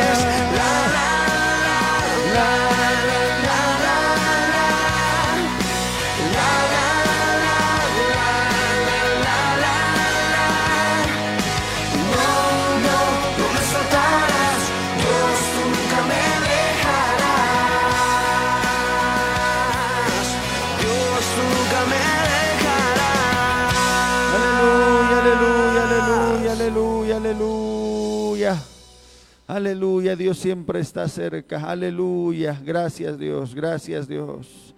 Aleluya, 29.64 30.14
Dios 30.14 30.36
siempre 30.36 30.78
está 30.78 31.08
cerca. 31.08 31.58
Aleluya. 31.58 32.60
Gracias 32.62 33.18
Dios, 33.18 33.54
gracias 33.54 34.06
Dios. 34.06 34.74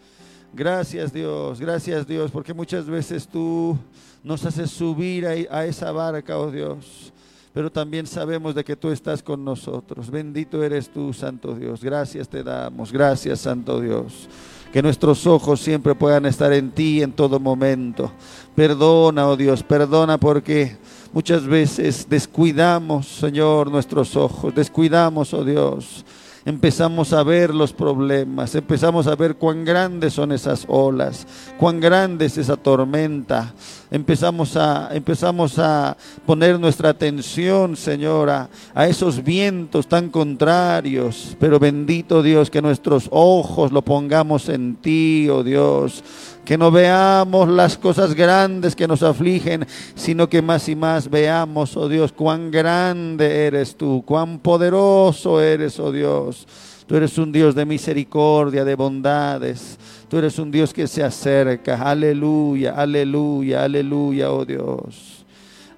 Gracias 0.53 1.13
Dios, 1.13 1.59
gracias 1.59 2.07
Dios, 2.07 2.31
porque 2.31 2.55
muchas 2.55 2.87
veces 2.87 3.27
tú 3.27 3.77
nos 4.23 4.45
haces 4.45 4.71
subir 4.71 5.27
a, 5.27 5.67
esa 5.67 5.91
barca, 5.91 6.39
oh 6.39 6.53
Dios. 6.53 7.13
Pero 7.53 7.73
también 7.73 8.07
sabemos 8.07 8.55
de 8.55 8.63
que 8.63 8.77
tú 8.77 8.91
estás 8.91 9.25
con 9.25 9.45
nosotros. 9.45 10.09
Bendito 10.09 10.63
eres 10.63 10.89
tú, 10.89 11.13
Santo 11.13 11.57
Dios. 11.57 11.83
Gracias 11.83 12.29
te 12.29 12.45
damos. 12.45 12.93
Gracias, 12.93 13.41
Santo 13.41 13.81
Dios. 13.81 14.29
Que 14.73 14.83
nuestros 14.83 15.27
ojos 15.27 15.61
siempre 15.61 15.97
puedan 15.97 16.27
estar 16.27 16.53
en 16.53 16.71
ti 16.71 17.03
en 17.03 17.11
todo 17.11 17.41
momento. 17.41 18.13
Perdona, 18.55 19.27
oh 19.27 19.37
Dios, 19.37 19.65
perdona 19.65 20.17
porque 20.17 20.77
muchas 21.13 21.47
veces 21.47 22.07
descuidamos, 22.09 23.07
Señor, 23.07 23.71
nuestros 23.71 24.17
ojos. 24.17 24.55
Descuidamos, 24.55 25.33
oh 25.35 25.45
Dios. 25.45 26.05
Empezamos 26.45 27.13
a 27.13 27.25
ver 27.25 27.53
los 27.53 27.73
problemas, 27.73 28.55
empezamos 28.55 29.09
a 29.09 29.17
ver 29.17 29.35
cuán 29.35 29.65
grandes 29.65 30.13
son 30.13 30.31
esas 30.31 30.65
olas, 30.69 31.27
cuán 31.59 31.81
grande 31.81 32.27
es 32.27 32.39
esa 32.39 32.57
tormenta. 32.57 33.53
Empezamos 33.91 34.57
a, 34.57 34.91
empezamos 34.93 35.59
a 35.61 35.97
poner 36.25 36.59
nuestra 36.59 36.89
atención, 36.89 37.77
Señora, 37.77 38.49
a 38.75 38.89
esos 38.89 39.23
vientos 39.23 39.87
tan 39.87 40.09
contrarios. 40.09 41.37
Pero 41.39 41.61
bendito 41.61 42.23
Dios, 42.23 42.51
que 42.51 42.61
nuestros 42.61 43.09
ojos 43.11 43.71
lo 43.71 43.83
pongamos 43.83 44.49
en 44.49 44.75
ti, 44.77 45.29
oh 45.31 45.45
Dios. 45.45 46.03
Que 46.45 46.59
no 46.59 46.71
veamos 46.71 47.49
las 47.49 47.79
cosas 47.79 48.15
grandes 48.15 48.75
que 48.75 48.89
nos 48.89 49.03
afligen, 49.03 49.67
sino 49.95 50.29
que 50.29 50.43
más 50.43 50.69
y 50.69 50.75
más 50.75 51.09
veamos, 51.09 51.77
oh 51.77 51.89
Dios, 51.89 52.13
cuán 52.13 52.51
grande 52.51 53.47
eres 53.47 53.77
tú, 53.77 54.03
cuán 54.05 54.41
poderoso 54.41 55.41
eres, 55.41 55.79
oh 55.79 55.93
Dios. 55.93 56.47
Tú 56.87 56.97
eres 56.97 57.19
un 57.19 57.33
Dios 57.33 57.55
de 57.55 57.65
misericordia, 57.65 58.65
de 58.65 58.77
bondades. 58.77 59.77
Tú 60.09 60.19
eres 60.19 60.39
un 60.39 60.51
Dios 60.51 60.73
que 60.73 60.87
se 60.87 61.03
acerca. 61.03 61.83
Aleluya, 61.83 62.73
aleluya, 62.73 63.65
aleluya, 63.65 64.31
oh 64.31 64.45
Dios. 64.45 65.25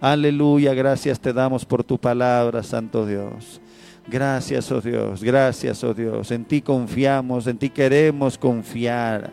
Aleluya, 0.01 0.75
gracias 0.75 1.19
te 1.19 1.33
damos 1.33 1.65
por 1.65 1.83
tu 1.83 1.99
palabra, 1.99 2.63
Santo 2.63 3.07
Dios. 3.07 3.61
Gracias, 4.07 4.71
oh 4.71 4.81
Dios, 4.81 5.23
gracias, 5.23 5.83
oh 5.83 5.95
Dios. 5.95 6.31
En 6.31 6.45
ti 6.45 6.63
confiamos, 6.63 7.47
en 7.47 7.59
ti 7.59 7.71
queremos 7.71 8.39
confiar. 8.39 9.31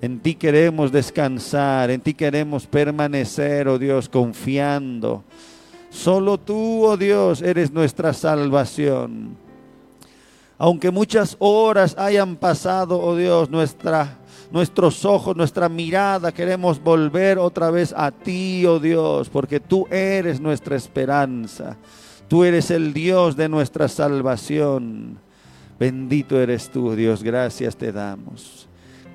En 0.00 0.20
ti 0.20 0.34
queremos 0.34 0.92
descansar, 0.92 1.90
en 1.90 2.00
ti 2.00 2.14
queremos 2.14 2.66
permanecer, 2.66 3.66
oh 3.66 3.78
Dios, 3.78 4.08
confiando. 4.08 5.24
Solo 5.90 6.38
tú, 6.38 6.84
oh 6.84 6.96
Dios, 6.96 7.42
eres 7.42 7.72
nuestra 7.72 8.12
salvación. 8.12 9.36
Aunque 10.56 10.90
muchas 10.90 11.36
horas 11.38 11.96
hayan 11.98 12.36
pasado, 12.36 13.00
oh 13.00 13.16
Dios, 13.16 13.50
nuestra, 13.50 14.17
nuestros 14.50 15.04
ojos, 15.04 15.36
nuestra 15.36 15.68
mirada, 15.68 16.32
queremos 16.32 16.82
volver 16.82 17.38
otra 17.38 17.70
vez 17.70 17.94
a 17.96 18.10
ti, 18.10 18.64
oh 18.66 18.78
Dios, 18.78 19.28
porque 19.28 19.60
tú 19.60 19.86
eres 19.90 20.40
nuestra 20.40 20.76
esperanza. 20.76 21.76
Tú 22.28 22.44
eres 22.44 22.70
el 22.70 22.92
Dios 22.92 23.36
de 23.36 23.48
nuestra 23.48 23.88
salvación. 23.88 25.18
Bendito 25.78 26.38
eres 26.40 26.68
tú, 26.70 26.94
Dios. 26.94 27.22
Gracias 27.22 27.76
te 27.76 27.90
damos. 27.90 28.68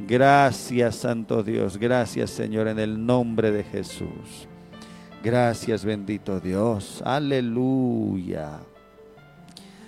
Gracias, 0.07 0.95
Santo 0.95 1.43
Dios. 1.43 1.77
Gracias, 1.77 2.31
Señor, 2.31 2.67
en 2.67 2.79
el 2.79 3.05
nombre 3.05 3.51
de 3.51 3.63
Jesús. 3.63 4.47
Gracias, 5.23 5.85
bendito 5.85 6.39
Dios. 6.39 7.01
Aleluya. 7.05 8.59